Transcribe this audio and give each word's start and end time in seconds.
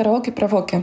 Караоке-провоке. 0.00 0.76
Э, 0.76 0.82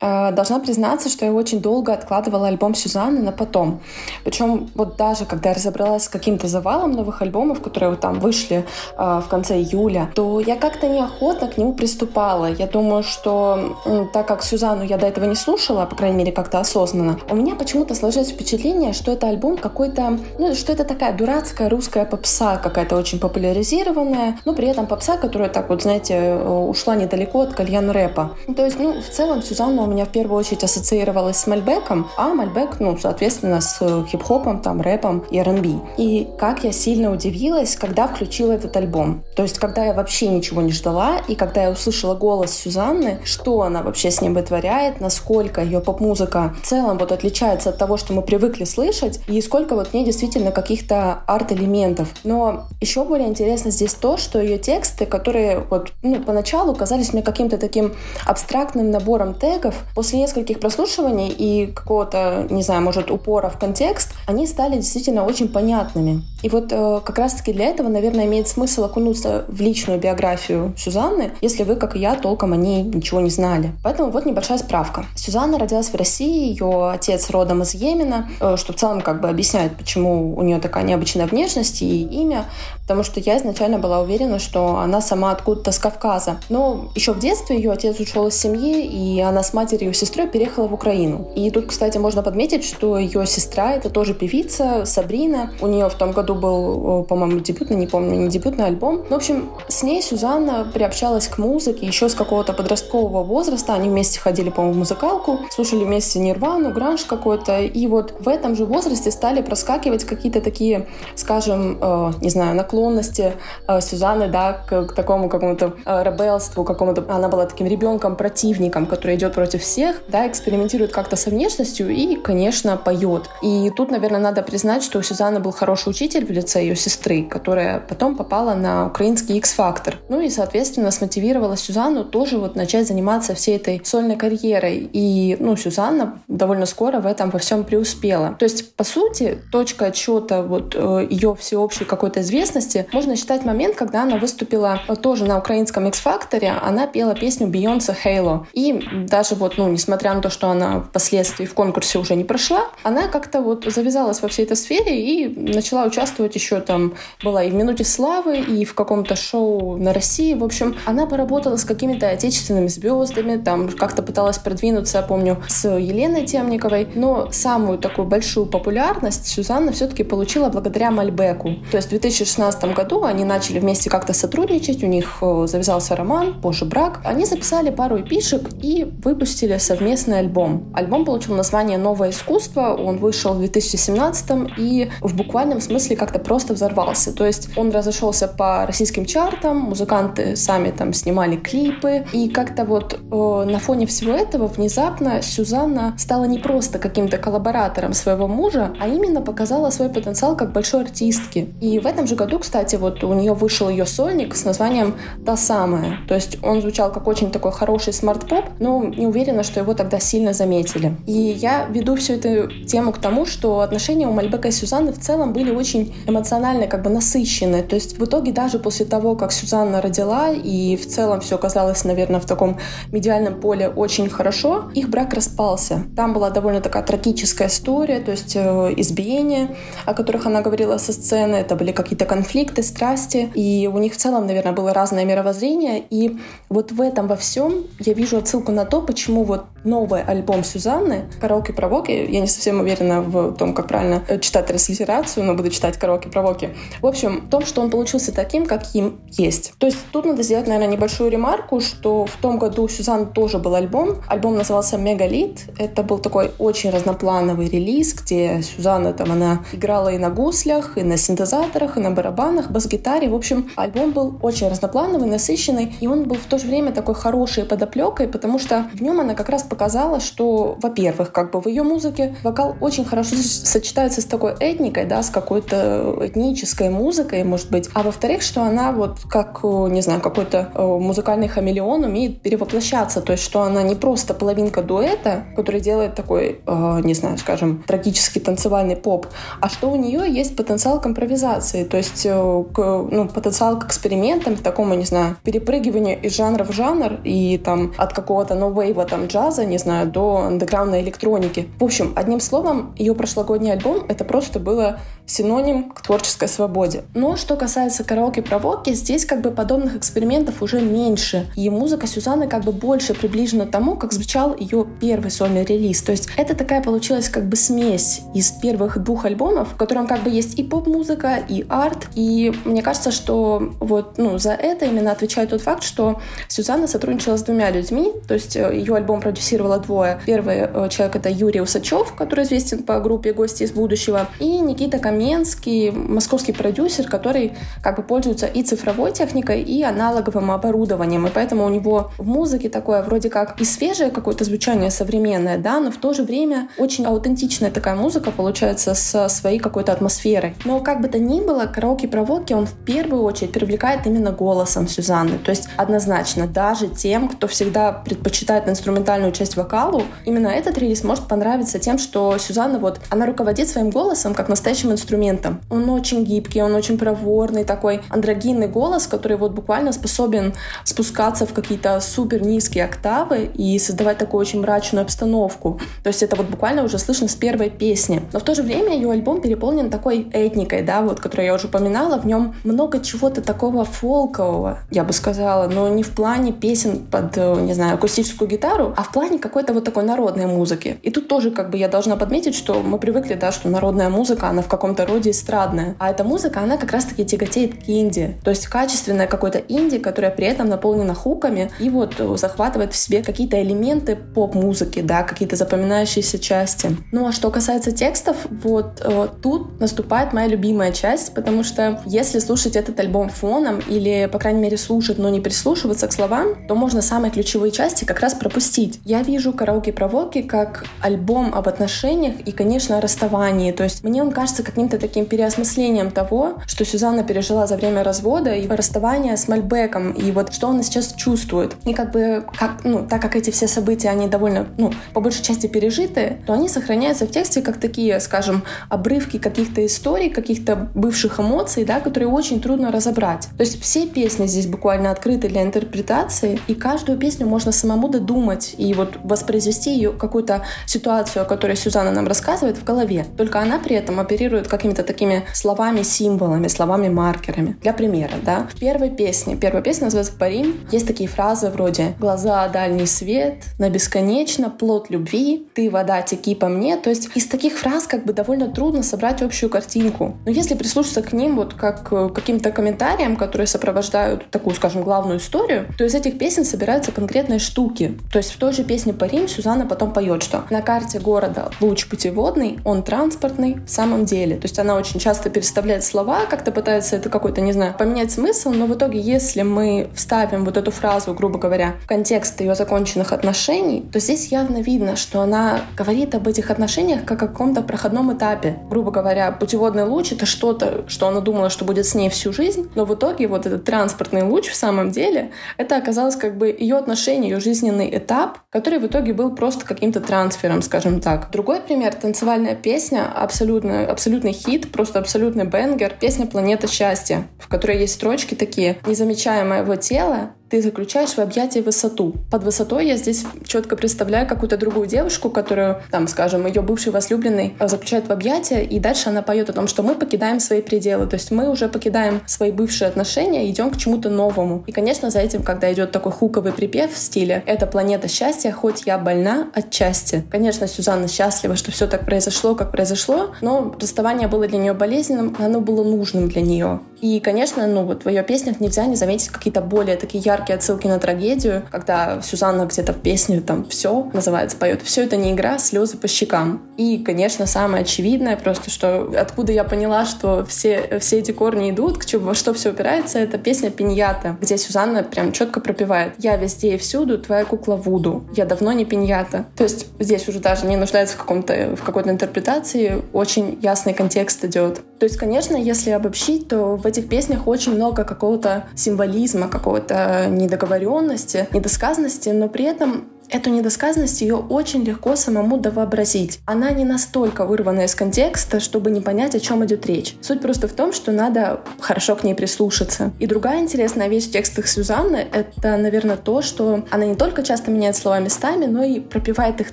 должна 0.00 0.58
признаться, 0.58 1.08
что 1.08 1.24
я 1.24 1.32
очень 1.32 1.60
долго 1.60 1.92
откладывала 1.92 2.48
альбом 2.48 2.74
Сюзанны 2.74 3.22
на 3.22 3.32
потом. 3.32 3.80
Причем 4.24 4.68
вот 4.74 4.96
даже 4.96 5.24
когда 5.24 5.50
я 5.50 5.54
разобралась 5.54 6.04
с 6.04 6.08
каким-то 6.08 6.48
завалом 6.48 6.92
новых 6.92 7.22
альбомов, 7.22 7.62
которые 7.62 7.90
вот 7.90 8.00
там 8.00 8.20
вышли 8.20 8.66
э, 8.96 9.20
в 9.24 9.28
конце 9.28 9.56
июля, 9.58 10.10
то 10.14 10.40
я 10.40 10.56
как-то 10.56 10.88
неохотно 10.88 11.48
к 11.48 11.56
нему 11.56 11.72
приступала. 11.72 12.50
Я 12.50 12.66
думаю, 12.66 13.02
что 13.02 13.76
э, 13.86 14.06
так 14.12 14.26
как 14.28 14.42
Сюзанну 14.42 14.84
я 14.84 14.98
до 14.98 15.06
этого 15.06 15.24
не 15.24 15.34
слушала, 15.34 15.86
по 15.86 15.96
крайней 15.96 16.16
мере 16.16 16.32
как-то 16.32 16.60
осознанно, 16.60 17.18
у 17.30 17.34
меня 17.34 17.54
почему-то 17.54 17.94
сложилось 17.94 18.30
впечатление, 18.30 18.92
что 18.92 19.12
это 19.12 19.28
альбом 19.28 19.56
какой-то, 19.56 20.18
ну 20.38 20.54
что 20.54 20.72
это 20.72 20.84
такая 20.84 21.16
дурацкая 21.16 21.68
русская 21.68 22.04
попса, 22.04 22.58
какая-то 22.58 22.96
очень 22.96 23.18
популяризированная, 23.18 24.38
но 24.44 24.52
при 24.54 24.68
этом 24.68 24.86
попса, 24.86 25.16
которая 25.16 25.48
так 25.48 25.68
вот, 25.68 25.82
знаете, 25.82 26.14
э, 26.14 26.48
ушла 26.48 26.96
недалеко 26.96 27.40
от 27.40 27.54
кальян 27.54 27.90
рэпа. 27.90 28.36
То 28.56 28.64
есть, 28.64 28.78
ну, 28.78 29.00
в 29.00 29.08
целом 29.08 29.42
Сюзанна 29.42 29.85
у 29.86 29.90
меня 29.90 30.04
в 30.04 30.08
первую 30.08 30.38
очередь 30.38 30.64
ассоциировалась 30.64 31.38
с 31.38 31.46
Мальбеком, 31.46 32.08
а 32.16 32.34
Мальбек, 32.34 32.80
ну, 32.80 32.96
соответственно, 32.98 33.60
с 33.60 33.78
хип-хопом, 34.10 34.60
там, 34.60 34.80
рэпом 34.80 35.20
и 35.30 35.38
R&B. 35.38 35.80
И 35.96 36.28
как 36.38 36.64
я 36.64 36.72
сильно 36.72 37.12
удивилась, 37.12 37.76
когда 37.76 38.08
включила 38.08 38.52
этот 38.52 38.76
альбом. 38.76 39.24
То 39.36 39.42
есть, 39.42 39.58
когда 39.58 39.84
я 39.84 39.94
вообще 39.94 40.28
ничего 40.28 40.60
не 40.60 40.72
ждала, 40.72 41.18
и 41.28 41.34
когда 41.34 41.62
я 41.62 41.70
услышала 41.70 42.14
голос 42.14 42.52
Сюзанны, 42.52 43.20
что 43.24 43.62
она 43.62 43.82
вообще 43.82 44.10
с 44.10 44.20
ним 44.20 44.34
вытворяет, 44.34 45.00
насколько 45.00 45.62
ее 45.62 45.80
поп-музыка 45.80 46.54
в 46.62 46.66
целом 46.66 46.98
вот 46.98 47.12
отличается 47.12 47.70
от 47.70 47.78
того, 47.78 47.96
что 47.96 48.12
мы 48.12 48.22
привыкли 48.22 48.64
слышать, 48.64 49.20
и 49.28 49.40
сколько 49.40 49.74
вот 49.74 49.88
в 49.88 49.94
ней 49.94 50.04
действительно 50.04 50.50
каких-то 50.50 51.20
арт-элементов. 51.26 52.08
Но 52.24 52.66
еще 52.80 53.04
более 53.04 53.28
интересно 53.28 53.70
здесь 53.70 53.94
то, 53.94 54.16
что 54.16 54.40
ее 54.40 54.58
тексты, 54.58 55.06
которые 55.06 55.60
вот, 55.70 55.92
ну, 56.02 56.22
поначалу 56.22 56.74
казались 56.74 57.12
мне 57.12 57.22
каким-то 57.22 57.56
таким 57.56 57.94
абстрактным 58.24 58.90
набором 58.90 59.34
тегов, 59.34 59.75
после 59.94 60.18
нескольких 60.18 60.60
прослушиваний 60.60 61.28
и 61.28 61.66
какого-то, 61.66 62.46
не 62.50 62.62
знаю, 62.62 62.82
может, 62.82 63.10
упора 63.10 63.48
в 63.48 63.58
контекст, 63.58 64.12
они 64.26 64.46
стали 64.46 64.76
действительно 64.76 65.24
очень 65.24 65.48
понятными. 65.48 66.22
И 66.42 66.48
вот 66.48 66.68
э, 66.70 67.00
как 67.04 67.18
раз-таки 67.18 67.52
для 67.52 67.66
этого, 67.66 67.88
наверное, 67.88 68.26
имеет 68.26 68.48
смысл 68.48 68.84
окунуться 68.84 69.44
в 69.48 69.60
личную 69.60 69.98
биографию 69.98 70.74
Сюзанны, 70.76 71.32
если 71.40 71.64
вы, 71.64 71.76
как 71.76 71.96
и 71.96 71.98
я, 71.98 72.14
толком 72.14 72.52
о 72.52 72.56
ней 72.56 72.82
ничего 72.82 73.20
не 73.20 73.30
знали. 73.30 73.72
Поэтому 73.82 74.10
вот 74.10 74.26
небольшая 74.26 74.58
справка. 74.58 75.06
Сюзанна 75.14 75.58
родилась 75.58 75.88
в 75.88 75.94
России, 75.96 76.50
ее 76.50 76.90
отец 76.90 77.30
родом 77.30 77.62
из 77.62 77.74
Йемена, 77.74 78.30
э, 78.40 78.56
что 78.56 78.72
в 78.72 78.76
целом 78.76 79.00
как 79.00 79.20
бы 79.20 79.28
объясняет, 79.28 79.76
почему 79.76 80.36
у 80.36 80.42
нее 80.42 80.60
такая 80.60 80.84
необычная 80.84 81.26
внешность 81.26 81.82
и 81.82 82.02
имя, 82.04 82.44
потому 82.82 83.02
что 83.02 83.18
я 83.18 83.38
изначально 83.38 83.78
была 83.78 84.00
уверена, 84.00 84.38
что 84.38 84.78
она 84.78 85.00
сама 85.00 85.32
откуда-то 85.32 85.72
с 85.72 85.78
Кавказа. 85.78 86.36
Но 86.48 86.90
еще 86.94 87.12
в 87.12 87.18
детстве 87.18 87.56
ее 87.56 87.72
отец 87.72 87.98
ушел 87.98 88.28
из 88.28 88.36
семьи, 88.36 88.86
и 88.86 89.20
она 89.20 89.42
с 89.42 89.52
матерью 89.52 89.65
и 89.72 89.92
сестрой 89.92 90.26
переехала 90.28 90.68
в 90.68 90.74
Украину. 90.74 91.28
И 91.34 91.50
тут, 91.50 91.66
кстати, 91.66 91.98
можно 91.98 92.22
подметить, 92.22 92.64
что 92.64 92.98
ее 92.98 93.26
сестра— 93.26 93.72
это 93.74 93.90
тоже 93.90 94.14
певица, 94.14 94.84
Сабрина. 94.84 95.52
У 95.60 95.66
нее 95.66 95.88
в 95.88 95.94
том 95.94 96.12
году 96.12 96.34
был, 96.34 97.04
по-моему, 97.04 97.40
дебютный, 97.40 97.76
не 97.76 97.86
помню, 97.86 98.16
не 98.16 98.28
дебютный 98.28 98.66
альбом. 98.66 99.04
Ну, 99.08 99.16
в 99.16 99.18
общем, 99.18 99.50
с 99.68 99.82
ней 99.82 100.02
Сюзанна 100.02 100.70
приобщалась 100.72 101.28
к 101.28 101.38
музыке 101.38 101.86
еще 101.86 102.08
с 102.08 102.14
какого-то 102.14 102.52
подросткового 102.52 103.22
возраста. 103.22 103.74
Они 103.74 103.88
вместе 103.88 104.20
ходили, 104.20 104.50
по-моему, 104.50 104.74
в 104.74 104.78
музыкалку, 104.78 105.40
слушали 105.50 105.84
вместе 105.84 106.18
Нирвану, 106.18 106.72
гранж 106.72 107.04
какой-то. 107.04 107.60
И 107.60 107.86
вот 107.86 108.14
в 108.18 108.28
этом 108.28 108.56
же 108.56 108.64
возрасте 108.64 109.10
стали 109.10 109.42
проскакивать 109.42 110.04
какие-то 110.04 110.40
такие, 110.40 110.86
скажем, 111.14 111.78
э, 111.80 112.12
не 112.20 112.30
знаю, 112.30 112.54
наклонности 112.54 113.34
э, 113.68 113.80
Сюзанны, 113.80 114.28
да, 114.28 114.52
к, 114.52 114.86
к 114.86 114.92
такому 114.94 115.28
какому-то 115.28 115.74
э, 115.84 116.02
ребелству, 116.04 116.64
какому-то... 116.64 117.04
Она 117.08 117.28
была 117.28 117.46
таким 117.46 117.66
ребенком-противником, 117.66 118.86
который 118.86 119.16
идет 119.16 119.34
против 119.34 119.55
всех, 119.58 120.02
да, 120.08 120.26
экспериментирует 120.26 120.92
как-то 120.92 121.16
со 121.16 121.30
внешностью 121.30 121.90
и, 121.90 122.16
конечно, 122.16 122.76
поет. 122.76 123.28
И 123.42 123.70
тут, 123.76 123.90
наверное, 123.90 124.20
надо 124.20 124.42
признать, 124.42 124.82
что 124.82 124.98
у 124.98 125.02
Сюзанны 125.02 125.40
был 125.40 125.52
хороший 125.52 125.90
учитель 125.90 126.24
в 126.24 126.30
лице 126.30 126.60
ее 126.62 126.76
сестры, 126.76 127.22
которая 127.22 127.80
потом 127.80 128.16
попала 128.16 128.54
на 128.54 128.86
украинский 128.86 129.36
X-Factor. 129.38 129.94
Ну 130.08 130.20
и, 130.20 130.30
соответственно, 130.30 130.90
смотивировала 130.90 131.56
Сюзанну 131.56 132.04
тоже 132.04 132.38
вот 132.38 132.56
начать 132.56 132.86
заниматься 132.86 133.34
всей 133.34 133.56
этой 133.56 133.80
сольной 133.84 134.16
карьерой. 134.16 134.88
И, 134.92 135.36
ну, 135.38 135.56
Сюзанна 135.56 136.20
довольно 136.28 136.66
скоро 136.66 137.00
в 137.00 137.06
этом 137.06 137.30
во 137.30 137.38
всем 137.38 137.64
преуспела. 137.64 138.36
То 138.38 138.44
есть, 138.44 138.74
по 138.74 138.84
сути, 138.84 139.38
точка 139.52 139.86
отсчета 139.86 140.42
вот 140.42 140.74
э, 140.74 141.06
ее 141.08 141.34
всеобщей 141.34 141.84
какой-то 141.84 142.20
известности 142.20 142.86
можно 142.92 143.16
считать 143.16 143.44
момент, 143.44 143.76
когда 143.76 144.02
она 144.02 144.16
выступила 144.16 144.80
тоже 145.02 145.24
на 145.24 145.38
украинском 145.38 145.86
X-Factor, 145.86 146.58
она 146.62 146.86
пела 146.86 147.14
песню 147.14 147.46
Beyoncé 147.46 147.94
Halo. 148.04 148.46
И 148.52 148.80
даже 149.08 149.34
вот, 149.34 149.45
ну, 149.56 149.68
несмотря 149.68 150.14
на 150.14 150.20
то, 150.20 150.30
что 150.30 150.48
она 150.48 150.80
впоследствии 150.80 151.46
в 151.46 151.54
конкурсе 151.54 151.98
уже 151.98 152.14
не 152.14 152.24
прошла, 152.24 152.66
она 152.82 153.08
как-то 153.08 153.40
вот 153.40 153.64
завязалась 153.64 154.22
во 154.22 154.28
всей 154.28 154.44
этой 154.44 154.56
сфере 154.56 155.00
и 155.00 155.28
начала 155.28 155.86
участвовать 155.86 156.34
еще 156.34 156.60
там, 156.60 156.94
была 157.22 157.44
и 157.44 157.50
в 157.50 157.54
«Минуте 157.54 157.84
славы», 157.84 158.38
и 158.38 158.64
в 158.64 158.74
каком-то 158.74 159.16
шоу 159.16 159.76
на 159.76 159.92
России. 159.92 160.34
В 160.34 160.44
общем, 160.44 160.76
она 160.86 161.06
поработала 161.06 161.56
с 161.56 161.64
какими-то 161.64 162.08
отечественными 162.08 162.68
звездами, 162.68 163.36
там 163.36 163.68
как-то 163.68 164.02
пыталась 164.02 164.38
продвинуться, 164.38 164.98
я 164.98 165.02
помню, 165.02 165.42
с 165.48 165.68
Еленой 165.68 166.26
Темниковой, 166.26 166.88
но 166.94 167.30
самую 167.30 167.78
такую 167.78 168.06
большую 168.06 168.46
популярность 168.46 169.26
Сюзанна 169.26 169.72
все-таки 169.72 170.02
получила 170.02 170.48
благодаря 170.48 170.90
Мальбеку. 170.90 171.56
То 171.70 171.76
есть 171.76 171.88
в 171.88 171.90
2016 171.90 172.74
году 172.74 173.04
они 173.04 173.24
начали 173.24 173.58
вместе 173.58 173.90
как-то 173.90 174.12
сотрудничать, 174.12 174.82
у 174.82 174.86
них 174.86 175.18
э, 175.20 175.46
завязался 175.46 175.94
роман, 175.96 176.40
позже 176.40 176.64
брак. 176.64 177.00
Они 177.04 177.24
записали 177.26 177.70
пару 177.70 178.00
эпишек 178.00 178.42
и 178.62 178.90
выпустили 179.04 179.35
совместный 179.58 180.20
альбом. 180.20 180.64
Альбом 180.74 181.04
получил 181.04 181.34
название 181.34 181.78
«Новое 181.78 182.10
искусство», 182.10 182.74
он 182.74 182.98
вышел 182.98 183.34
в 183.34 183.38
2017 183.38 184.58
и 184.58 184.90
в 185.00 185.14
буквальном 185.14 185.60
смысле 185.60 185.96
как-то 185.96 186.18
просто 186.18 186.54
взорвался. 186.54 187.12
То 187.12 187.26
есть 187.26 187.50
он 187.56 187.70
разошелся 187.70 188.28
по 188.28 188.66
российским 188.66 189.04
чартам, 189.04 189.58
музыканты 189.58 190.36
сами 190.36 190.70
там 190.70 190.92
снимали 190.92 191.36
клипы, 191.36 192.06
и 192.12 192.28
как-то 192.28 192.64
вот 192.64 192.94
э, 192.94 193.50
на 193.50 193.58
фоне 193.58 193.86
всего 193.86 194.12
этого 194.12 194.46
внезапно 194.46 195.22
Сюзанна 195.22 195.94
стала 195.98 196.24
не 196.24 196.38
просто 196.38 196.78
каким-то 196.78 197.18
коллаборатором 197.18 197.92
своего 197.92 198.28
мужа, 198.28 198.74
а 198.80 198.88
именно 198.88 199.20
показала 199.20 199.70
свой 199.70 199.88
потенциал 199.88 200.36
как 200.36 200.52
большой 200.52 200.82
артистки. 200.82 201.54
И 201.60 201.78
в 201.78 201.86
этом 201.86 202.06
же 202.06 202.14
году, 202.14 202.38
кстати, 202.38 202.76
вот 202.76 203.04
у 203.04 203.12
нее 203.14 203.34
вышел 203.34 203.68
ее 203.68 203.86
сольник 203.86 204.34
с 204.34 204.44
названием 204.44 204.94
«Та 205.24 205.36
самая». 205.36 205.98
То 206.08 206.14
есть 206.14 206.38
он 206.42 206.60
звучал 206.60 206.92
как 206.92 207.06
очень 207.06 207.30
такой 207.30 207.52
хороший 207.52 207.92
smart-поп, 207.92 208.44
но 208.58 208.84
не 208.84 209.06
уверена, 209.26 209.42
что 209.42 209.60
его 209.60 209.74
тогда 209.74 209.98
сильно 209.98 210.32
заметили. 210.32 210.96
И 211.06 211.12
я 211.12 211.66
веду 211.66 211.96
всю 211.96 212.14
эту 212.14 212.48
тему 212.66 212.92
к 212.92 212.98
тому, 212.98 213.26
что 213.26 213.60
отношения 213.60 214.06
у 214.06 214.12
Мальбека 214.12 214.48
и 214.48 214.52
Сюзанны 214.52 214.92
в 214.92 215.00
целом 215.00 215.32
были 215.32 215.50
очень 215.50 215.94
эмоционально 216.06 216.66
как 216.66 216.82
бы 216.82 216.90
насыщены. 216.90 217.62
То 217.62 217.74
есть 217.74 217.98
в 217.98 218.04
итоге 218.04 218.32
даже 218.32 218.58
после 218.58 218.86
того, 218.86 219.16
как 219.16 219.32
Сюзанна 219.32 219.82
родила, 219.82 220.30
и 220.30 220.76
в 220.76 220.86
целом 220.86 221.20
все 221.20 221.34
оказалось, 221.34 221.84
наверное, 221.84 222.20
в 222.20 222.26
таком 222.26 222.58
медиальном 222.92 223.40
поле 223.40 223.68
очень 223.68 224.08
хорошо, 224.08 224.70
их 224.74 224.88
брак 224.88 225.14
распался. 225.14 225.82
Там 225.96 226.12
была 226.12 226.30
довольно 226.30 226.60
такая 226.60 226.82
трагическая 226.82 227.48
история, 227.48 228.00
то 228.00 228.12
есть 228.12 228.36
э, 228.36 228.74
избиения, 228.76 229.56
о 229.86 229.94
которых 229.94 230.26
она 230.26 230.40
говорила 230.40 230.78
со 230.78 230.92
сцены, 230.92 231.36
это 231.36 231.56
были 231.56 231.72
какие-то 231.72 232.04
конфликты, 232.04 232.62
страсти, 232.62 233.30
и 233.34 233.68
у 233.72 233.78
них 233.78 233.94
в 233.94 233.96
целом, 233.96 234.26
наверное, 234.26 234.52
было 234.52 234.72
разное 234.72 235.04
мировоззрение, 235.04 235.82
и 235.90 236.18
вот 236.48 236.72
в 236.72 236.80
этом 236.80 237.08
во 237.08 237.16
всем 237.16 237.64
я 237.80 237.92
вижу 237.92 238.18
отсылку 238.18 238.52
на 238.52 238.64
то, 238.64 238.80
почему 238.82 239.15
вот 239.24 239.46
новый 239.64 240.02
альбом 240.02 240.44
Сюзанны 240.44 241.06
«Караоке-провоки», 241.20 241.90
я 241.90 242.20
не 242.20 242.26
совсем 242.26 242.60
уверена 242.60 243.02
в 243.02 243.34
том, 243.34 243.52
как 243.52 243.68
правильно 243.68 244.02
э, 244.08 244.18
читать 244.20 244.46
транслитерацию, 244.46 245.24
но 245.24 245.34
буду 245.34 245.50
читать 245.50 245.76
«Караоке-провоки». 245.76 246.50
В 246.80 246.86
общем, 246.86 247.26
в 247.26 247.30
том, 247.30 247.44
что 247.44 247.60
он 247.60 247.70
получился 247.70 248.14
таким, 248.14 248.46
каким 248.46 249.00
есть. 249.10 249.54
То 249.58 249.66
есть 249.66 249.78
тут 249.90 250.04
надо 250.04 250.22
сделать, 250.22 250.46
наверное, 250.46 250.72
небольшую 250.72 251.10
ремарку, 251.10 251.60
что 251.60 252.06
в 252.06 252.16
том 252.16 252.38
году 252.38 252.62
у 252.62 252.68
Сюзанны 252.68 253.06
тоже 253.06 253.38
был 253.38 253.54
альбом. 253.54 254.02
Альбом 254.06 254.36
назывался 254.36 254.78
«Мегалит». 254.78 255.46
Это 255.58 255.82
был 255.82 255.98
такой 255.98 256.30
очень 256.38 256.70
разноплановый 256.70 257.48
релиз, 257.48 257.94
где 257.94 258.42
Сюзанна 258.42 258.92
там, 258.92 259.12
она 259.12 259.44
играла 259.52 259.88
и 259.88 259.98
на 259.98 260.10
гуслях, 260.10 260.78
и 260.78 260.82
на 260.82 260.96
синтезаторах, 260.96 261.76
и 261.76 261.80
на 261.80 261.90
барабанах, 261.90 262.50
бас-гитаре. 262.50 263.08
В 263.08 263.14
общем, 263.14 263.50
альбом 263.56 263.90
был 263.90 264.18
очень 264.22 264.48
разноплановый, 264.48 265.08
насыщенный, 265.08 265.74
и 265.80 265.86
он 265.86 266.04
был 266.04 266.16
в 266.16 266.26
то 266.26 266.38
же 266.38 266.46
время 266.46 266.72
такой 266.72 266.94
хорошей 266.94 267.44
подоплекой, 267.44 268.06
потому 268.08 268.38
что 268.38 268.66
в 268.72 268.82
нем 268.82 268.95
альбом 268.96 269.00
она 269.00 269.14
как 269.14 269.28
раз 269.28 269.42
показала, 269.42 270.00
что, 270.00 270.56
во-первых, 270.60 271.12
как 271.12 271.30
бы 271.30 271.40
в 271.40 271.48
ее 271.48 271.62
музыке 271.62 272.14
вокал 272.22 272.56
очень 272.60 272.84
хорошо 272.84 273.16
сочетается 273.16 274.00
с 274.00 274.04
такой 274.04 274.34
этникой, 274.40 274.86
да, 274.86 275.02
с 275.02 275.10
какой-то 275.10 275.96
этнической 276.00 276.68
музыкой, 276.68 277.24
может 277.24 277.50
быть. 277.50 277.68
А 277.74 277.82
во-вторых, 277.82 278.22
что 278.22 278.42
она 278.42 278.72
вот 278.72 279.00
как, 279.08 279.42
не 279.44 279.82
знаю, 279.82 280.00
какой-то 280.00 280.50
э, 280.54 280.62
музыкальный 280.62 281.28
хамелеон 281.28 281.84
умеет 281.84 282.22
перевоплощаться, 282.22 283.00
то 283.00 283.12
есть 283.12 283.24
что 283.24 283.42
она 283.42 283.62
не 283.62 283.74
просто 283.74 284.14
половинка 284.14 284.62
дуэта, 284.62 285.24
который 285.36 285.60
делает 285.60 285.94
такой, 285.94 286.40
э, 286.46 286.80
не 286.84 286.94
знаю, 286.94 287.18
скажем, 287.18 287.62
трагический 287.66 288.20
танцевальный 288.20 288.76
поп, 288.76 289.06
а 289.40 289.48
что 289.48 289.70
у 289.70 289.76
нее 289.76 290.02
есть 290.08 290.36
потенциал 290.36 290.80
к 290.80 290.86
импровизации, 290.86 291.64
то 291.64 291.76
есть 291.76 292.06
э, 292.06 292.44
к, 292.54 292.58
ну, 292.90 293.08
потенциал 293.08 293.58
к 293.58 293.66
экспериментам, 293.66 294.36
к 294.36 294.40
такому, 294.40 294.74
не 294.74 294.84
знаю, 294.84 295.16
перепрыгиванию 295.22 296.00
из 296.00 296.16
жанра 296.16 296.44
в 296.44 296.52
жанр 296.52 297.00
и 297.04 297.38
там 297.38 297.72
от 297.76 297.92
какого-то 297.92 298.34
новейва 298.34 298.85
там 298.86 299.06
джаза, 299.06 299.44
не 299.44 299.58
знаю, 299.58 299.86
до 299.86 300.18
андеграундной 300.18 300.82
электроники. 300.82 301.48
В 301.58 301.64
общем, 301.64 301.92
одним 301.96 302.20
словом, 302.20 302.74
ее 302.76 302.94
прошлогодний 302.94 303.52
альбом 303.52 303.84
это 303.88 304.04
просто 304.04 304.38
было 304.38 304.80
синоним 305.06 305.70
к 305.70 305.82
творческой 305.82 306.28
свободе. 306.28 306.84
Но 306.94 307.16
что 307.16 307.36
касается 307.36 307.84
караоке-провоки, 307.84 308.72
здесь 308.72 309.06
как 309.06 309.20
бы 309.20 309.30
подобных 309.30 309.76
экспериментов 309.76 310.42
уже 310.42 310.60
меньше. 310.60 311.26
И 311.36 311.48
музыка 311.48 311.86
Сюзанны 311.86 312.26
как 312.28 312.44
бы 312.44 312.52
больше 312.52 312.94
приближена 312.94 313.46
тому, 313.46 313.76
как 313.76 313.92
звучал 313.92 314.36
ее 314.36 314.66
первый 314.80 315.10
сольный 315.10 315.44
релиз. 315.44 315.82
То 315.82 315.92
есть 315.92 316.08
это 316.16 316.34
такая 316.34 316.62
получилась 316.62 317.08
как 317.08 317.26
бы 317.26 317.36
смесь 317.36 318.02
из 318.14 318.30
первых 318.32 318.82
двух 318.82 319.04
альбомов, 319.04 319.52
в 319.52 319.56
котором 319.56 319.86
как 319.86 320.02
бы 320.02 320.10
есть 320.10 320.38
и 320.38 320.42
поп-музыка, 320.42 321.18
и 321.28 321.46
арт. 321.48 321.88
И 321.94 322.32
мне 322.44 322.62
кажется, 322.62 322.90
что 322.90 323.52
вот 323.60 323.98
ну, 323.98 324.18
за 324.18 324.32
это 324.32 324.66
именно 324.66 324.92
отвечает 324.92 325.30
тот 325.30 325.42
факт, 325.42 325.62
что 325.62 326.00
Сюзанна 326.28 326.66
сотрудничала 326.66 327.16
с 327.16 327.22
двумя 327.22 327.50
людьми. 327.50 327.92
То 328.08 328.14
есть 328.14 328.36
э, 328.36 328.58
ее 328.76 328.82
альбом 328.82 329.00
продюсировало 329.00 329.58
двое. 329.58 330.00
Первый 330.06 330.36
э, 330.38 330.68
человек 330.70 330.96
это 330.96 331.08
Юрий 331.08 331.40
Усачев, 331.40 331.94
который 331.94 332.24
известен 332.24 332.62
по 332.62 332.80
группе 332.80 333.12
«Гости 333.12 333.42
из 333.42 333.52
будущего», 333.52 334.08
и 334.20 334.38
Никита 334.38 334.78
Каменский, 334.78 335.70
московский 335.70 336.32
продюсер, 336.32 336.88
который 336.88 337.32
как 337.62 337.76
бы 337.76 337.82
пользуется 337.82 338.26
и 338.26 338.42
цифровой 338.42 338.92
техникой, 338.92 339.42
и 339.42 339.62
аналоговым 339.62 340.30
оборудованием. 340.30 341.06
И 341.06 341.10
поэтому 341.10 341.44
у 341.44 341.48
него 341.48 341.90
в 341.98 342.06
музыке 342.06 342.48
такое 342.48 342.82
вроде 342.82 343.10
как 343.10 343.40
и 343.40 343.44
свежее 343.44 343.90
какое-то 343.90 344.24
звучание 344.24 344.70
современное, 344.70 345.38
да, 345.38 345.60
но 345.60 345.70
в 345.70 345.76
то 345.76 345.92
же 345.92 346.02
время 346.02 346.48
очень 346.58 346.84
аутентичная 346.86 347.50
такая 347.50 347.74
музыка 347.74 348.10
получается 348.10 348.74
со 348.74 349.08
своей 349.08 349.38
какой-то 349.38 349.72
атмосферой. 349.72 350.34
Но 350.44 350.60
как 350.60 350.80
бы 350.80 350.88
то 350.88 350.98
ни 350.98 351.20
было, 351.20 351.46
караоке-проводки 351.46 352.32
он 352.32 352.46
в 352.46 352.52
первую 352.52 353.02
очередь 353.02 353.32
привлекает 353.32 353.86
именно 353.86 354.12
голосом 354.12 354.68
Сюзанны. 354.68 355.18
То 355.18 355.30
есть 355.30 355.48
однозначно, 355.56 356.26
даже 356.26 356.68
тем, 356.68 357.08
кто 357.08 357.26
всегда 357.26 357.72
предпочитает 357.72 358.46
инструментальную 358.66 359.12
часть 359.12 359.36
вокалу, 359.36 359.84
именно 360.04 360.26
этот 360.26 360.58
релиз 360.58 360.82
может 360.82 361.06
понравиться 361.06 361.60
тем, 361.60 361.78
что 361.78 362.18
Сюзанна 362.18 362.58
вот, 362.58 362.80
она 362.90 363.06
руководит 363.06 363.48
своим 363.48 363.70
голосом 363.70 364.12
как 364.12 364.28
настоящим 364.28 364.72
инструментом. 364.72 365.40
Он 365.48 365.70
очень 365.70 366.04
гибкий, 366.04 366.42
он 366.42 366.52
очень 366.54 366.76
проворный, 366.76 367.44
такой 367.44 367.80
андрогинный 367.90 368.48
голос, 368.48 368.88
который 368.88 369.16
вот 369.16 369.32
буквально 369.32 369.72
способен 369.72 370.34
спускаться 370.64 371.26
в 371.26 371.32
какие-то 371.32 371.78
супер 371.80 372.22
низкие 372.22 372.64
октавы 372.64 373.30
и 373.32 373.56
создавать 373.60 373.98
такую 373.98 374.20
очень 374.20 374.40
мрачную 374.40 374.82
обстановку. 374.82 375.60
То 375.84 375.88
есть 375.88 376.02
это 376.02 376.16
вот 376.16 376.26
буквально 376.26 376.64
уже 376.64 376.78
слышно 376.78 377.06
с 377.06 377.14
первой 377.14 377.50
песни. 377.50 378.02
Но 378.12 378.18
в 378.18 378.24
то 378.24 378.34
же 378.34 378.42
время 378.42 378.74
ее 378.74 378.90
альбом 378.90 379.20
переполнен 379.20 379.70
такой 379.70 380.08
этникой, 380.12 380.62
да, 380.62 380.82
вот, 380.82 380.98
которую 380.98 381.26
я 381.26 381.34
уже 381.34 381.46
упоминала. 381.46 381.98
В 381.98 382.06
нем 382.06 382.34
много 382.42 382.80
чего-то 382.80 383.22
такого 383.22 383.64
фолкового, 383.64 384.58
я 384.72 384.82
бы 384.82 384.92
сказала, 384.92 385.46
но 385.46 385.68
не 385.68 385.84
в 385.84 385.90
плане 385.90 386.32
песен 386.32 386.84
под, 386.90 387.16
э, 387.16 387.36
не 387.40 387.54
знаю, 387.54 387.76
акустическую 387.76 388.28
гитару, 388.28 388.55
а 388.76 388.82
в 388.82 388.92
плане 388.92 389.18
какой-то 389.18 389.52
вот 389.52 389.64
такой 389.64 389.84
народной 389.84 390.26
музыки. 390.26 390.78
И 390.82 390.90
тут 390.90 391.08
тоже 391.08 391.30
как 391.30 391.50
бы 391.50 391.58
я 391.58 391.68
должна 391.68 391.96
подметить, 391.96 392.34
что 392.34 392.62
мы 392.62 392.78
привыкли, 392.78 393.14
да, 393.14 393.32
что 393.32 393.48
народная 393.48 393.88
музыка, 393.88 394.28
она 394.28 394.42
в 394.42 394.48
каком-то 394.48 394.86
роде 394.86 395.10
эстрадная. 395.10 395.76
А 395.78 395.90
эта 395.90 396.04
музыка, 396.04 396.40
она 396.40 396.56
как 396.56 396.72
раз-таки 396.72 397.04
тяготеет 397.04 397.64
к 397.64 397.68
инди. 397.68 398.16
То 398.24 398.30
есть 398.30 398.46
качественное 398.46 399.06
какое-то 399.06 399.38
инди, 399.38 399.78
которое 399.78 400.10
при 400.10 400.26
этом 400.26 400.48
наполнено 400.48 400.94
хуками 400.94 401.50
и 401.60 401.70
вот 401.70 401.94
э, 401.98 402.16
захватывает 402.16 402.72
в 402.72 402.76
себе 402.76 403.02
какие-то 403.02 403.40
элементы 403.42 403.96
поп-музыки, 403.96 404.80
да, 404.80 405.02
какие-то 405.02 405.36
запоминающиеся 405.36 406.18
части. 406.18 406.76
Ну 406.92 407.06
а 407.06 407.12
что 407.12 407.30
касается 407.30 407.72
текстов, 407.72 408.16
вот 408.30 408.80
э, 408.82 409.08
тут 409.22 409.60
наступает 409.60 410.12
моя 410.12 410.28
любимая 410.28 410.72
часть, 410.72 411.14
потому 411.14 411.44
что 411.44 411.82
если 411.84 412.18
слушать 412.18 412.56
этот 412.56 412.78
альбом 412.80 413.10
фоном 413.10 413.60
или, 413.66 414.08
по 414.10 414.18
крайней 414.18 414.40
мере, 414.40 414.56
слушать, 414.56 414.98
но 414.98 415.08
не 415.08 415.20
прислушиваться 415.20 415.88
к 415.88 415.92
словам, 415.92 416.46
то 416.48 416.54
можно 416.54 416.82
самые 416.82 417.10
ключевые 417.10 417.52
части 417.52 417.84
как 417.84 418.00
раз 418.00 418.14
пропустить. 418.14 418.45
Я 418.84 419.02
вижу 419.02 419.32
караоке-проводки 419.32 420.22
как 420.22 420.64
альбом 420.80 421.34
об 421.34 421.48
отношениях 421.48 422.14
и, 422.24 422.32
конечно, 422.32 422.78
о 422.78 422.80
расставании. 422.80 423.52
То 423.52 423.64
есть 423.64 423.84
мне 423.84 424.02
он 424.02 424.12
кажется 424.12 424.42
каким-то 424.42 424.78
таким 424.78 425.06
переосмыслением 425.06 425.90
того, 425.90 426.34
что 426.46 426.64
Сюзанна 426.64 427.02
пережила 427.02 427.46
за 427.46 427.56
время 427.56 427.82
развода 427.82 428.34
и 428.34 428.46
расставания 428.48 429.16
с 429.16 429.28
Мальбеком, 429.28 429.92
и 429.92 430.10
вот 430.12 430.32
что 430.32 430.48
она 430.48 430.62
сейчас 430.62 430.94
чувствует. 430.94 431.54
И 431.64 431.74
как 431.74 431.92
бы, 431.92 432.24
как, 432.38 432.64
ну, 432.64 432.86
так 432.88 433.02
как 433.02 433.16
эти 433.16 433.30
все 433.30 433.48
события, 433.48 433.90
они 433.90 434.08
довольно, 434.08 434.46
ну, 434.58 434.72
по 434.92 435.00
большей 435.00 435.22
части 435.22 435.46
пережиты, 435.46 436.18
то 436.26 436.32
они 436.32 436.48
сохраняются 436.48 437.06
в 437.06 437.10
тексте 437.10 437.42
как 437.42 437.58
такие, 437.58 437.98
скажем, 438.00 438.44
обрывки 438.68 439.18
каких-то 439.18 439.64
историй, 439.64 440.10
каких-то 440.10 440.68
бывших 440.74 441.20
эмоций, 441.20 441.64
да, 441.64 441.80
которые 441.80 442.08
очень 442.08 442.40
трудно 442.40 442.70
разобрать. 442.70 443.28
То 443.36 443.42
есть 443.42 443.60
все 443.60 443.86
песни 443.86 444.26
здесь 444.26 444.46
буквально 444.46 444.90
открыты 444.90 445.28
для 445.28 445.42
интерпретации, 445.42 446.38
и 446.46 446.54
каждую 446.54 446.98
песню 446.98 447.26
можно 447.26 447.52
самому 447.52 447.88
додумать 447.88 448.35
и 448.56 448.74
вот 448.74 448.98
воспроизвести 449.02 449.74
ее 449.74 449.92
какую-то 449.92 450.42
ситуацию, 450.66 451.22
о 451.22 451.24
которой 451.24 451.56
Сюзанна 451.56 451.90
нам 451.90 452.06
рассказывает 452.06 452.58
в 452.58 452.64
голове. 452.64 453.06
Только 453.16 453.40
она 453.40 453.58
при 453.58 453.76
этом 453.76 454.00
оперирует 454.00 454.48
какими-то 454.48 454.82
такими 454.82 455.24
словами, 455.34 455.82
символами, 455.82 456.48
словами, 456.48 456.88
маркерами. 456.88 457.56
Для 457.62 457.72
примера, 457.72 458.14
да, 458.24 458.46
в 458.52 458.58
первой 458.58 458.90
песне, 458.90 459.36
первая 459.36 459.62
песня 459.62 459.84
называется 459.84 460.12
«Парим», 460.18 460.60
есть 460.70 460.86
такие 460.86 461.08
фразы 461.08 461.50
вроде 461.50 461.94
«Глаза, 461.98 462.48
дальний 462.48 462.86
свет», 462.86 463.44
«На 463.58 463.70
бесконечно», 463.70 464.50
«Плод 464.50 464.90
любви», 464.90 465.48
«Ты, 465.54 465.70
вода, 465.70 466.02
теки 466.02 466.34
по 466.34 466.48
мне». 466.48 466.76
То 466.76 466.90
есть 466.90 467.08
из 467.14 467.26
таких 467.26 467.54
фраз 467.54 467.86
как 467.86 468.04
бы 468.04 468.12
довольно 468.12 468.48
трудно 468.48 468.82
собрать 468.82 469.22
общую 469.22 469.50
картинку. 469.50 470.16
Но 470.24 470.30
если 470.30 470.54
прислушаться 470.54 471.02
к 471.02 471.12
ним 471.12 471.36
вот 471.36 471.54
как 471.54 471.88
каким-то 472.14 472.50
комментариям, 472.50 473.16
которые 473.16 473.46
сопровождают 473.46 474.30
такую, 474.30 474.54
скажем, 474.54 474.82
главную 474.82 475.18
историю, 475.18 475.66
то 475.76 475.84
из 475.84 475.94
этих 475.94 476.18
песен 476.18 476.44
собираются 476.44 476.92
конкретные 476.92 477.38
штуки. 477.38 477.98
То 478.12 478.18
есть 478.18 478.25
в 478.30 478.36
той 478.36 478.52
же 478.52 478.64
песне 478.64 478.92
«Парим» 478.92 479.28
Сюзанна 479.28 479.66
потом 479.66 479.92
поет, 479.92 480.22
что 480.22 480.44
на 480.50 480.62
карте 480.62 480.98
города 480.98 481.50
луч 481.60 481.86
путеводный, 481.86 482.58
он 482.64 482.82
транспортный 482.82 483.58
в 483.66 483.70
самом 483.70 484.04
деле. 484.04 484.36
То 484.36 484.44
есть 484.44 484.58
она 484.58 484.76
очень 484.76 485.00
часто 485.00 485.30
переставляет 485.30 485.84
слова, 485.84 486.26
как-то 486.26 486.52
пытается 486.52 486.96
это 486.96 487.08
какой-то, 487.08 487.40
не 487.40 487.52
знаю, 487.52 487.74
поменять 487.78 488.12
смысл, 488.12 488.50
но 488.50 488.66
в 488.66 488.74
итоге, 488.74 489.00
если 489.00 489.42
мы 489.42 489.88
вставим 489.94 490.44
вот 490.44 490.56
эту 490.56 490.70
фразу, 490.70 491.14
грубо 491.14 491.38
говоря, 491.38 491.74
в 491.82 491.86
контекст 491.86 492.40
ее 492.40 492.54
законченных 492.54 493.12
отношений, 493.12 493.84
то 493.92 493.98
здесь 493.98 494.28
явно 494.28 494.62
видно, 494.62 494.96
что 494.96 495.20
она 495.20 495.60
говорит 495.76 496.14
об 496.14 496.28
этих 496.28 496.50
отношениях 496.50 497.04
как 497.04 497.22
о 497.22 497.28
каком-то 497.28 497.62
проходном 497.62 498.16
этапе. 498.16 498.58
Грубо 498.70 498.90
говоря, 498.90 499.32
путеводный 499.32 499.84
луч— 499.84 500.12
это 500.12 500.26
что-то, 500.26 500.84
что 500.88 501.08
она 501.08 501.20
думала, 501.20 501.50
что 501.50 501.64
будет 501.64 501.86
с 501.86 501.94
ней 501.94 502.08
всю 502.10 502.32
жизнь, 502.32 502.70
но 502.74 502.84
в 502.84 502.94
итоге 502.94 503.28
вот 503.28 503.46
этот 503.46 503.64
транспортный 503.64 504.22
луч 504.22 504.48
в 504.48 504.54
самом 504.54 504.90
деле, 504.90 505.30
это 505.56 505.76
оказалось 505.76 506.16
как 506.16 506.36
бы 506.36 506.48
ее 506.48 506.76
отношение, 506.76 507.30
ее 507.30 507.40
жизненный 507.40 507.96
этап, 507.96 508.05
который 508.50 508.78
в 508.78 508.86
итоге 508.86 509.12
был 509.12 509.34
просто 509.34 509.64
каким-то 509.64 510.00
трансфером, 510.00 510.62
скажем 510.62 511.00
так. 511.00 511.30
Другой 511.30 511.60
пример— 511.60 511.94
танцевальная 512.00 512.54
песня, 512.54 513.10
абсолютно, 513.14 513.86
абсолютный 513.86 514.32
хит, 514.32 514.72
просто 514.72 514.98
абсолютный 514.98 515.44
бенгер, 515.44 515.94
песня 515.98 516.26
«Планета 516.26 516.68
счастья», 516.68 517.26
в 517.38 517.48
которой 517.48 517.78
есть 517.78 517.94
строчки 517.94 518.34
такие 518.34 518.78
«Не 518.86 518.94
замечая 518.94 519.44
моего 519.44 519.76
тела, 519.76 520.30
ты 520.48 520.62
заключаешь 520.62 521.10
в 521.10 521.18
объятии 521.18 521.60
высоту. 521.60 522.14
Под 522.30 522.44
высотой 522.44 522.86
я 522.86 522.96
здесь 522.96 523.24
четко 523.44 523.76
представляю 523.76 524.28
какую-то 524.28 524.56
другую 524.56 524.86
девушку, 524.86 525.30
которую, 525.30 525.82
там, 525.90 526.06
скажем, 526.08 526.46
ее 526.46 526.62
бывший 526.62 526.92
возлюбленный 526.92 527.56
заключает 527.60 528.08
в 528.08 528.12
объятия, 528.12 528.62
и 528.62 528.78
дальше 528.78 529.08
она 529.08 529.22
поет 529.22 529.50
о 529.50 529.52
том, 529.52 529.66
что 529.66 529.82
мы 529.82 529.94
покидаем 529.94 530.40
свои 530.40 530.62
пределы, 530.62 531.06
то 531.06 531.14
есть 531.14 531.30
мы 531.30 531.50
уже 531.50 531.68
покидаем 531.68 532.20
свои 532.26 532.52
бывшие 532.52 532.88
отношения 532.88 533.50
идем 533.50 533.70
к 533.70 533.76
чему-то 533.76 534.08
новому. 534.08 534.62
И, 534.66 534.72
конечно, 534.72 535.10
за 535.10 535.20
этим, 535.20 535.42
когда 535.42 535.72
идет 535.72 535.90
такой 535.90 536.12
хуковый 536.12 536.52
припев 536.52 536.92
в 536.92 536.98
стиле 536.98 537.42
«Это 537.46 537.66
планета 537.66 538.08
счастья, 538.08 538.52
хоть 538.52 538.84
я 538.86 538.98
больна 538.98 539.48
отчасти». 539.52 540.24
Конечно, 540.30 540.68
Сюзанна 540.68 541.08
счастлива, 541.08 541.56
что 541.56 541.72
все 541.72 541.86
так 541.86 542.04
произошло, 542.04 542.54
как 542.54 542.70
произошло, 542.70 543.34
но 543.40 543.74
расставание 543.80 544.28
было 544.28 544.46
для 544.46 544.58
нее 544.58 544.72
болезненным, 544.72 545.36
оно 545.38 545.60
было 545.60 545.82
нужным 545.82 546.28
для 546.28 546.42
нее. 546.42 546.80
И, 547.00 547.20
конечно, 547.20 547.66
ну 547.66 547.84
вот 547.84 548.04
в 548.04 548.08
ее 548.08 548.22
песнях 548.22 548.60
нельзя 548.60 548.86
не 548.86 548.96
заметить 548.96 549.28
какие-то 549.28 549.60
более 549.60 549.96
такие 549.96 550.22
яркие 550.24 550.35
яркие 550.36 550.56
отсылки 550.56 550.86
на 550.86 550.98
трагедию, 550.98 551.62
когда 551.70 552.20
Сюзанна 552.22 552.66
где-то 552.66 552.92
в 552.92 553.00
песне 553.00 553.40
там 553.40 553.64
все 553.64 554.08
называется, 554.12 554.56
поет. 554.56 554.82
Все 554.82 555.04
это 555.04 555.16
не 555.16 555.32
игра, 555.32 555.58
слезы 555.58 555.96
по 555.96 556.08
щекам. 556.08 556.62
И, 556.76 556.98
конечно, 556.98 557.46
самое 557.46 557.82
очевидное 557.82 558.36
просто, 558.36 558.70
что 558.70 559.12
откуда 559.18 559.52
я 559.52 559.64
поняла, 559.64 560.04
что 560.04 560.44
все, 560.44 560.98
все 561.00 561.18
эти 561.18 561.32
корни 561.32 561.70
идут, 561.70 561.98
к 561.98 562.04
чему, 562.04 562.26
во 562.26 562.34
что 562.34 562.52
все 562.52 562.70
упирается, 562.70 563.18
это 563.18 563.38
песня 563.38 563.70
«Пиньята», 563.70 564.36
где 564.40 564.58
Сюзанна 564.58 565.02
прям 565.02 565.32
четко 565.32 565.60
пропевает 565.60 566.14
«Я 566.18 566.36
везде 566.36 566.74
и 566.74 566.78
всюду, 566.78 567.18
твоя 567.18 567.44
кукла 567.44 567.76
Вуду, 567.76 568.24
я 568.34 568.44
давно 568.44 568.72
не 568.72 568.84
пиньята». 568.84 569.46
То 569.56 569.64
есть 569.64 569.86
здесь 569.98 570.28
уже 570.28 570.40
даже 570.40 570.66
не 570.66 570.76
нуждается 570.76 571.16
в, 571.16 571.18
каком-то, 571.18 571.76
в 571.76 571.82
какой-то 571.82 572.10
интерпретации, 572.10 573.02
очень 573.12 573.58
ясный 573.62 573.94
контекст 573.94 574.44
идет. 574.44 574.80
То 574.98 575.04
есть, 575.04 575.16
конечно, 575.16 575.56
если 575.56 575.90
обобщить, 575.90 576.48
то 576.48 576.76
в 576.76 576.86
этих 576.86 577.08
песнях 577.08 577.46
очень 577.46 577.74
много 577.74 578.04
какого-то 578.04 578.64
символизма, 578.74 579.48
какого-то 579.48 580.25
недоговоренности, 580.28 581.48
недосказанности, 581.52 582.30
но 582.30 582.48
при 582.48 582.64
этом 582.64 583.08
Эту 583.28 583.50
недосказанность 583.50 584.20
ее 584.20 584.36
очень 584.36 584.84
легко 584.84 585.16
самому 585.16 585.58
довообразить. 585.58 586.40
Она 586.46 586.70
не 586.70 586.84
настолько 586.84 587.44
вырвана 587.44 587.82
из 587.82 587.94
контекста, 587.94 588.60
чтобы 588.60 588.90
не 588.90 589.00
понять, 589.00 589.34
о 589.34 589.40
чем 589.40 589.64
идет 589.64 589.84
речь. 589.86 590.14
Суть 590.20 590.40
просто 590.40 590.68
в 590.68 590.72
том, 590.72 590.92
что 590.92 591.10
надо 591.10 591.60
хорошо 591.80 592.14
к 592.14 592.22
ней 592.22 592.34
прислушаться. 592.34 593.12
И 593.18 593.26
другая 593.26 593.60
интересная 593.60 594.08
вещь 594.08 594.28
в 594.28 594.32
текстах 594.32 594.68
Сюзанны— 594.68 595.26
это, 595.32 595.76
наверное, 595.76 596.16
то, 596.16 596.40
что 596.40 596.84
она 596.90 597.04
не 597.04 597.16
только 597.16 597.42
часто 597.42 597.70
меняет 597.70 597.96
слова 597.96 598.20
местами, 598.20 598.66
но 598.66 598.84
и 598.84 599.00
пропивает 599.00 599.60
их 599.60 599.72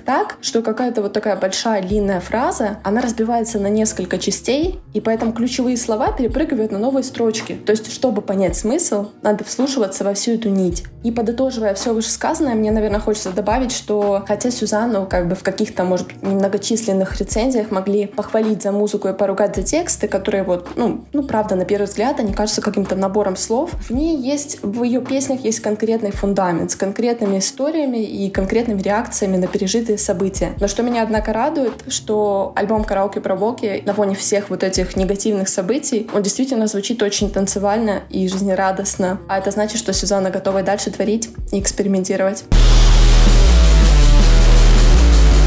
так, 0.00 0.36
что 0.40 0.60
какая-то 0.62 1.02
вот 1.02 1.12
такая 1.12 1.36
большая 1.36 1.82
длинная 1.82 2.20
фраза, 2.20 2.78
она 2.82 3.00
разбивается 3.00 3.60
на 3.60 3.68
несколько 3.68 4.18
частей, 4.18 4.80
и 4.92 5.00
поэтому 5.00 5.32
ключевые 5.32 5.76
слова 5.76 6.10
перепрыгивают 6.12 6.72
на 6.72 6.78
новые 6.78 7.04
строчки. 7.04 7.54
То 7.54 7.70
есть, 7.70 7.92
чтобы 7.92 8.20
понять 8.20 8.56
смысл, 8.56 9.10
надо 9.22 9.44
вслушиваться 9.44 10.02
во 10.02 10.14
всю 10.14 10.32
эту 10.32 10.48
нить. 10.48 10.84
И 11.04 11.10
подытоживая 11.12 11.74
все 11.74 11.92
вышесказанное, 11.92 12.54
мне, 12.54 12.70
наверное, 12.70 13.00
хочется 13.00 13.30
добавить, 13.30 13.43
что 13.72 14.24
хотя 14.26 14.50
Сюзанну 14.50 15.06
как 15.06 15.28
бы 15.28 15.34
в 15.34 15.42
каких-то, 15.42 15.84
может 15.84 16.22
немногочисленных 16.22 17.18
рецензиях 17.20 17.70
могли 17.70 18.06
похвалить 18.06 18.62
за 18.62 18.72
музыку 18.72 19.08
и 19.08 19.12
поругать 19.12 19.56
за 19.56 19.62
тексты, 19.62 20.08
которые 20.08 20.42
вот, 20.42 20.68
ну, 20.76 21.04
ну 21.12 21.22
правда, 21.22 21.54
на 21.54 21.64
первый 21.64 21.84
взгляд, 21.84 22.20
они 22.20 22.32
кажутся 22.32 22.62
каким-то 22.62 22.96
набором 22.96 23.36
слов, 23.36 23.70
в 23.88 23.90
ней 23.90 24.16
есть, 24.16 24.58
в 24.62 24.82
ее 24.82 25.00
песнях 25.00 25.40
есть 25.44 25.60
конкретный 25.60 26.10
фундамент 26.10 26.70
с 26.70 26.76
конкретными 26.76 27.38
историями 27.38 27.98
и 27.98 28.30
конкретными 28.30 28.80
реакциями 28.80 29.36
на 29.36 29.46
пережитые 29.46 29.98
события. 29.98 30.52
Но 30.60 30.68
что 30.68 30.82
меня, 30.82 31.02
однако, 31.02 31.32
радует, 31.32 31.84
что 31.88 32.52
альбом 32.56 32.84
«Караоке 32.84 33.20
про 33.20 33.36
Боки» 33.36 33.82
на 33.84 33.94
фоне 33.94 34.14
всех 34.14 34.50
вот 34.50 34.62
этих 34.62 34.96
негативных 34.96 35.48
событий, 35.48 36.08
он 36.12 36.22
действительно 36.22 36.66
звучит 36.66 37.02
очень 37.02 37.30
танцевально 37.30 38.02
и 38.10 38.28
жизнерадостно. 38.28 39.20
А 39.28 39.38
это 39.38 39.50
значит, 39.50 39.78
что 39.78 39.92
Сюзанна 39.92 40.30
готова 40.30 40.62
дальше 40.62 40.90
творить 40.90 41.30
и 41.52 41.60
экспериментировать. 41.60 42.44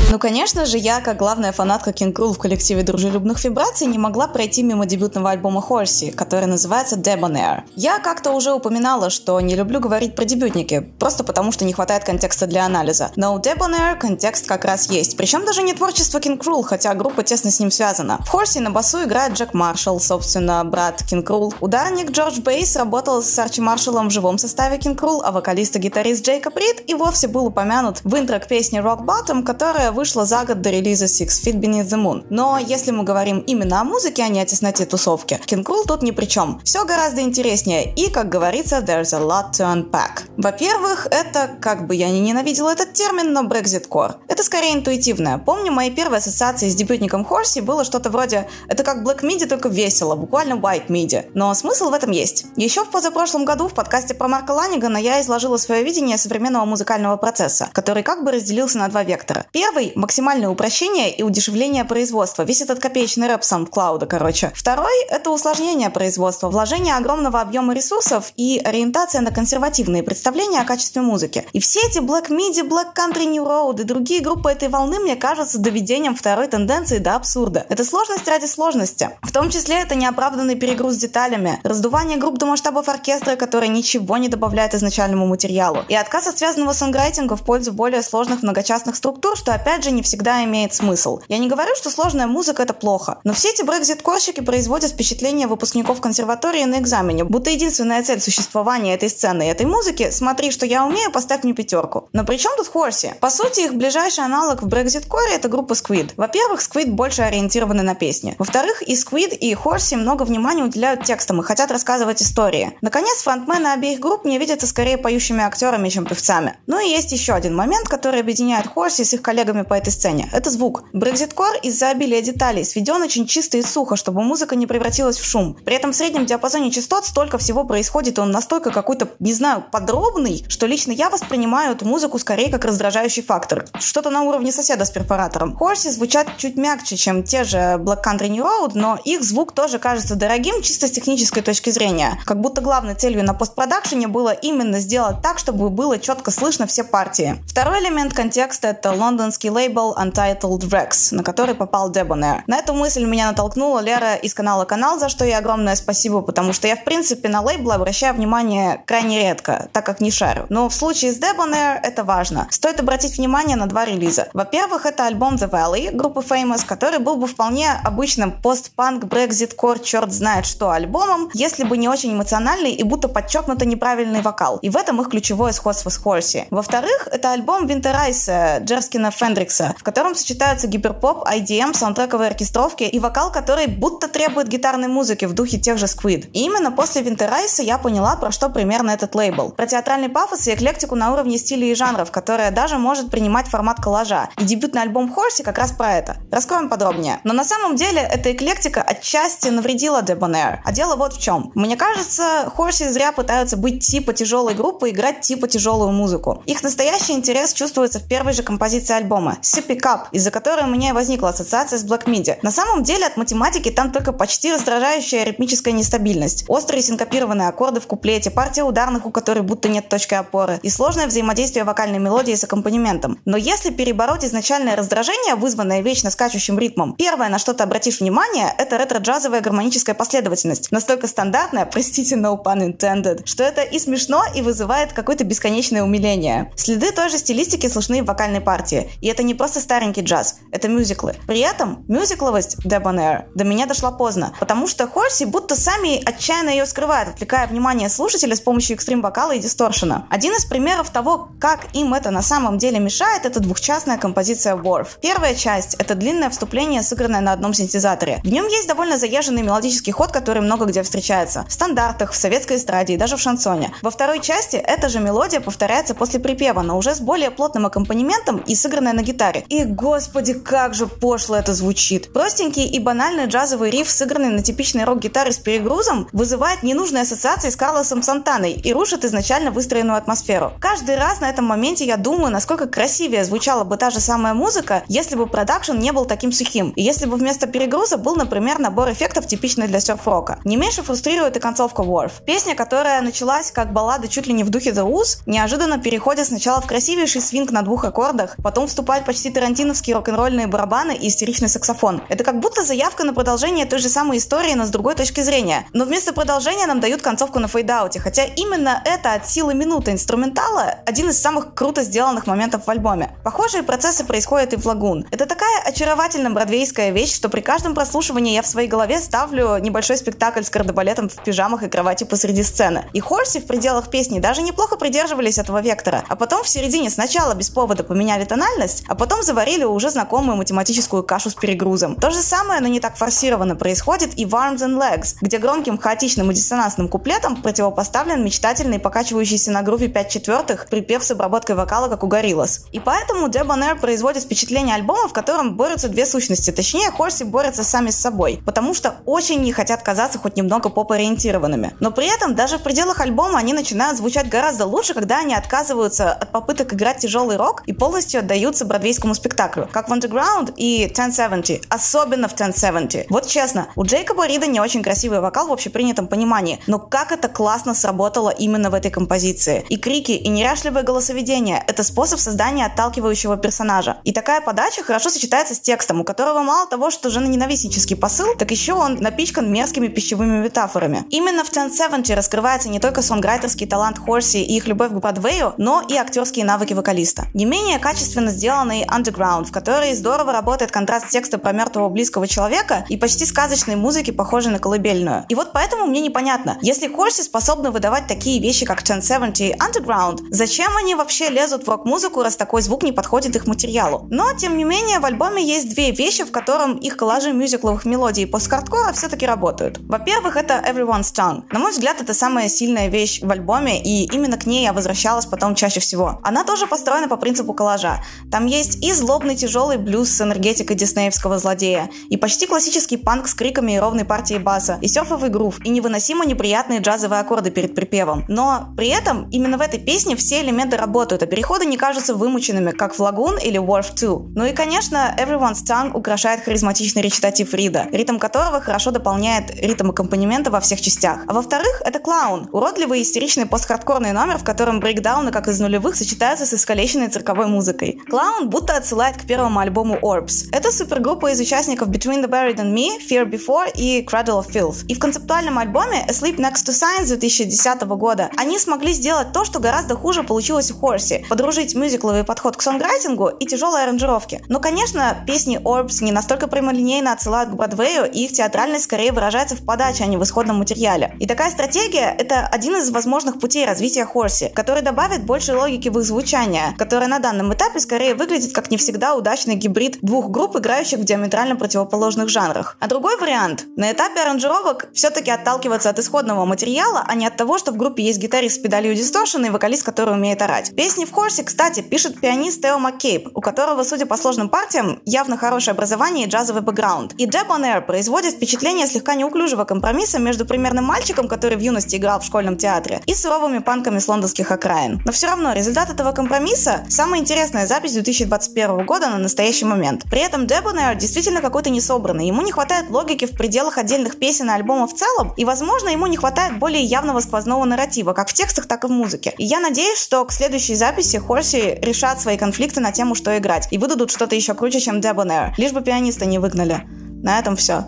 Ну, 0.09 0.19
конечно 0.19 0.65
же, 0.65 0.77
я, 0.77 1.01
как 1.01 1.17
главная 1.17 1.51
фанатка 1.51 1.89
Cruel 1.89 2.31
в 2.33 2.37
коллективе 2.37 2.81
дружелюбных 2.81 3.43
вибраций, 3.43 3.87
не 3.87 3.97
могла 3.97 4.29
пройти 4.29 4.63
мимо 4.63 4.85
дебютного 4.85 5.31
альбома 5.31 5.61
Хорси, 5.61 6.11
который 6.11 6.45
называется 6.45 6.95
Debonair. 6.95 7.63
Я 7.75 7.99
как-то 7.99 8.31
уже 8.31 8.53
упоминала, 8.53 9.09
что 9.09 9.37
не 9.41 9.53
люблю 9.53 9.81
говорить 9.81 10.15
про 10.15 10.23
дебютники, 10.23 10.89
просто 10.97 11.25
потому 11.25 11.51
что 11.51 11.65
не 11.65 11.73
хватает 11.73 12.05
контекста 12.05 12.47
для 12.47 12.65
анализа. 12.65 13.11
Но 13.17 13.35
у 13.35 13.39
Debonair 13.39 13.97
контекст 13.97 14.47
как 14.47 14.63
раз 14.63 14.89
есть. 14.89 15.17
Причем 15.17 15.43
даже 15.43 15.61
не 15.61 15.73
творчество 15.73 16.19
Cruel, 16.19 16.63
хотя 16.63 16.93
группа 16.93 17.23
тесно 17.23 17.51
с 17.51 17.59
ним 17.59 17.69
связана. 17.69 18.19
В 18.25 18.29
Хорси 18.29 18.61
на 18.61 18.71
басу 18.71 19.03
играет 19.03 19.33
Джек 19.33 19.53
Маршалл, 19.53 19.99
собственно, 19.99 20.63
брат 20.63 21.01
Cruel. 21.11 21.53
Ударник 21.59 22.11
Джордж 22.11 22.39
Бейс 22.39 22.77
работал 22.77 23.21
с 23.21 23.37
Арчи 23.37 23.59
Маршаллом 23.59 24.07
в 24.07 24.11
живом 24.11 24.37
составе 24.37 24.77
Cruel, 24.77 25.19
а 25.21 25.33
вокалист 25.33 25.75
и 25.75 25.79
гитарист 25.79 26.25
Джейкоб 26.25 26.55
Рид 26.55 26.83
и 26.87 26.93
вовсе 26.93 27.27
был 27.27 27.47
упомянут 27.47 27.99
в 28.05 28.17
интро 28.17 28.39
к 28.39 28.47
песне 28.47 28.79
Rock 28.79 29.03
Bottom, 29.03 29.43
которая 29.43 29.91
вышла 29.97 30.06
за 30.13 30.45
год 30.45 30.61
до 30.61 30.69
релиза 30.69 31.05
Six 31.05 31.27
Feet 31.43 31.59
Beneath 31.59 31.87
the 31.87 32.01
Moon. 32.01 32.25
Но 32.29 32.57
если 32.57 32.91
мы 32.91 33.03
говорим 33.03 33.39
именно 33.39 33.81
о 33.81 33.83
музыке, 33.83 34.23
а 34.23 34.27
не 34.27 34.41
о 34.41 34.45
тесноте 34.45 34.85
тусовки, 34.85 35.39
King 35.45 35.63
Cruel 35.63 35.83
тут 35.87 36.03
ни 36.03 36.11
при 36.11 36.25
чем. 36.25 36.59
Все 36.63 36.85
гораздо 36.85 37.21
интереснее 37.21 37.93
и, 37.93 38.09
как 38.09 38.29
говорится, 38.29 38.77
there's 38.77 39.13
a 39.13 39.19
lot 39.19 39.51
to 39.53 39.65
unpack. 39.65 40.23
Во-первых, 40.37 41.07
это, 41.11 41.57
как 41.61 41.87
бы 41.87 41.95
я 41.95 42.09
не 42.09 42.19
ненавидела 42.19 42.71
этот 42.71 42.93
термин, 42.93 43.33
но 43.33 43.43
Brexit 43.43 43.87
Core. 43.87 44.15
Это 44.27 44.43
скорее 44.43 44.73
интуитивное. 44.73 45.37
Помню, 45.37 45.71
мои 45.71 45.89
первые 45.89 46.19
ассоциации 46.19 46.69
с 46.69 46.75
дебютником 46.75 47.25
Хорси 47.25 47.61
было 47.61 47.83
что-то 47.83 48.09
вроде 48.09 48.47
«это 48.67 48.83
как 48.83 49.03
Black 49.03 49.21
Midi, 49.21 49.45
только 49.45 49.69
весело, 49.69 50.15
буквально 50.15 50.53
White 50.53 50.87
Midi». 50.87 51.29
Но 51.33 51.53
смысл 51.53 51.89
в 51.89 51.93
этом 51.93 52.11
есть. 52.11 52.45
Еще 52.55 52.83
в 52.83 52.89
позапрошлом 52.89 53.45
году 53.45 53.67
в 53.67 53.73
подкасте 53.73 54.13
про 54.13 54.27
Марка 54.27 54.51
Ланигана 54.51 54.97
я 54.97 55.21
изложила 55.21 55.57
свое 55.57 55.83
видение 55.83 56.17
современного 56.17 56.65
музыкального 56.65 57.17
процесса, 57.17 57.69
который 57.73 58.03
как 58.03 58.23
бы 58.23 58.31
разделился 58.31 58.77
на 58.77 58.87
два 58.87 59.03
вектора. 59.03 59.45
Первый— 59.51 59.86
максимально 59.95 60.27
максимальное 60.27 60.49
упрощение 60.49 61.09
и 61.09 61.23
удешевление 61.23 61.85
производства. 61.85 62.43
Весь 62.43 62.61
этот 62.61 62.79
копеечный 62.79 63.27
рэп 63.27 63.41
SoundCloud, 63.41 64.05
короче. 64.07 64.51
Второй— 64.53 65.03
это 65.09 65.31
усложнение 65.31 65.89
производства, 65.89 66.49
вложение 66.49 66.95
огромного 66.95 67.39
объема 67.39 67.73
ресурсов 67.73 68.33
и 68.35 68.59
ориентация 68.63 69.21
на 69.21 69.31
консервативные 69.31 70.03
представления 70.03 70.59
о 70.59 70.65
качестве 70.65 71.01
музыки. 71.01 71.45
И 71.53 71.59
все 71.59 71.79
эти 71.87 71.99
Black 71.99 72.29
Midi, 72.29 72.67
Black 72.67 72.95
Country 72.95 73.25
New 73.25 73.45
Road 73.45 73.81
и 73.81 73.83
другие 73.83 74.21
группы 74.21 74.49
этой 74.49 74.67
волны 74.67 74.99
мне 74.99 75.15
кажутся 75.15 75.59
доведением 75.59 76.15
второй 76.15 76.47
тенденции 76.47 76.97
до 76.97 77.15
абсурда. 77.15 77.65
Это 77.69 77.85
сложность 77.85 78.27
ради 78.27 78.47
сложности. 78.47 79.11
В 79.21 79.31
том 79.31 79.49
числе 79.49 79.77
это 79.81 79.95
неоправданный 79.95 80.55
перегруз 80.55 80.97
деталями, 80.97 81.59
раздувание 81.63 82.17
групп 82.17 82.37
до 82.37 82.47
масштабов 82.47 82.89
оркестра, 82.89 83.35
которые 83.35 83.69
ничего 83.69 84.17
не 84.17 84.27
добавляют 84.27 84.73
изначальному 84.73 85.25
материалу, 85.25 85.83
и 85.87 85.95
отказ 85.95 86.27
от 86.27 86.37
связанного 86.37 86.73
сонграйтинга 86.73 87.35
в 87.35 87.43
пользу 87.43 87.71
более 87.71 88.01
сложных 88.01 88.43
многочастных 88.43 88.95
структур, 88.95 89.37
что 89.37 89.53
опять 89.53 89.76
же 89.83 89.91
не 89.91 90.01
всегда 90.01 90.43
имеет 90.43 90.73
смысл. 90.73 91.19
Я 91.27 91.37
не 91.37 91.47
говорю, 91.47 91.75
что 91.75 91.89
сложная 91.89 92.27
музыка 92.27 92.63
это 92.63 92.73
плохо, 92.73 93.19
но 93.23 93.33
все 93.33 93.49
эти 93.49 93.63
брекзит-корщики 93.63 94.41
производят 94.41 94.91
впечатление 94.91 95.47
выпускников 95.47 96.01
консерватории 96.01 96.63
на 96.63 96.79
экзамене, 96.79 97.23
будто 97.23 97.49
единственная 97.49 98.03
цель 98.03 98.21
существования 98.21 98.93
этой 98.93 99.09
сцены 99.09 99.43
и 99.43 99.51
этой 99.51 99.65
музыки 99.65 100.09
смотри, 100.11 100.51
что 100.51 100.65
я 100.65 100.85
умею, 100.85 101.11
поставь 101.11 101.43
мне 101.43 101.53
пятерку. 101.53 102.09
Но 102.13 102.23
при 102.23 102.37
чем 102.37 102.51
тут 102.57 102.67
Хорси? 102.67 103.13
По 103.19 103.29
сути, 103.29 103.61
их 103.61 103.75
ближайший 103.75 104.25
аналог 104.25 104.61
в 104.61 104.67
брекзит-коре 104.67 105.33
это 105.33 105.47
группа 105.47 105.73
Squid. 105.73 106.11
Во-первых, 106.17 106.61
Squid 106.61 106.91
больше 106.91 107.21
ориентированы 107.21 107.83
на 107.83 107.95
песни. 107.95 108.35
Во-вторых, 108.37 108.81
и 108.81 108.93
Squid, 108.93 109.35
и 109.35 109.53
Хорси 109.53 109.95
много 109.95 110.23
внимания 110.23 110.63
уделяют 110.63 111.03
текстам 111.03 111.41
и 111.41 111.43
хотят 111.43 111.71
рассказывать 111.71 112.21
истории. 112.21 112.77
Наконец, 112.81 113.21
фронтмены 113.21 113.67
обеих 113.67 113.99
групп 113.99 114.25
мне 114.25 114.37
видятся 114.37 114.67
скорее 114.67 114.97
поющими 114.97 115.43
актерами, 115.43 115.89
чем 115.89 116.05
певцами. 116.05 116.57
Ну 116.67 116.79
и 116.79 116.89
есть 116.89 117.11
еще 117.11 117.33
один 117.33 117.55
момент, 117.55 117.87
который 117.87 118.19
объединяет 118.19 118.67
Хорси 118.67 119.03
с 119.03 119.13
их 119.13 119.21
коллегами 119.21 119.63
по 119.67 119.73
этой 119.73 119.91
сцене. 119.91 120.29
Это 120.31 120.49
звук. 120.49 120.83
Брекзит-кор 120.93 121.55
из-за 121.63 121.89
обилия 121.89 122.21
деталей 122.21 122.63
сведен 122.63 123.01
очень 123.01 123.27
чисто 123.27 123.57
и 123.57 123.61
сухо, 123.61 123.95
чтобы 123.95 124.23
музыка 124.23 124.55
не 124.55 124.67
превратилась 124.67 125.17
в 125.17 125.25
шум. 125.25 125.57
При 125.65 125.75
этом 125.75 125.91
в 125.91 125.95
среднем 125.95 126.25
диапазоне 126.25 126.71
частот 126.71 127.05
столько 127.05 127.37
всего 127.37 127.63
происходит, 127.63 128.17
и 128.17 128.21
он 128.21 128.31
настолько 128.31 128.71
какой-то, 128.71 129.09
не 129.19 129.33
знаю, 129.33 129.63
подробный, 129.71 130.45
что 130.47 130.65
лично 130.65 130.91
я 130.91 131.09
воспринимаю 131.09 131.73
эту 131.73 131.85
музыку 131.85 132.19
скорее 132.19 132.51
как 132.51 132.65
раздражающий 132.65 133.23
фактор. 133.23 133.65
Что-то 133.79 134.09
на 134.09 134.23
уровне 134.23 134.51
соседа 134.51 134.85
с 134.85 134.91
перфоратором. 134.91 135.55
Хорси 135.55 135.89
звучат 135.89 136.27
чуть 136.37 136.57
мягче, 136.57 136.97
чем 136.97 137.23
те 137.23 137.43
же 137.43 137.57
Black 137.57 138.03
Country 138.03 138.27
New 138.29 138.43
Road, 138.43 138.71
но 138.73 138.99
их 139.03 139.23
звук 139.23 139.53
тоже 139.53 139.79
кажется 139.79 140.15
дорогим 140.15 140.61
чисто 140.61 140.87
с 140.87 140.91
технической 140.91 141.41
точки 141.41 141.69
зрения. 141.69 142.19
Как 142.25 142.39
будто 142.41 142.61
главной 142.61 142.95
целью 142.95 143.23
на 143.23 143.33
постпродакшене 143.33 144.07
было 144.07 144.31
именно 144.31 144.79
сделать 144.79 145.21
так, 145.21 145.39
чтобы 145.39 145.69
было 145.69 145.99
четко 145.99 146.31
слышно 146.31 146.67
все 146.67 146.83
партии. 146.83 147.43
Второй 147.47 147.81
элемент 147.81 148.13
контекста— 148.13 148.67
это 148.69 148.91
лондонский 148.91 149.49
лейбл 149.57 149.95
Untitled 149.97 150.69
Rex, 150.69 151.15
на 151.15 151.23
который 151.23 151.55
попал 151.55 151.91
Debonair. 151.91 152.41
На 152.45 152.59
эту 152.59 152.75
мысль 152.75 153.05
меня 153.05 153.27
натолкнула 153.31 153.79
Лера 153.79 154.13
из 154.13 154.35
канала 154.35 154.65
«Канал», 154.65 154.99
за 154.99 155.09
что 155.09 155.25
ей 155.25 155.35
огромное 155.35 155.75
спасибо, 155.75 156.21
потому 156.21 156.53
что 156.53 156.67
я, 156.67 156.75
в 156.75 156.83
принципе, 156.83 157.27
на 157.27 157.41
лейблы 157.41 157.73
обращаю 157.73 158.13
внимание 158.13 158.83
крайне 158.85 159.19
редко, 159.19 159.67
так 159.71 159.83
как 159.83 159.99
не 159.99 160.11
шарю. 160.11 160.45
Но 160.49 160.69
в 160.69 160.75
случае 160.75 161.11
с 161.11 161.19
Debonair 161.19 161.79
это 161.81 162.03
важно. 162.03 162.47
Стоит 162.51 162.79
обратить 162.79 163.17
внимание 163.17 163.57
на 163.57 163.65
два 163.65 163.83
релиза. 163.85 164.27
Во-первых, 164.33 164.85
это 164.85 165.07
альбом 165.07 165.35
The 165.35 165.49
Valley 165.49 165.89
группы 165.91 166.19
Famous, 166.19 166.63
который 166.63 166.99
был 166.99 167.15
бы 167.15 167.25
вполне 167.25 167.71
обычным 167.83 168.31
постпанк, 168.31 169.05
брекзит, 169.05 169.55
кор, 169.55 169.79
черт 169.79 170.11
знает 170.11 170.45
что 170.45 170.69
альбомом, 170.69 171.31
если 171.33 171.63
бы 171.63 171.77
не 171.77 171.89
очень 171.89 172.13
эмоциональный 172.13 172.73
и 172.73 172.83
будто 172.83 173.07
подчеркнуто 173.07 173.65
неправильный 173.65 174.21
вокал. 174.21 174.59
И 174.61 174.69
в 174.69 174.77
этом 174.77 175.01
их 175.01 175.09
ключевое 175.09 175.51
сходство 175.51 175.89
с 175.89 175.97
Хорси. 175.97 176.45
Во-вторых, 176.51 177.07
это 177.11 177.31
альбом 177.31 177.65
Винтерайса 177.65 178.59
Джерскина 178.59 179.09
Фендрика 179.09 179.46
Хендрикса, 179.47 179.75
в 179.77 179.83
котором 179.83 180.15
сочетаются 180.15 180.67
гиперпоп, 180.67 181.27
IDM, 181.27 181.73
саундтрековые 181.73 182.29
оркестровки 182.29 182.83
и 182.83 182.99
вокал, 182.99 183.31
который 183.31 183.67
будто 183.67 184.07
требует 184.07 184.47
гитарной 184.47 184.87
музыки 184.87 185.25
в 185.25 185.33
духе 185.33 185.57
тех 185.57 185.77
же 185.77 185.85
Squid. 185.85 186.29
И 186.33 186.43
именно 186.43 186.71
после 186.71 187.01
Винтерайса 187.01 187.63
я 187.63 187.77
поняла, 187.77 188.15
про 188.15 188.31
что 188.31 188.49
примерно 188.49 188.91
этот 188.91 189.15
лейбл. 189.15 189.51
Про 189.51 189.67
театральный 189.67 190.09
пафос 190.09 190.47
и 190.47 190.53
эклектику 190.53 190.95
на 190.95 191.13
уровне 191.13 191.37
стилей 191.37 191.71
и 191.71 191.75
жанров, 191.75 192.11
которая 192.11 192.51
даже 192.51 192.77
может 192.77 193.09
принимать 193.09 193.47
формат 193.47 193.79
коллажа. 193.79 194.29
И 194.37 194.43
дебютный 194.43 194.81
альбом 194.81 195.13
Хорси 195.13 195.43
как 195.43 195.57
раз 195.57 195.71
про 195.71 195.97
это. 195.97 196.17
Раскроем 196.31 196.69
подробнее. 196.69 197.19
Но 197.23 197.33
на 197.33 197.43
самом 197.43 197.75
деле 197.75 198.01
эта 198.01 198.31
эклектика 198.31 198.81
отчасти 198.81 199.49
навредила 199.49 200.01
Debonair. 200.01 200.59
А 200.63 200.71
дело 200.71 200.95
вот 200.95 201.13
в 201.13 201.21
чем. 201.21 201.51
Мне 201.55 201.75
кажется, 201.75 202.51
Хорси 202.55 202.89
зря 202.89 203.11
пытаются 203.11 203.57
быть 203.57 203.85
типа 203.85 204.13
тяжелой 204.13 204.53
группы 204.53 204.89
и 204.89 204.91
играть 204.91 205.21
типа 205.21 205.47
тяжелую 205.47 205.91
музыку. 205.91 206.43
Их 206.45 206.63
настоящий 206.63 207.13
интерес 207.13 207.53
чувствуется 207.53 207.99
в 207.99 208.07
первой 208.07 208.33
же 208.33 208.43
композиции 208.43 208.93
альбома 208.93 209.36
Cup, 209.41 210.07
из-за 210.11 210.31
которой 210.31 210.65
у 210.65 210.69
меня 210.69 210.93
возникла 210.93 211.29
ассоциация 211.29 211.79
с 211.79 211.85
Black 211.85 212.05
Midi. 212.05 212.37
На 212.41 212.51
самом 212.51 212.83
деле 212.83 213.05
от 213.05 213.17
математики 213.17 213.69
там 213.69 213.91
только 213.91 214.13
почти 214.13 214.51
раздражающая 214.51 215.23
ритмическая 215.23 215.73
нестабильность, 215.73 216.45
острые 216.47 216.81
синкопированные 216.81 217.47
аккорды 217.47 217.79
в 217.79 217.87
куплете, 217.87 218.31
партия 218.31 218.63
ударных, 218.63 219.05
у 219.05 219.11
которой 219.11 219.41
будто 219.41 219.69
нет 219.69 219.89
точки 219.89 220.13
опоры, 220.13 220.59
и 220.63 220.69
сложное 220.69 221.07
взаимодействие 221.07 221.63
вокальной 221.63 221.99
мелодии 221.99 222.33
с 222.33 222.43
аккомпанементом. 222.43 223.19
Но 223.25 223.37
если 223.37 223.69
перебороть 223.69 224.25
изначальное 224.25 224.75
раздражение, 224.75 225.35
вызванное 225.35 225.81
вечно 225.81 226.09
скачущим 226.09 226.59
ритмом, 226.59 226.95
первое, 226.95 227.29
на 227.29 227.39
что 227.39 227.53
ты 227.53 227.63
обратишь 227.63 227.99
внимание, 227.99 228.53
это 228.57 228.77
ретро-джазовая 228.77 229.41
гармоническая 229.41 229.95
последовательность. 229.95 230.71
Настолько 230.71 231.07
стандартная, 231.07 231.65
простите, 231.65 232.15
no 232.15 232.41
pun 232.41 232.59
intended, 232.59 233.25
что 233.25 233.43
это 233.43 233.61
и 233.61 233.79
смешно, 233.79 234.23
и 234.35 234.41
вызывает 234.41 234.93
какое-то 234.93 235.23
бесконечное 235.23 235.83
умиление. 235.83 236.51
Следы 236.55 236.91
той 236.91 237.09
же 237.09 237.17
стилистики 237.17 237.67
слышны 237.67 238.01
в 238.01 238.05
вокальной 238.05 238.41
партии. 238.41 238.89
И 239.01 239.07
это 239.07 239.23
не 239.27 239.35
просто 239.35 239.59
старенький 239.59 240.01
джаз, 240.01 240.39
это 240.51 240.67
мюзиклы. 240.67 241.15
При 241.27 241.39
этом 241.39 241.85
мюзикловость 241.87 242.57
Debonair 242.65 243.25
до 243.35 243.43
меня 243.43 243.65
дошла 243.65 243.91
поздно, 243.91 244.33
потому 244.39 244.67
что 244.67 244.87
Хорси 244.87 245.25
будто 245.25 245.55
сами 245.55 246.03
отчаянно 246.03 246.49
ее 246.49 246.65
скрывают, 246.65 247.09
отвлекая 247.09 247.47
внимание 247.47 247.89
слушателя 247.89 248.35
с 248.35 248.41
помощью 248.41 248.75
экстрим-вокала 248.75 249.35
и 249.35 249.39
дисторшена. 249.39 250.07
Один 250.09 250.33
из 250.33 250.45
примеров 250.45 250.89
того, 250.89 251.29
как 251.39 251.67
им 251.73 251.93
это 251.93 252.09
на 252.11 252.21
самом 252.21 252.57
деле 252.57 252.79
мешает, 252.79 253.25
это 253.25 253.39
двухчастная 253.39 253.97
композиция 253.97 254.55
Worf. 254.55 254.99
Первая 255.01 255.35
часть— 255.35 255.73
это 255.79 255.95
длинное 255.95 256.29
вступление, 256.29 256.81
сыгранное 256.81 257.21
на 257.21 257.33
одном 257.33 257.53
синтезаторе. 257.53 258.21
В 258.23 258.27
нем 258.27 258.47
есть 258.47 258.67
довольно 258.67 258.97
заезженный 258.97 259.41
мелодический 259.41 259.91
ход, 259.91 260.11
который 260.11 260.41
много 260.41 260.65
где 260.65 260.83
встречается. 260.83 261.45
В 261.47 261.53
стандартах, 261.53 262.13
в 262.13 262.15
советской 262.15 262.57
эстраде 262.57 262.93
и 262.93 262.97
даже 262.97 263.17
в 263.17 263.21
шансоне. 263.21 263.73
Во 263.81 263.91
второй 263.91 264.21
части 264.21 264.55
эта 264.55 264.89
же 264.89 264.99
мелодия 264.99 265.41
повторяется 265.41 265.93
после 265.93 266.19
припева, 266.19 266.61
но 266.61 266.77
уже 266.77 266.95
с 266.95 267.01
более 267.01 267.31
плотным 267.31 267.65
аккомпанементом 267.65 268.37
и 268.37 268.55
сыгранная 268.55 268.93
на 268.93 269.01
гитаре. 269.01 269.16
И, 269.49 269.63
господи, 269.63 270.33
как 270.33 270.73
же 270.73 270.87
пошло 270.87 271.35
это 271.35 271.53
звучит. 271.53 272.13
Простенький 272.13 272.65
и 272.65 272.79
банальный 272.79 273.25
джазовый 273.25 273.69
риф, 273.69 273.89
сыгранный 273.89 274.29
на 274.29 274.43
типичной 274.43 274.83
рок-гитаре 274.83 275.31
с 275.31 275.37
перегрузом, 275.37 276.07
вызывает 276.13 276.63
ненужные 276.63 277.03
ассоциации 277.03 277.49
с 277.49 277.55
Карлосом 277.55 278.03
Сантаной 278.03 278.53
и 278.53 278.73
рушит 278.73 279.05
изначально 279.05 279.51
выстроенную 279.51 279.97
атмосферу. 279.97 280.53
Каждый 280.59 280.95
раз 280.95 281.19
на 281.19 281.29
этом 281.29 281.45
моменте 281.45 281.85
я 281.85 281.97
думаю, 281.97 282.31
насколько 282.31 282.67
красивее 282.67 283.23
звучала 283.25 283.63
бы 283.63 283.77
та 283.77 283.89
же 283.89 283.99
самая 283.99 284.33
музыка, 284.33 284.83
если 284.87 285.15
бы 285.15 285.27
продакшн 285.27 285.77
не 285.77 285.91
был 285.91 286.05
таким 286.05 286.31
сухим, 286.31 286.71
и 286.75 286.81
если 286.81 287.05
бы 287.05 287.17
вместо 287.17 287.47
перегруза 287.47 287.97
был, 287.97 288.15
например, 288.15 288.59
набор 288.59 288.91
эффектов, 288.91 289.27
типичный 289.27 289.67
для 289.67 289.79
серф-рока. 289.79 290.39
Не 290.43 290.57
меньше 290.57 290.83
фрустрирует 290.83 291.37
и 291.37 291.39
концовка 291.39 291.81
Worf. 291.81 292.23
Песня, 292.25 292.55
которая 292.55 293.01
началась 293.01 293.51
как 293.51 293.73
баллада 293.73 294.07
чуть 294.07 294.27
ли 294.27 294.33
не 294.33 294.43
в 294.43 294.49
духе 294.49 294.71
The 294.71 294.85
Ooze, 294.85 295.21
неожиданно 295.25 295.77
переходит 295.77 296.27
сначала 296.27 296.61
в 296.61 296.67
красивейший 296.67 297.21
свинг 297.21 297.51
на 297.51 297.61
двух 297.61 297.85
аккордах, 297.85 298.35
потом 298.43 298.67
вступают 298.97 299.05
почти 299.05 299.29
тарантиновские 299.29 299.95
рок-н-ролльные 299.95 300.47
барабаны 300.47 300.95
и 300.95 301.07
истеричный 301.07 301.49
саксофон. 301.49 302.01
Это 302.09 302.23
как 302.23 302.39
будто 302.39 302.63
заявка 302.63 303.03
на 303.03 303.13
продолжение 303.13 303.65
той 303.65 303.79
же 303.79 303.89
самой 303.89 304.17
истории, 304.17 304.53
но 304.55 304.65
с 304.65 304.69
другой 304.69 304.95
точки 304.95 305.21
зрения. 305.21 305.67
Но 305.73 305.85
вместо 305.85 306.13
продолжения 306.13 306.65
нам 306.65 306.79
дают 306.79 307.01
концовку 307.01 307.39
на 307.39 307.47
фейдауте, 307.47 307.99
хотя 307.99 308.23
именно 308.23 308.81
это 308.85 309.13
от 309.13 309.27
силы 309.27 309.53
минуты 309.53 309.91
инструментала 309.91 310.75
один 310.85 311.09
из 311.09 311.21
самых 311.21 311.53
круто 311.53 311.83
сделанных 311.83 312.27
моментов 312.27 312.65
в 312.65 312.69
альбоме. 312.69 313.11
Похожие 313.23 313.63
процессы 313.63 314.03
происходят 314.03 314.53
и 314.53 314.55
в 314.57 314.65
Лагун. 314.65 315.05
Это 315.11 315.25
такая 315.25 315.61
очаровательно 315.65 316.31
бродвейская 316.31 316.91
вещь, 316.91 317.15
что 317.15 317.29
при 317.29 317.41
каждом 317.41 317.75
прослушивании 317.75 318.33
я 318.33 318.41
в 318.41 318.47
своей 318.47 318.67
голове 318.67 318.99
ставлю 318.99 319.57
небольшой 319.57 319.97
спектакль 319.97 320.41
с 320.41 320.49
кардебалетом 320.49 321.09
в 321.09 321.23
пижамах 321.23 321.63
и 321.63 321.69
кровати 321.69 322.03
посреди 322.03 322.43
сцены. 322.43 322.85
И 322.93 322.99
Хорси 322.99 323.39
в 323.39 323.45
пределах 323.45 323.89
песни 323.89 324.19
даже 324.19 324.41
неплохо 324.41 324.75
придерживались 324.75 325.37
этого 325.37 325.61
вектора, 325.61 326.03
а 326.07 326.15
потом 326.15 326.43
в 326.43 326.49
середине 326.49 326.89
сначала 326.89 327.33
без 327.33 327.49
повода 327.49 327.83
поменяли 327.83 328.25
тональность, 328.25 328.83
а 328.87 328.95
потом 328.95 329.23
заварили 329.23 329.63
уже 329.63 329.89
знакомую 329.89 330.37
математическую 330.37 331.03
кашу 331.03 331.29
с 331.29 331.35
перегрузом. 331.35 331.95
То 331.95 332.11
же 332.11 332.21
самое, 332.21 332.61
но 332.61 332.67
не 332.67 332.79
так 332.79 332.97
форсированно 332.97 333.55
происходит 333.55 334.17
и 334.17 334.25
в 334.25 334.33
Arms 334.33 334.57
and 334.57 334.77
Legs, 334.77 335.15
где 335.21 335.37
громким, 335.37 335.77
хаотичным 335.77 336.31
и 336.31 336.33
диссонансным 336.33 336.87
куплетом 336.87 337.41
противопоставлен 337.41 338.23
мечтательный, 338.23 338.79
покачивающийся 338.79 339.51
на 339.51 339.61
груве 339.61 339.87
5 339.87 340.09
четвертых 340.09 340.67
припев 340.67 341.03
с 341.03 341.11
обработкой 341.11 341.55
вокала, 341.55 341.87
как 341.87 342.03
у 342.03 342.07
Гориллас. 342.07 342.65
И 342.71 342.79
поэтому 342.79 343.27
Debonair 343.27 343.79
производит 343.79 344.23
впечатление 344.23 344.75
альбома, 344.75 345.07
в 345.07 345.13
котором 345.13 345.55
борются 345.55 345.89
две 345.89 346.05
сущности, 346.05 346.51
точнее, 346.51 346.91
Хорси 346.91 347.23
борются 347.23 347.63
сами 347.63 347.89
с 347.89 347.97
собой, 347.97 348.41
потому 348.45 348.73
что 348.73 348.95
очень 349.05 349.41
не 349.41 349.51
хотят 349.51 349.81
казаться 349.83 350.19
хоть 350.19 350.35
немного 350.35 350.69
поп-ориентированными. 350.69 351.75
Но 351.79 351.91
при 351.91 352.13
этом 352.13 352.35
даже 352.35 352.57
в 352.57 352.63
пределах 352.63 352.99
альбома 352.99 353.39
они 353.39 353.53
начинают 353.53 353.97
звучать 353.97 354.29
гораздо 354.29 354.65
лучше, 354.65 354.93
когда 354.93 355.19
они 355.19 355.35
отказываются 355.35 356.11
от 356.11 356.31
попыток 356.31 356.73
играть 356.73 356.99
тяжелый 356.99 357.37
рок 357.37 357.63
и 357.65 357.73
полностью 357.73 358.19
отдаются 358.19 358.65
бродвейскому 358.77 359.15
спектаклю, 359.15 359.67
как 359.71 359.89
в 359.89 359.91
Underground 359.91 360.53
и 360.55 360.85
1070, 360.85 361.65
особенно 361.69 362.27
в 362.27 362.33
1070. 362.33 363.09
Вот 363.09 363.27
честно, 363.27 363.67
у 363.75 363.83
Джейкоба 363.83 364.27
Рида 364.27 364.47
не 364.47 364.59
очень 364.59 364.83
красивый 364.83 365.19
вокал 365.19 365.47
в 365.47 365.51
общепринятом 365.51 366.07
понимании, 366.07 366.59
но 366.67 366.77
как 366.77 367.11
это 367.11 367.27
классно 367.27 367.73
сработало 367.73 368.29
именно 368.29 368.69
в 368.69 368.75
этой 368.75 368.91
композиции. 368.91 369.65
И 369.69 369.77
крики, 369.77 370.11
и 370.11 370.29
неряшливое 370.29 370.83
голосоведение— 370.83 371.63
это 371.67 371.83
способ 371.83 372.19
создания 372.19 372.67
отталкивающего 372.67 373.37
персонажа. 373.37 373.97
И 374.03 374.11
такая 374.11 374.41
подача 374.41 374.83
хорошо 374.83 375.09
сочетается 375.09 375.55
с 375.55 375.59
текстом, 375.59 376.01
у 376.01 376.03
которого 376.03 376.43
мало 376.43 376.67
того, 376.67 376.91
что 376.91 377.09
женоненавистнический 377.09 377.95
посыл, 377.95 378.35
так 378.37 378.51
еще 378.51 378.73
он 378.73 378.97
напичкан 378.99 379.51
мерзкими 379.51 379.87
пищевыми 379.87 380.43
метафорами. 380.43 381.05
Именно 381.09 381.43
в 381.43 381.49
1070 381.49 382.15
раскрывается 382.15 382.69
не 382.69 382.79
только 382.79 383.01
сонграйтерский 383.01 383.65
талант 383.65 383.97
Хорси 383.97 384.43
и 384.43 384.55
их 384.57 384.67
любовь 384.67 384.91
к 384.91 384.95
Бродвею, 384.95 385.53
но 385.57 385.81
и 385.81 385.95
актерские 385.95 386.45
навыки 386.45 386.73
вокалиста. 386.73 387.25
Не 387.33 387.45
менее 387.45 387.79
качественно 387.79 388.31
сделанный 388.67 388.83
Underground, 388.83 389.45
в 389.45 389.51
которой 389.51 389.95
здорово 389.95 390.33
работает 390.33 390.71
контраст 390.71 391.09
текста 391.09 391.37
про 391.37 391.51
мертвого 391.51 391.89
близкого 391.89 392.27
человека 392.27 392.85
и 392.89 392.97
почти 392.97 393.25
сказочной 393.25 393.75
музыки, 393.75 394.11
похожей 394.11 394.51
на 394.51 394.59
колыбельную. 394.59 395.25
И 395.29 395.35
вот 395.35 395.51
поэтому 395.53 395.85
мне 395.85 396.01
непонятно, 396.01 396.57
если 396.61 396.93
Хорси 396.93 397.23
способны 397.23 397.71
выдавать 397.71 398.07
такие 398.07 398.41
вещи, 398.41 398.65
как 398.65 398.81
1070 398.81 399.39
и 399.41 399.53
Underground, 399.53 400.19
зачем 400.31 400.75
они 400.77 400.95
вообще 400.95 401.29
лезут 401.29 401.65
в 401.65 401.69
рок-музыку, 401.69 402.23
раз 402.23 402.35
такой 402.35 402.61
звук 402.61 402.83
не 402.83 402.91
подходит 402.91 403.35
их 403.35 403.47
материалу? 403.47 404.07
Но, 404.09 404.33
тем 404.33 404.57
не 404.57 404.63
менее, 404.63 404.99
в 404.99 405.05
альбоме 405.05 405.43
есть 405.43 405.69
две 405.73 405.91
вещи, 405.91 406.23
в 406.23 406.31
котором 406.31 406.77
их 406.77 406.97
коллажи 406.97 407.31
мюзикловых 407.31 407.85
мелодий 407.85 408.23
и 408.23 408.25
пост-хардкора 408.25 408.91
все-таки 408.93 409.25
работают. 409.25 409.79
Во-первых, 409.79 410.35
это 410.35 410.55
Everyone's 410.55 411.13
Tongue. 411.13 411.43
На 411.51 411.59
мой 411.59 411.71
взгляд, 411.71 412.01
это 412.01 412.13
самая 412.13 412.49
сильная 412.49 412.87
вещь 412.87 413.21
в 413.21 413.31
альбоме, 413.31 413.81
и 413.81 414.05
именно 414.13 414.37
к 414.37 414.45
ней 414.45 414.63
я 414.63 414.73
возвращалась 414.73 415.25
потом 415.25 415.55
чаще 415.55 415.79
всего. 415.79 416.19
Она 416.23 416.43
тоже 416.43 416.67
построена 416.67 417.07
по 417.07 417.17
принципу 417.17 417.53
коллажа. 417.53 418.03
Там 418.31 418.45
есть 418.45 418.56
и 418.57 418.91
злобный 418.93 419.35
тяжелый 419.35 419.77
блюз 419.77 420.09
с 420.09 420.21
энергетикой 420.21 420.75
диснеевского 420.75 421.37
злодея, 421.37 421.89
и 422.09 422.17
почти 422.17 422.47
классический 422.47 422.97
панк 422.97 423.27
с 423.27 423.33
криками 423.33 423.73
и 423.73 423.79
ровной 423.79 424.05
партией 424.05 424.39
баса, 424.39 424.79
и 424.81 424.87
серфовый 424.87 425.29
грув, 425.29 425.63
и 425.63 425.69
невыносимо 425.69 426.25
неприятные 426.25 426.79
джазовые 426.79 427.21
аккорды 427.21 427.51
перед 427.51 427.75
припевом. 427.75 428.25
Но 428.27 428.69
при 428.75 428.89
этом 428.89 429.29
именно 429.29 429.57
в 429.57 429.61
этой 429.61 429.79
песне 429.79 430.15
все 430.15 430.41
элементы 430.41 430.77
работают, 430.77 431.23
а 431.23 431.27
переходы 431.27 431.65
не 431.65 431.77
кажутся 431.77 432.15
вымученными, 432.15 432.71
как 432.71 432.95
в 432.95 433.01
Lagoon 433.01 433.41
или 433.41 433.59
Wharf 433.59 433.93
2. 433.95 434.33
Ну 434.35 434.45
и, 434.45 434.53
конечно, 434.53 435.15
Everyone's 435.17 435.63
Tongue 435.65 435.91
украшает 435.93 436.43
харизматичный 436.43 437.01
речитатив 437.01 437.53
Рида, 437.53 437.87
ритм 437.91 438.17
которого 438.17 438.61
хорошо 438.61 438.91
дополняет 438.91 439.51
ритм 439.61 439.91
аккомпанемента 439.91 440.49
во 440.49 440.59
всех 440.59 440.81
частях. 440.81 441.21
А 441.27 441.33
во-вторых, 441.33 441.81
это 441.85 441.99
Клаун, 441.99 442.49
уродливый 442.51 443.01
истеричный 443.01 443.45
пост-хардкорный 443.45 444.11
номер, 444.11 444.37
в 444.37 444.43
котором 444.43 444.79
брейкдауны, 444.79 445.31
как 445.31 445.47
из 445.47 445.59
нулевых, 445.59 445.95
сочетаются 445.95 446.45
с 446.45 446.53
искалеченной 446.53 447.09
цирковой 447.09 447.47
музыкой. 447.47 448.01
Клаун 448.09 448.46
будто 448.47 448.75
отсылает 448.75 449.17
к 449.17 449.25
первому 449.25 449.59
альбому 449.59 449.95
Orbs. 450.01 450.49
Это 450.51 450.71
супергруппа 450.71 451.31
из 451.31 451.39
участников 451.39 451.89
Between 451.89 452.23
the 452.23 452.29
Buried 452.29 452.57
and 452.57 452.73
Me, 452.73 452.97
Fear 453.09 453.29
Before 453.29 453.69
и 453.75 454.03
Cradle 454.03 454.43
of 454.43 454.51
Filth. 454.51 454.85
И 454.87 454.95
в 454.95 454.99
концептуальном 454.99 455.57
альбоме 455.57 456.05
Asleep 456.07 456.37
Next 456.37 456.65
to 456.65 456.71
Science 456.71 457.07
2010 457.07 457.81
года 457.83 458.29
они 458.37 458.57
смогли 458.59 458.93
сделать 458.93 459.31
то, 459.33 459.45
что 459.45 459.59
гораздо 459.59 459.95
хуже 459.95 460.23
получилось 460.23 460.71
у 460.71 460.75
Хорси— 460.75 461.25
подружить 461.29 461.75
мюзикловый 461.75 462.23
подход 462.23 462.57
к 462.57 462.61
сонграйтингу 462.61 463.27
и 463.27 463.45
тяжелой 463.45 463.83
аранжировке. 463.83 464.41
Но, 464.47 464.59
конечно, 464.59 465.23
песни 465.27 465.59
Orbs 465.59 466.03
не 466.03 466.11
настолько 466.11 466.47
прямолинейно 466.47 467.11
отсылают 467.11 467.49
к 467.49 467.53
Бродвею, 467.53 468.09
и 468.09 468.25
их 468.25 468.33
театральность 468.33 468.85
скорее 468.85 469.11
выражается 469.11 469.55
в 469.55 469.65
подаче, 469.65 470.03
а 470.03 470.07
не 470.07 470.17
в 470.17 470.23
исходном 470.23 470.57
материале. 470.57 471.15
И 471.19 471.27
такая 471.27 471.51
стратегия— 471.51 472.15
это 472.17 472.47
один 472.47 472.75
из 472.77 472.89
возможных 472.89 473.39
путей 473.39 473.65
развития 473.65 474.05
Хорси, 474.05 474.51
который 474.53 474.81
добавит 474.81 475.25
больше 475.25 475.55
логики 475.55 475.89
в 475.89 475.99
их 475.99 476.05
звучание, 476.05 476.73
которое 476.77 477.07
на 477.07 477.19
данном 477.19 477.53
этапе 477.53 477.79
скорее 477.79 478.15
выглядит 478.15 478.36
выглядит 478.37 478.53
как 478.53 478.71
не 478.71 478.77
всегда 478.77 479.15
удачный 479.15 479.55
гибрид 479.55 479.97
двух 480.01 480.29
групп, 480.29 480.55
играющих 480.55 480.99
в 480.99 481.03
диаметрально 481.03 481.55
противоположных 481.55 482.29
жанрах. 482.29 482.77
А 482.79 482.87
другой 482.87 483.17
вариант— 483.17 483.65
на 483.75 483.91
этапе 483.91 484.21
аранжировок 484.21 484.89
все-таки 484.93 485.31
отталкиваться 485.31 485.89
от 485.89 485.99
исходного 485.99 486.45
материала, 486.45 487.03
а 487.07 487.15
не 487.15 487.25
от 487.25 487.35
того, 487.35 487.57
что 487.57 487.71
в 487.71 487.77
группе 487.77 488.03
есть 488.03 488.19
гитарист 488.19 488.55
с 488.55 488.59
педалью 488.59 488.95
дисторшн 488.95 489.43
и 489.45 489.49
вокалист, 489.49 489.83
который 489.83 490.13
умеет 490.13 490.41
орать. 490.41 490.75
Песни 490.75 491.05
в 491.05 491.11
Хорсе, 491.11 491.43
кстати, 491.43 491.81
пишет 491.81 492.19
пианист 492.19 492.61
Тео 492.61 492.79
Маккейб, 492.79 493.29
у 493.35 493.41
которого, 493.41 493.83
судя 493.83 494.05
по 494.05 494.17
сложным 494.17 494.49
партиям, 494.49 494.99
явно 495.05 495.37
хорошее 495.37 495.73
образование 495.73 496.27
и 496.27 496.29
джазовый 496.29 496.61
бэкграунд. 496.61 497.13
И 497.17 497.25
Deb 497.25 497.47
on 497.47 497.63
Air 497.63 497.81
производит 497.81 498.35
впечатление 498.35 498.87
слегка 498.87 499.15
неуклюжего 499.15 499.63
компромисса 499.63 500.19
между 500.19 500.45
примерным 500.45 500.85
мальчиком, 500.85 501.27
который 501.27 501.57
в 501.57 501.61
юности 501.61 501.95
играл 501.95 502.19
в 502.19 502.25
школьном 502.25 502.57
театре, 502.57 503.01
и 503.07 503.15
суровыми 503.15 503.59
панками 503.59 503.99
с 503.99 504.07
лондонских 504.07 504.51
окраин. 504.51 505.01
Но 505.05 505.11
все 505.11 505.27
равно 505.27 505.53
результат 505.53 505.89
этого 505.89 506.11
компромисса– 506.11 506.85
самая 506.89 507.19
интересная 507.19 507.65
запись 507.67 507.95
2021 508.27 508.85
года 508.85 509.09
на 509.09 509.17
настоящий 509.17 509.65
момент. 509.65 510.03
При 510.09 510.21
этом 510.21 510.45
Debonair 510.45 510.95
действительно 510.95 511.41
какой-то 511.41 511.69
несобранный. 511.69 512.27
Ему 512.27 512.41
не 512.41 512.51
хватает 512.51 512.89
логики 512.89 513.25
в 513.25 513.31
пределах 513.31 513.77
отдельных 513.77 514.19
песен 514.19 514.49
и 514.49 514.53
альбома 514.53 514.87
в 514.87 514.93
целом, 514.93 515.33
и, 515.37 515.45
возможно, 515.45 515.89
ему 515.89 516.07
не 516.07 516.17
хватает 516.17 516.59
более 516.59 516.83
явного 516.83 517.19
сквозного 517.19 517.65
нарратива, 517.65 518.13
как 518.13 518.29
в 518.29 518.33
текстах, 518.33 518.67
так 518.67 518.83
и 518.83 518.87
в 518.87 518.91
музыке. 518.91 519.33
И 519.37 519.43
я 519.43 519.59
надеюсь, 519.59 519.99
что 519.99 520.23
к 520.25 520.31
следующей 520.31 520.75
записи 520.75 521.17
Хорси 521.17 521.79
решат 521.81 522.21
свои 522.21 522.37
конфликты 522.37 522.79
на 522.79 522.91
тему, 522.91 523.15
что 523.15 523.37
играть, 523.37 523.67
и 523.71 523.77
выдадут 523.77 524.11
что-то 524.11 524.35
еще 524.35 524.53
круче, 524.53 524.79
чем 524.79 524.99
Debonair, 524.99 525.51
лишь 525.57 525.71
бы 525.71 525.81
пианиста 525.81 526.25
не 526.25 526.39
выгнали. 526.39 526.83
На 527.23 527.39
этом 527.39 527.55
все. 527.55 527.85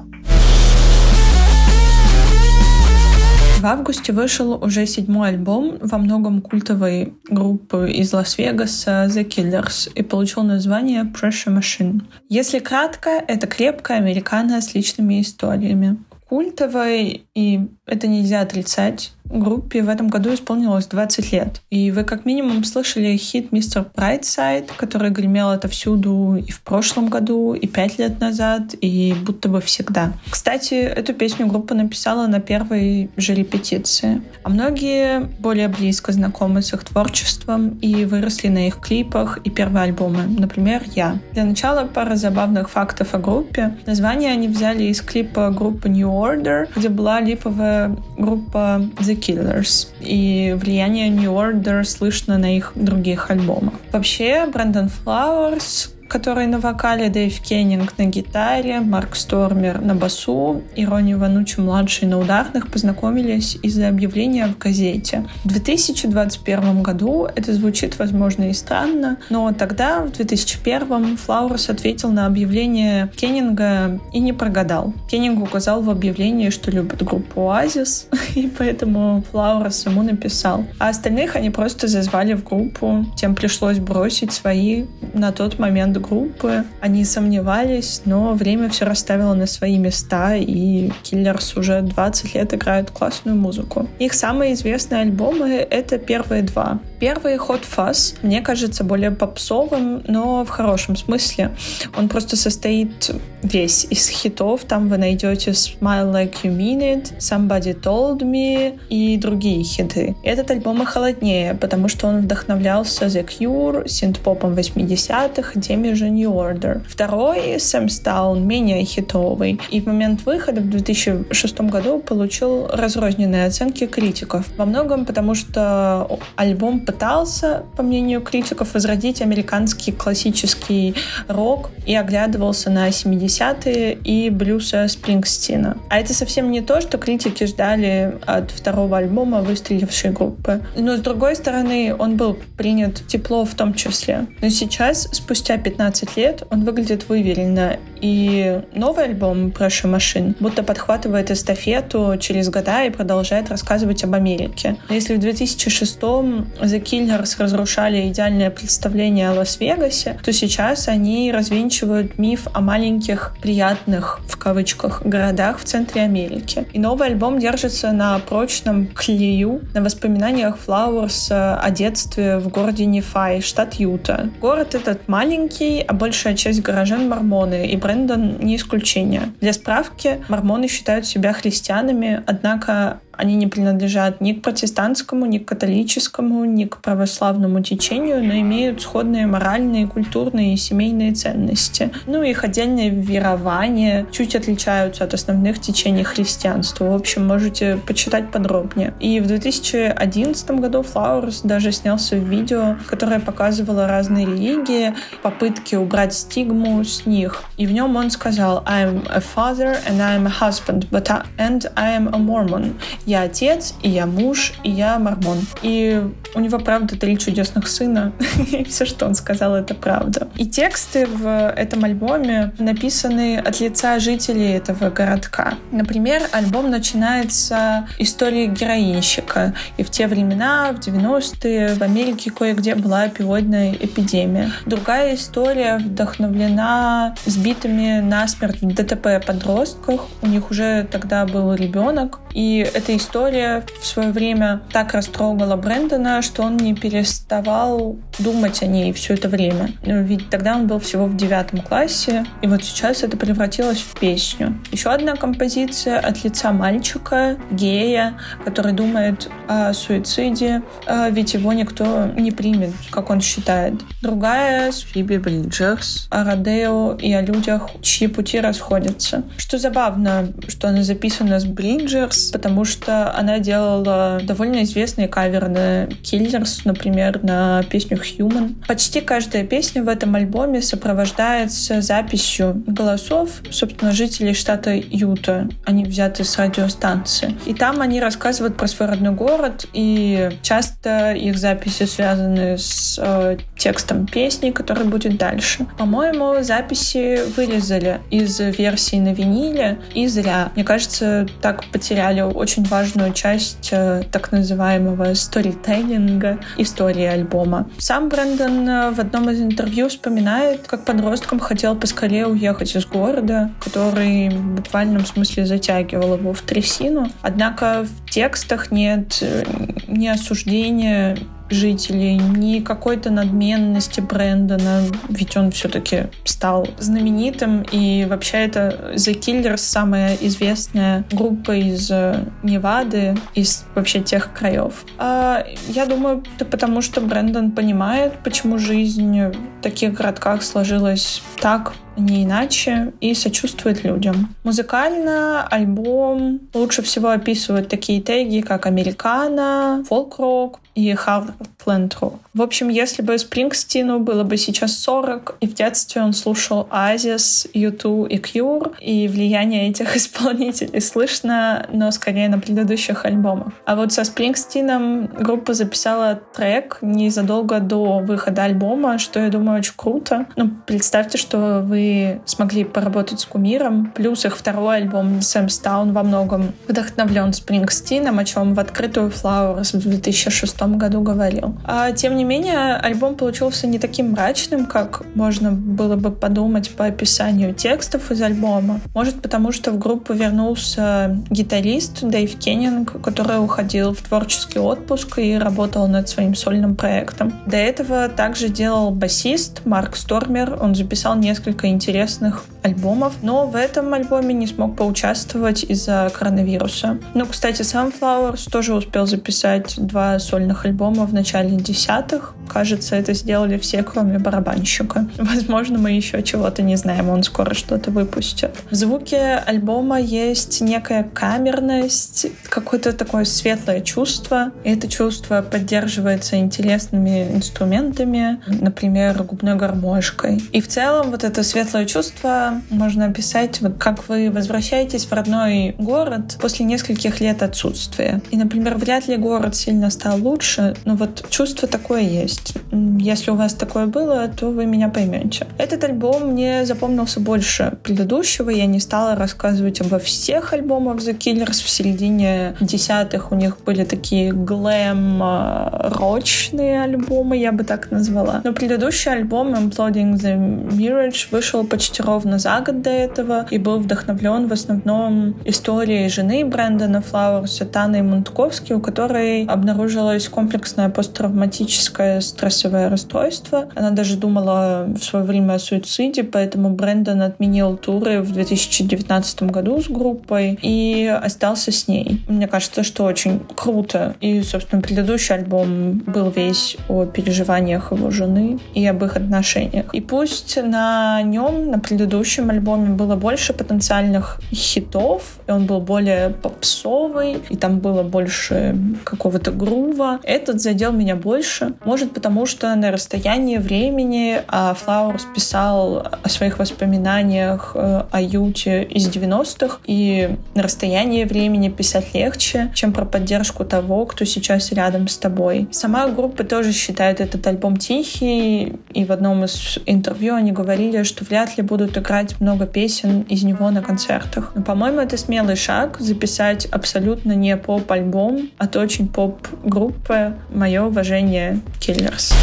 В 3.60 3.66
августе 3.66 4.14
вышел 4.14 4.54
уже 4.64 4.86
седьмой 4.86 5.32
альбом 5.32 5.80
во 5.82 5.98
многом 5.98 6.42
культовой 6.42 7.14
группы 7.30 7.92
из 7.92 8.14
Лас-Вегаса 8.14 9.08
The 9.10 9.28
Killers 9.28 9.92
и 9.96 10.02
получил 10.02 10.44
название 10.44 11.04
Pressure 11.04 11.60
Machine. 11.60 12.04
Если 12.30 12.60
кратко, 12.60 13.10
это 13.10 13.48
крепкая 13.48 13.98
американо 13.98 14.62
с 14.62 14.74
личными 14.74 15.20
историями. 15.20 15.98
Культовой, 16.30 17.26
и 17.36 17.68
это 17.90 18.08
нельзя 18.08 18.42
отрицать, 18.42 19.12
группе 19.30 19.84
в 19.84 19.90
этом 19.90 20.10
году 20.10 20.34
исполнилось 20.34 20.88
20 20.88 21.32
лет. 21.32 21.62
И 21.70 21.92
вы 21.92 22.04
как 22.04 22.26
минимум 22.26 22.64
слышали 22.64 23.16
хит 23.16 23.52
«Мистер 23.52 23.86
Брайтсайд», 23.96 24.72
который 24.72 25.12
гремел 25.12 25.50
отовсюду 25.50 26.36
и 26.36 26.52
в 26.52 26.62
прошлом 26.62 27.10
году, 27.10 27.54
и 27.54 27.68
пять 27.68 28.00
лет 28.00 28.20
назад, 28.20 28.74
и 28.82 29.14
будто 29.26 29.50
бы 29.50 29.62
всегда. 29.62 30.14
Кстати, 30.30 30.74
эту 30.74 31.14
песню 31.14 31.48
группа 31.48 31.76
написала 31.76 32.28
на 32.28 32.40
первой 32.40 33.10
же 33.18 33.34
репетиции. 33.34 34.22
А 34.44 34.50
многие 34.50 35.22
более 35.40 35.68
близко 35.68 36.12
знакомы 36.12 36.62
с 36.62 36.74
их 36.74 36.84
творчеством 36.84 37.78
и 37.82 38.06
выросли 38.06 38.48
на 38.48 38.68
их 38.68 38.80
клипах 38.80 39.40
и 39.44 39.50
первые 39.50 39.84
альбомы. 39.84 40.24
Например, 40.24 40.82
я. 40.96 41.20
Для 41.34 41.46
начала 41.46 41.86
пара 41.86 42.16
забавных 42.16 42.70
фактов 42.70 43.14
о 43.14 43.20
группе. 43.20 43.78
Название 43.86 44.32
они 44.32 44.48
взяли 44.48 44.86
из 44.86 45.02
клипа 45.02 45.52
группы 45.52 45.88
New 45.88 46.10
Order, 46.10 46.68
где 46.76 46.90
была 46.90 47.22
липовая 47.22 47.79
группа 48.18 48.82
The 48.98 49.18
Killers. 49.18 49.88
И 50.02 50.56
влияние 50.58 51.10
New 51.10 51.34
Order 51.34 51.84
слышно 51.84 52.38
на 52.38 52.56
их 52.56 52.74
других 52.76 53.30
альбомах. 53.32 53.74
Вообще, 53.92 54.46
Брэндон 54.46 54.90
Флауэрс 54.90 55.94
который 56.10 56.48
на 56.48 56.60
вокале, 56.60 57.10
Дэйв 57.10 57.40
Кеннинг 57.40 57.98
на 57.98 58.06
гитаре, 58.06 58.80
Марк 58.80 59.16
Стормер 59.16 59.80
на 59.80 59.96
басу 59.96 60.64
и 60.76 60.86
Ронни 60.86 61.14
Ванучи-младший 61.14 62.08
на 62.08 62.20
ударных 62.20 62.72
познакомились 62.72 63.58
из-за 63.62 63.88
объявления 63.88 64.48
в 64.48 64.58
газете. 64.58 65.28
В 65.44 65.50
2021 65.50 66.82
году 66.82 67.28
это 67.36 67.54
звучит, 67.54 68.00
возможно, 68.00 68.50
и 68.50 68.54
странно, 68.54 69.18
но 69.30 69.54
тогда, 69.54 70.02
в 70.02 70.12
2001, 70.12 71.18
Флаурс 71.18 71.70
ответил 71.70 72.12
на 72.12 72.26
объявление 72.26 73.12
Кеннинга 73.16 74.00
и 74.12 74.20
не 74.20 74.34
прогадал. 74.34 74.94
Кеннинг 75.10 75.44
указал 75.44 75.84
в 75.84 75.90
объявлении, 75.90 76.50
что 76.50 76.72
любит 76.72 77.04
группу 77.04 77.52
Оазис, 77.52 78.08
и 78.36 78.50
поэтому 78.58 79.24
Флаурс 79.32 79.86
ему 79.86 80.02
написал. 80.02 80.66
А 80.80 80.90
остальных 80.90 81.36
они 81.36 81.52
просто 81.52 81.88
зазвали 81.88 82.34
в 82.34 82.44
группу, 82.44 83.06
тем 83.16 83.36
пришлось 83.36 83.78
бросить 83.78 84.34
свои 84.34 84.86
на 85.14 85.32
тот 85.32 85.60
момент 85.60 85.99
группы. 86.00 86.64
Они 86.82 87.06
сомневались, 87.06 88.02
но 88.06 88.34
время 88.34 88.70
все 88.70 88.86
расставило 88.86 89.34
на 89.34 89.46
свои 89.46 89.78
места, 89.78 90.36
и 90.36 90.92
Киллерс 91.04 91.56
уже 91.58 91.82
20 91.82 92.36
лет 92.36 92.54
играют 92.54 92.92
классную 92.92 93.38
музыку. 93.38 93.88
Их 94.00 94.14
самые 94.14 94.54
известные 94.54 95.02
альбомы— 95.02 95.50
это 95.70 95.98
первые 95.98 96.44
два. 96.44 96.80
Первый 97.00 97.36
Hot 97.38 97.62
Fuzz, 97.64 98.16
мне 98.22 98.42
кажется, 98.42 98.84
более 98.84 99.12
попсовым, 99.12 100.04
но 100.08 100.44
в 100.44 100.50
хорошем 100.50 100.96
смысле. 100.96 101.56
Он 101.98 102.10
просто 102.10 102.36
состоит 102.36 103.12
весь 103.42 103.88
из 103.90 104.10
хитов. 104.10 104.66
Там 104.66 104.90
вы 104.90 104.98
найдете 104.98 105.52
Smile 105.52 106.12
Like 106.12 106.36
You 106.44 106.56
Mean 106.56 106.80
It, 106.80 107.18
Somebody 107.20 107.80
Told 107.80 108.20
Me 108.20 108.80
и 108.90 109.18
другие 109.18 109.64
хиты. 109.64 110.16
Этот 110.24 110.52
альбом 110.52 110.82
и 110.82 110.86
холоднее, 110.86 111.54
потому 111.56 111.88
что 111.88 112.08
он 112.08 112.22
вдохновлялся 112.22 113.06
The 113.06 113.26
Cure, 113.26 113.88
синт-попом 113.88 114.54
80-х, 114.54 115.60
Деми 115.60 115.89
же 115.96 116.10
New 116.10 116.32
Order. 116.32 116.82
Второй, 116.88 117.56
Sam 117.56 117.88
Stone, 117.88 118.42
менее 118.42 118.84
хитовый. 118.86 119.60
И 119.70 119.82
в 119.82 119.88
момент 119.88 120.26
выхода 120.26 120.62
в 120.62 120.70
2006 120.70 121.62
году 121.62 122.00
получил 122.00 122.68
разрозненные 122.68 123.46
оценки 123.46 123.86
критиков. 123.86 124.46
Во 124.58 124.66
многом 124.66 125.06
потому, 125.06 125.36
что 125.36 126.20
альбом 126.36 126.82
пытался, 126.82 127.64
по 127.76 127.84
мнению 127.84 128.22
критиков, 128.22 128.74
возродить 128.74 129.22
американский 129.22 129.92
классический 129.92 130.96
рок 131.28 131.72
и 131.86 131.96
оглядывался 131.96 132.70
на 132.70 132.90
70-е 132.90 133.94
и 133.94 134.30
блюза 134.30 134.88
Спрингстина. 134.88 135.78
А 135.90 136.00
это 136.00 136.14
совсем 136.14 136.52
не 136.52 136.62
то, 136.62 136.82
что 136.82 136.98
критики 136.98 137.46
ждали 137.46 138.18
от 138.26 138.52
второго 138.52 138.98
альбома 138.98 139.42
выстрелившей 139.42 140.12
группы. 140.12 140.62
Но, 140.76 140.98
с 140.98 141.00
другой 141.00 141.36
стороны, 141.36 141.96
он 141.98 142.18
был 142.18 142.38
принят 142.58 143.06
тепло 143.08 143.46
в 143.46 143.56
том 143.56 143.74
числе. 143.74 144.28
Но 144.42 144.50
сейчас, 144.50 145.08
спустя 145.12 145.58
15 145.58 145.79
лет, 146.16 146.44
он 146.50 146.66
выглядит 146.66 147.08
выверенно. 147.10 147.78
И 148.02 148.62
новый 148.74 149.06
альбом 149.06 149.48
Pressure 149.48 149.94
Machine 149.94 150.36
будто 150.40 150.64
подхватывает 150.64 151.32
эстафету 151.32 152.16
через 152.20 152.50
года 152.50 152.84
и 152.86 152.90
продолжает 152.90 153.50
рассказывать 153.50 154.04
об 154.04 154.14
Америке. 154.14 154.78
Если 154.90 155.16
в 155.16 155.20
2006 155.20 156.00
The 156.00 156.46
The 156.62 156.82
Killers 156.82 157.36
разрушали 157.40 158.08
идеальное 158.08 158.50
представление 158.50 159.30
о 159.30 159.34
Лас-Вегасе, 159.34 160.18
то 160.24 160.32
сейчас 160.32 160.88
они 160.88 161.32
развенчивают 161.32 162.18
миф 162.18 162.48
о 162.54 162.62
маленьких, 162.62 163.36
приятных, 163.42 164.22
в 164.28 164.38
кавычках, 164.38 165.02
городах 165.06 165.60
в 165.60 165.66
центре 165.66 166.04
Америки. 166.04 166.66
И 166.72 166.80
новый 166.80 167.10
альбом 167.10 167.40
держится 167.40 167.92
на 167.92 168.18
прочном 168.20 168.88
клею, 168.88 169.62
на 169.74 169.82
воспоминаниях 169.82 170.58
Flowers 170.66 171.32
о 171.32 171.70
детстве 171.72 172.38
в 172.38 172.50
городе 172.50 172.86
Нефай, 172.86 173.42
штат 173.42 173.76
Юта. 173.76 174.30
Город 174.40 174.76
этот 174.76 175.08
маленький, 175.08 175.69
а 175.88 175.94
большая 175.94 176.36
часть 176.36 176.62
горожан 176.62 177.08
мормоны, 177.10 177.68
и 177.68 177.78
Брэндон 177.78 178.38
не 178.40 178.56
исключение. 178.56 179.24
Для 179.42 179.54
справки, 179.54 180.24
мормоны 180.28 180.68
считают 180.68 181.06
себя 181.06 181.34
христианами, 181.34 182.24
однако 182.26 183.00
они 183.20 183.36
не 183.36 183.48
принадлежат 183.48 184.22
ни 184.22 184.32
к 184.32 184.42
протестантскому, 184.42 185.26
ни 185.26 185.40
к 185.40 185.46
католическому, 185.46 186.46
ни 186.46 186.64
к 186.64 186.78
православному 186.78 187.62
течению, 187.62 188.24
но 188.24 188.34
имеют 188.36 188.82
сходные 188.82 189.28
моральные, 189.28 189.88
культурные 189.88 190.54
и 190.54 190.58
семейные 190.58 191.12
ценности. 191.12 191.92
Ну, 192.08 192.24
их 192.24 192.46
отдельные 192.46 192.90
верования 192.90 194.06
чуть 194.12 194.38
отличаются 194.38 195.04
от 195.04 195.14
основных 195.14 195.60
течений 195.60 196.04
христианства. 196.04 196.86
В 196.86 196.96
общем, 196.96 197.28
можете 197.28 197.76
почитать 197.86 198.32
подробнее. 198.32 198.94
И 199.02 199.20
в 199.20 199.28
2011 199.28 200.52
году 200.52 200.80
Flowers 200.80 201.42
даже 201.44 201.74
снялся 201.74 202.16
в 202.16 202.24
видео, 202.24 202.78
которое 202.88 203.20
показывало 203.20 203.86
разные 203.86 204.26
религии, 204.26 204.94
попытки 205.22 205.76
убрать 205.76 206.14
стигму 206.14 206.86
с 206.86 207.06
них. 207.06 207.44
И 207.58 207.68
в 207.68 207.74
нем 207.74 207.98
он 207.98 208.12
сказал 208.12 208.64
«I'm 208.66 209.06
a 209.10 209.20
father 209.20 209.78
and 209.90 210.00
I'm 210.00 210.26
a 210.26 210.32
husband, 210.32 210.88
but 210.90 211.12
I, 211.12 211.24
and 211.38 211.70
I 211.76 211.98
am 211.98 212.08
a 212.14 212.18
Mormon». 212.18 212.76
Я 213.10 213.24
отец, 213.24 213.74
и 213.82 213.90
я 213.90 214.06
муж, 214.06 214.54
и 214.64 214.70
я 214.70 215.00
мормон. 215.00 215.40
И 215.64 216.00
у 216.36 216.40
него, 216.40 216.60
правда, 216.60 216.96
три 216.96 217.18
чудесных 217.18 217.68
сына. 217.68 218.14
и 218.52 218.64
все, 218.66 218.86
что 218.86 219.08
он 219.08 219.16
сказал, 219.16 219.56
это 219.56 219.74
правда. 219.74 220.28
И 220.36 220.46
тексты 220.46 221.08
в 221.08 221.50
этом 221.50 221.86
альбоме 221.86 222.54
написаны 222.60 223.40
от 223.40 223.60
лица 223.62 223.98
жителей 223.98 224.52
этого 224.52 224.92
городка. 224.92 225.56
Например, 225.72 226.22
альбом 226.32 226.70
начинается 226.70 227.88
историей 227.98 228.46
героинщика. 228.46 229.56
И 229.78 229.84
в 229.84 229.90
те 229.90 230.06
времена, 230.06 230.72
в 230.72 230.80
90-е, 230.80 231.74
в 231.74 231.82
Америке 231.82 232.30
кое-где 232.30 232.76
была 232.76 233.06
опиоидная 233.06 233.74
эпидемия. 233.74 234.52
Другая 234.68 235.16
история 235.16 235.78
вдохновлена 235.78 237.16
сбитыми 237.26 238.02
насмерть 238.02 238.62
в 238.62 238.68
ДТП 238.68 239.26
подростках. 239.26 240.02
У 240.22 240.28
них 240.28 240.52
уже 240.52 240.88
тогда 240.92 241.26
был 241.26 241.56
ребенок. 241.56 242.20
И 242.36 242.60
эта 242.72 242.99
история 243.00 243.64
в 243.82 243.86
свое 243.86 244.12
время 244.12 244.62
так 244.72 244.94
растрогала 244.94 245.56
Брэндона, 245.56 246.22
что 246.22 246.44
он 246.44 246.58
не 246.58 246.76
переставал 246.76 247.98
думать 248.20 248.62
о 248.62 248.68
ней 248.68 248.94
все 248.94 249.16
это 249.16 249.28
время. 249.28 249.72
Ведь 249.82 250.30
тогда 250.30 250.56
он 250.56 250.68
был 250.68 250.80
всего 250.80 251.06
в 251.06 251.16
девятом 251.16 251.62
классе, 251.62 252.26
и 252.42 252.48
вот 252.48 252.64
сейчас 252.64 253.02
это 253.04 253.18
превратилось 253.18 253.80
в 253.80 254.00
песню. 254.00 254.60
Еще 254.72 254.90
одна 254.90 255.16
композиция 255.16 256.00
от 256.00 256.24
лица 256.24 256.52
мальчика, 256.52 257.38
гея, 257.50 258.16
который 258.46 258.74
думает 258.74 259.30
о 259.48 259.74
суициде, 259.74 260.62
а 260.86 261.10
ведь 261.10 261.34
его 261.34 261.54
никто 261.54 262.06
не 262.18 262.32
примет, 262.32 262.74
как 262.92 263.10
он 263.10 263.22
считает. 263.22 263.76
Другая 264.02 264.72
с 264.72 264.80
Фиби 264.80 265.18
Бриджерс, 265.18 266.08
о 266.12 266.24
Родео 266.24 266.96
и 266.96 267.14
о 267.14 267.22
людях, 267.22 267.70
чьи 267.82 268.08
пути 268.08 268.40
расходятся. 268.40 269.24
Что 269.38 269.58
забавно, 269.58 270.28
что 270.50 270.68
она 270.68 270.84
записана 270.84 271.40
с 271.40 271.46
Бриджерс, 271.46 272.32
потому 272.32 272.66
что 272.80 273.14
она 273.14 273.40
делала 273.40 274.22
довольно 274.24 274.64
известные 274.64 275.08
каверы 275.08 275.50
на 275.50 275.86
Killers, 275.86 276.62
например, 276.64 277.22
на 277.24 277.64
песню 277.70 277.98
Human. 277.98 278.56
Почти 278.68 279.02
каждая 279.02 279.44
песня 279.44 279.84
в 279.84 279.90
этом 279.90 280.16
альбоме 280.16 280.62
сопровождается 280.62 281.82
записью 281.82 282.64
голосов, 282.66 283.42
собственно, 283.52 283.92
жителей 283.92 284.34
штата 284.34 284.74
Юта. 284.74 285.50
Они 285.66 285.84
взяты 285.84 286.24
с 286.24 286.38
радиостанции. 286.38 287.36
И 287.46 287.54
там 287.54 287.82
они 287.82 288.00
рассказывают 288.00 288.56
про 288.56 288.68
свой 288.68 288.88
родной 288.88 289.14
город, 289.14 289.66
и 289.74 290.30
часто 290.42 291.12
их 291.12 291.38
записи 291.38 291.84
связаны 291.84 292.58
с 292.58 292.98
э, 292.98 293.38
текстом 293.58 294.08
песни, 294.08 294.52
который 294.52 294.86
будет 294.86 295.18
дальше. 295.18 295.66
По-моему, 295.78 296.42
записи 296.44 297.20
вырезали 297.36 298.00
из 298.10 298.40
версии 298.40 298.98
на 298.98 299.14
виниле, 299.14 299.80
и 299.94 300.08
зря. 300.08 300.52
Мне 300.56 300.64
кажется, 300.64 301.28
так 301.42 301.66
потеряли 301.66 302.22
очень 302.22 302.69
важную 302.70 303.14
часть 303.14 303.70
э, 303.72 304.04
так 304.12 304.32
называемого 304.32 305.14
сторителлинга 305.14 306.40
истории 306.58 307.06
альбома. 307.06 307.70
Сам 307.78 308.10
Брэндон 308.10 308.70
э, 308.70 308.92
в 308.92 309.00
одном 309.00 309.30
из 309.30 309.42
интервью 309.42 309.90
вспоминает, 309.90 310.68
как 310.68 310.86
подростком 310.86 311.40
хотел 311.40 311.76
поскорее 311.76 312.28
уехать 312.28 312.76
из 312.76 312.86
города, 312.86 313.52
который 313.60 314.30
в 314.30 314.56
буквальном 314.56 315.06
смысле 315.06 315.46
затягивал 315.46 316.16
его 316.16 316.34
в 316.34 316.42
трясину. 316.42 317.10
Однако 317.22 317.86
в 317.86 318.10
текстах 318.10 318.72
нет 318.72 319.20
э, 319.22 319.44
ни 319.88 320.08
осуждения 320.08 321.18
жителей, 321.50 322.18
ни 322.18 322.60
какой-то 322.60 323.10
надменности 323.10 324.02
Брэндона, 324.02 324.84
ведь 325.10 325.36
он 325.38 325.52
все-таки 325.52 326.08
стал 326.24 326.68
знаменитым, 326.78 327.66
и 327.72 328.06
вообще 328.10 328.38
это 328.38 328.94
The 328.96 329.20
Killers 329.20 329.58
самая 329.58 330.16
известная 330.16 331.06
группа 331.12 331.56
из 331.56 331.90
э, 331.92 332.26
Невады, 332.44 333.18
из 333.36 333.66
вообще 333.76 334.02
тех 334.02 334.34
краев. 334.34 334.86
А 334.98 335.46
я 335.68 335.86
думаю, 335.86 336.24
это 336.36 336.46
потому, 336.46 336.82
что 336.82 337.02
Брэндон 337.02 337.52
понимает, 337.52 338.14
почему 338.24 338.58
жизнь 338.58 339.22
в 339.22 339.62
таких 339.62 339.94
городках 339.94 340.44
сложилась 340.44 341.22
так, 341.40 341.74
не 341.98 342.24
иначе, 342.24 342.94
и 343.02 343.14
сочувствует 343.14 343.84
людям. 343.84 344.36
Музыкально 344.44 345.48
альбом 345.48 346.40
лучше 346.54 346.82
всего 346.82 347.10
описывают 347.10 347.70
такие 347.70 348.02
теги, 348.02 348.42
как 348.42 348.66
американо, 348.66 349.84
фолк-рок 349.88 350.60
и 350.76 350.94
хардленд-рок. 350.94 352.20
В 352.34 352.42
общем, 352.42 352.70
если 352.70 353.02
бы 353.02 353.18
Спрингстину 353.18 354.00
было 354.00 354.24
бы 354.24 354.38
сейчас 354.38 354.78
40, 354.78 355.36
и 355.42 355.48
в 355.48 355.54
детстве 355.54 356.02
он 356.02 356.14
слушал 356.14 356.68
Азис, 356.70 357.48
U2 357.54 358.08
и 358.08 358.18
Cure, 358.18 358.76
и 358.80 359.08
влияние 359.08 359.70
этих 359.70 359.96
исполнителей 359.98 360.80
слышно, 360.82 361.68
но 361.72 361.92
скорее 361.92 362.30
на 362.30 362.40
предыдущих 362.40 363.06
альбомах. 363.06 363.54
А 363.66 363.76
вот 363.76 363.92
со 363.92 364.04
Спрингстином 364.04 365.08
группа 365.08 365.54
записала 365.54 366.22
трек 366.36 366.78
незадолго 366.82 367.60
до 367.60 368.00
выхода 368.00 368.44
альбома, 368.44 369.00
что 369.00 369.20
я 369.20 369.30
думаю 369.30 369.60
очень 369.60 369.74
круто. 369.76 370.28
Ну, 370.36 370.50
представьте, 370.66 371.18
что 371.18 371.62
вы 371.66 371.79
смогли 372.26 372.64
поработать 372.64 373.20
с 373.20 373.26
кумиром. 373.26 373.92
Плюс 373.96 374.26
их 374.26 374.38
второй 374.38 374.78
альбом 374.78 375.22
«Сэм 375.22 375.50
Стаун» 375.50 375.94
во 375.94 376.04
многом 376.04 376.54
вдохновлен 376.68 377.34
Спрингстином, 377.34 378.20
о 378.20 378.26
чем 378.26 378.54
в 378.54 378.60
открытую 378.60 379.10
Flowers 379.10 379.78
в 379.78 379.88
2006 379.88 380.62
году 380.78 381.02
говорил. 381.02 381.56
А, 381.66 381.92
тем 381.92 382.16
не 382.16 382.24
менее, 382.24 382.76
альбом 382.76 383.16
получился 383.16 383.68
не 383.68 383.80
таким 383.80 384.12
мрачным, 384.12 384.66
как 384.66 385.04
можно 385.16 385.52
было 385.52 385.96
бы 385.96 386.12
подумать 386.12 386.70
по 386.72 386.86
описанию 386.86 387.54
текстов 387.54 388.12
из 388.12 388.22
альбома. 388.22 388.80
Может, 388.94 389.22
потому 389.22 389.52
что 389.52 389.72
в 389.72 389.80
группу 389.80 390.14
вернулся 390.14 391.18
гитарист 391.30 392.04
Дэйв 392.04 392.38
Кеннинг, 392.38 393.02
который 393.02 393.44
уходил 393.44 393.94
в 393.94 394.02
творческий 394.02 394.60
отпуск 394.60 395.20
и 395.20 395.38
работал 395.38 395.88
над 395.88 396.10
своим 396.10 396.36
сольным 396.36 396.76
проектом. 396.76 397.34
До 397.46 397.58
этого 397.58 398.10
также 398.10 398.50
делал 398.50 398.92
басист 398.92 399.62
Марк 399.66 399.96
Стормер. 399.96 400.58
Он 400.62 400.76
записал 400.76 401.16
несколько 401.16 401.69
интересных 401.70 402.46
альбомов, 402.64 403.14
но 403.22 403.46
в 403.48 403.56
этом 403.56 403.94
альбоме 403.94 404.34
не 404.34 404.48
смог 404.48 404.76
поучаствовать 404.76 405.64
из-за 405.64 406.12
коронавируса. 406.18 406.98
Ну, 407.14 407.26
кстати, 407.26 407.62
Sunflowers 407.62 408.50
тоже 408.50 408.74
успел 408.74 409.06
записать 409.06 409.76
два 409.78 410.20
сольных 410.20 410.66
альбома 410.66 411.06
в 411.06 411.14
начале 411.14 411.56
десятых. 411.56 412.34
Кажется, 412.48 412.96
это 412.96 413.14
сделали 413.14 413.58
все, 413.58 413.84
кроме 413.84 414.20
барабанщика. 414.20 415.08
Возможно, 415.18 415.78
мы 415.78 415.92
еще 415.92 416.22
чего-то 416.24 416.62
не 416.62 416.76
знаем, 416.76 417.10
он 417.10 417.24
скоро 417.24 417.54
что-то 417.54 417.92
выпустит. 417.92 418.56
В 418.70 418.76
звуке 418.76 419.42
альбома 419.46 420.00
есть 420.00 420.62
некая 420.62 421.04
камерность, 421.04 422.28
какое-то 422.50 422.94
такое 422.94 423.24
светлое 423.24 423.82
чувство. 423.82 424.52
И 424.64 424.72
это 424.72 424.88
чувство 424.88 425.42
поддерживается 425.42 426.38
интересными 426.38 427.32
инструментами, 427.34 428.42
например, 428.48 429.24
губной 429.24 429.56
гармошкой. 429.56 430.42
И 430.52 430.62
в 430.62 430.68
целом 430.68 431.12
вот 431.12 431.24
это 431.24 431.44
светлое 431.44 431.59
чувство 431.88 432.62
можно 432.70 433.06
описать, 433.06 433.62
вот 433.62 433.78
как 433.78 434.10
вы 434.10 434.30
возвращаетесь 434.32 435.06
в 435.06 435.14
родной 435.14 435.76
город 435.78 436.38
после 436.42 436.66
нескольких 436.66 437.22
лет 437.22 437.44
отсутствия. 437.44 438.22
И, 438.32 438.38
например, 438.38 438.76
вряд 438.76 439.08
ли 439.08 439.16
город 439.18 439.56
сильно 439.56 439.90
стал 439.90 440.22
лучше, 440.22 440.76
но 440.86 440.96
вот 440.96 441.26
чувство 441.30 441.68
такое 441.68 442.02
есть. 442.02 442.54
Если 443.00 443.32
у 443.32 443.36
вас 443.36 443.54
такое 443.54 443.88
было, 443.88 444.28
то 444.28 444.52
вы 444.52 444.66
меня 444.66 444.90
поймете. 444.90 445.48
Этот 445.58 445.84
альбом 445.84 446.32
мне 446.32 446.66
запомнился 446.66 447.20
больше 447.20 447.78
предыдущего. 447.84 448.50
Я 448.50 448.66
не 448.66 448.80
стала 448.80 449.16
рассказывать 449.16 449.82
обо 449.82 450.00
всех 450.00 450.54
альбомах 450.54 450.98
The 450.98 451.16
Killers. 451.18 451.64
В 451.64 451.70
середине 451.70 452.56
десятых 452.60 453.32
у 453.32 453.36
них 453.36 453.58
были 453.66 453.86
такие 453.86 454.32
глэм-рочные 454.32 456.82
альбомы, 456.84 457.38
я 457.38 457.52
бы 457.52 457.64
так 457.64 457.92
назвала. 457.92 458.42
Но 458.44 458.54
предыдущий 458.54 459.12
альбом 459.12 459.56
Imploding 459.56 460.14
the 460.14 460.38
Mirage 460.70 461.28
вышел 461.32 461.49
почти 461.64 462.02
ровно 462.02 462.40
за 462.40 462.62
год 462.62 462.82
до 462.82 462.90
этого 462.90 463.46
и 463.50 463.58
был 463.58 463.80
вдохновлен 463.80 464.48
в 464.48 464.54
основном 464.54 465.36
историей 465.46 466.10
жены 466.10 466.46
Брэндона 466.46 467.02
Флауэрса, 467.02 467.66
Таны 467.66 468.04
Мунтковски, 468.04 468.74
у 468.74 468.80
которой 468.80 469.46
обнаружилось 469.46 470.28
комплексное 470.30 470.90
посттравматическое 470.90 472.22
стрессовое 472.22 472.90
расстройство. 472.90 473.70
Она 473.76 473.92
даже 473.92 474.18
думала 474.18 474.88
в 474.88 475.04
свое 475.04 475.26
время 475.26 475.54
о 475.54 475.60
суициде, 475.60 476.24
поэтому 476.24 476.70
Брэндон 476.70 477.22
отменил 477.22 477.78
туры 477.78 478.22
в 478.22 478.32
2019 478.32 479.44
году 479.44 479.82
с 479.82 479.88
группой 479.88 480.58
и 480.62 481.06
остался 481.24 481.72
с 481.72 481.88
ней. 481.88 482.22
Мне 482.28 482.48
кажется, 482.48 482.84
что 482.84 483.04
очень 483.04 483.42
круто. 483.56 484.16
И, 484.22 484.42
собственно, 484.44 484.82
предыдущий 484.82 485.36
альбом 485.36 486.00
был 486.06 486.30
весь 486.30 486.78
о 486.88 487.06
переживаниях 487.06 487.92
его 487.92 488.12
жены 488.12 488.60
и 488.74 488.86
об 488.86 489.04
их 489.04 489.16
отношениях. 489.16 489.94
И 489.94 490.02
пусть 490.02 490.58
на 490.62 491.22
нем, 491.22 491.39
на 491.48 491.80
предыдущем 491.80 492.50
альбоме 492.50 492.90
было 492.90 493.16
больше 493.16 493.54
потенциальных 493.54 494.42
хитов, 494.52 495.40
и 495.48 495.52
он 495.52 495.66
был 495.66 495.80
более 495.80 496.32
попсовый, 496.32 497.38
и 497.50 497.56
там 497.56 497.80
было 497.80 498.04
больше 498.04 498.76
какого-то 499.06 499.52
грува. 499.52 500.20
Этот 500.24 500.60
задел 500.60 500.92
меня 500.92 501.16
больше. 501.16 501.74
Может, 501.86 502.12
потому 502.14 502.46
что 502.46 502.76
на 502.76 502.92
расстоянии 502.92 503.58
времени 503.58 504.42
а 504.48 504.74
Флауэрс 504.74 505.28
писал 505.34 506.08
о 506.24 506.30
своих 506.30 506.60
воспоминаниях 506.60 507.72
э, 507.76 508.04
о 508.12 508.22
Юте 508.22 508.84
из 508.84 509.08
90-х, 509.08 509.80
и 509.86 510.38
на 510.56 510.64
расстоянии 510.64 511.24
времени 511.24 511.70
писать 511.70 512.14
легче, 512.14 512.72
чем 512.74 512.94
про 512.94 513.06
поддержку 513.06 513.66
того, 513.66 514.06
кто 514.06 514.26
сейчас 514.26 514.72
рядом 514.72 515.08
с 515.08 515.18
тобой. 515.18 515.68
Сама 515.72 516.08
группа 516.08 516.44
тоже 516.44 516.74
считает 516.74 517.22
этот 517.22 517.46
альбом 517.48 517.78
тихий, 517.78 518.74
и 518.94 519.06
в 519.06 519.12
одном 519.12 519.46
из 519.46 519.80
интервью 519.86 520.36
они 520.36 520.52
говорили, 520.52 521.04
что 521.04 521.26
вряд 521.30 521.58
ли 521.58 521.64
будут 521.64 521.98
играть 521.98 522.40
много 522.42 522.66
песен 522.66 523.22
из 523.22 523.44
него 523.44 523.70
на 523.72 523.82
концертах. 523.82 524.52
Но, 524.56 524.64
по-моему, 524.64 525.00
это 525.00 525.18
смелый 525.18 525.56
шаг 525.56 525.98
записать 526.00 526.66
абсолютно 526.66 527.34
не 527.34 527.56
поп-альбом, 527.56 528.50
а 528.58 528.68
то 528.68 528.80
очень 528.80 529.08
поп-группа. 529.08 530.34
Мое 530.54 530.84
уважение 530.84 531.60
Killers. 531.80 532.34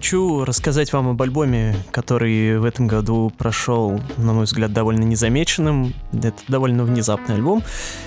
Хочу 0.00 0.46
рассказать 0.46 0.94
вам 0.94 1.08
об 1.08 1.20
альбоме, 1.20 1.76
который 1.90 2.58
в 2.58 2.64
этом 2.64 2.86
году 2.86 3.30
прошел, 3.36 4.00
на 4.16 4.32
мой 4.32 4.46
взгляд, 4.46 4.72
довольно 4.72 5.02
незамеченным. 5.02 5.92
Это 6.14 6.38
довольно 6.48 6.84
внезапный 6.84 7.34
альбом. 7.34 7.62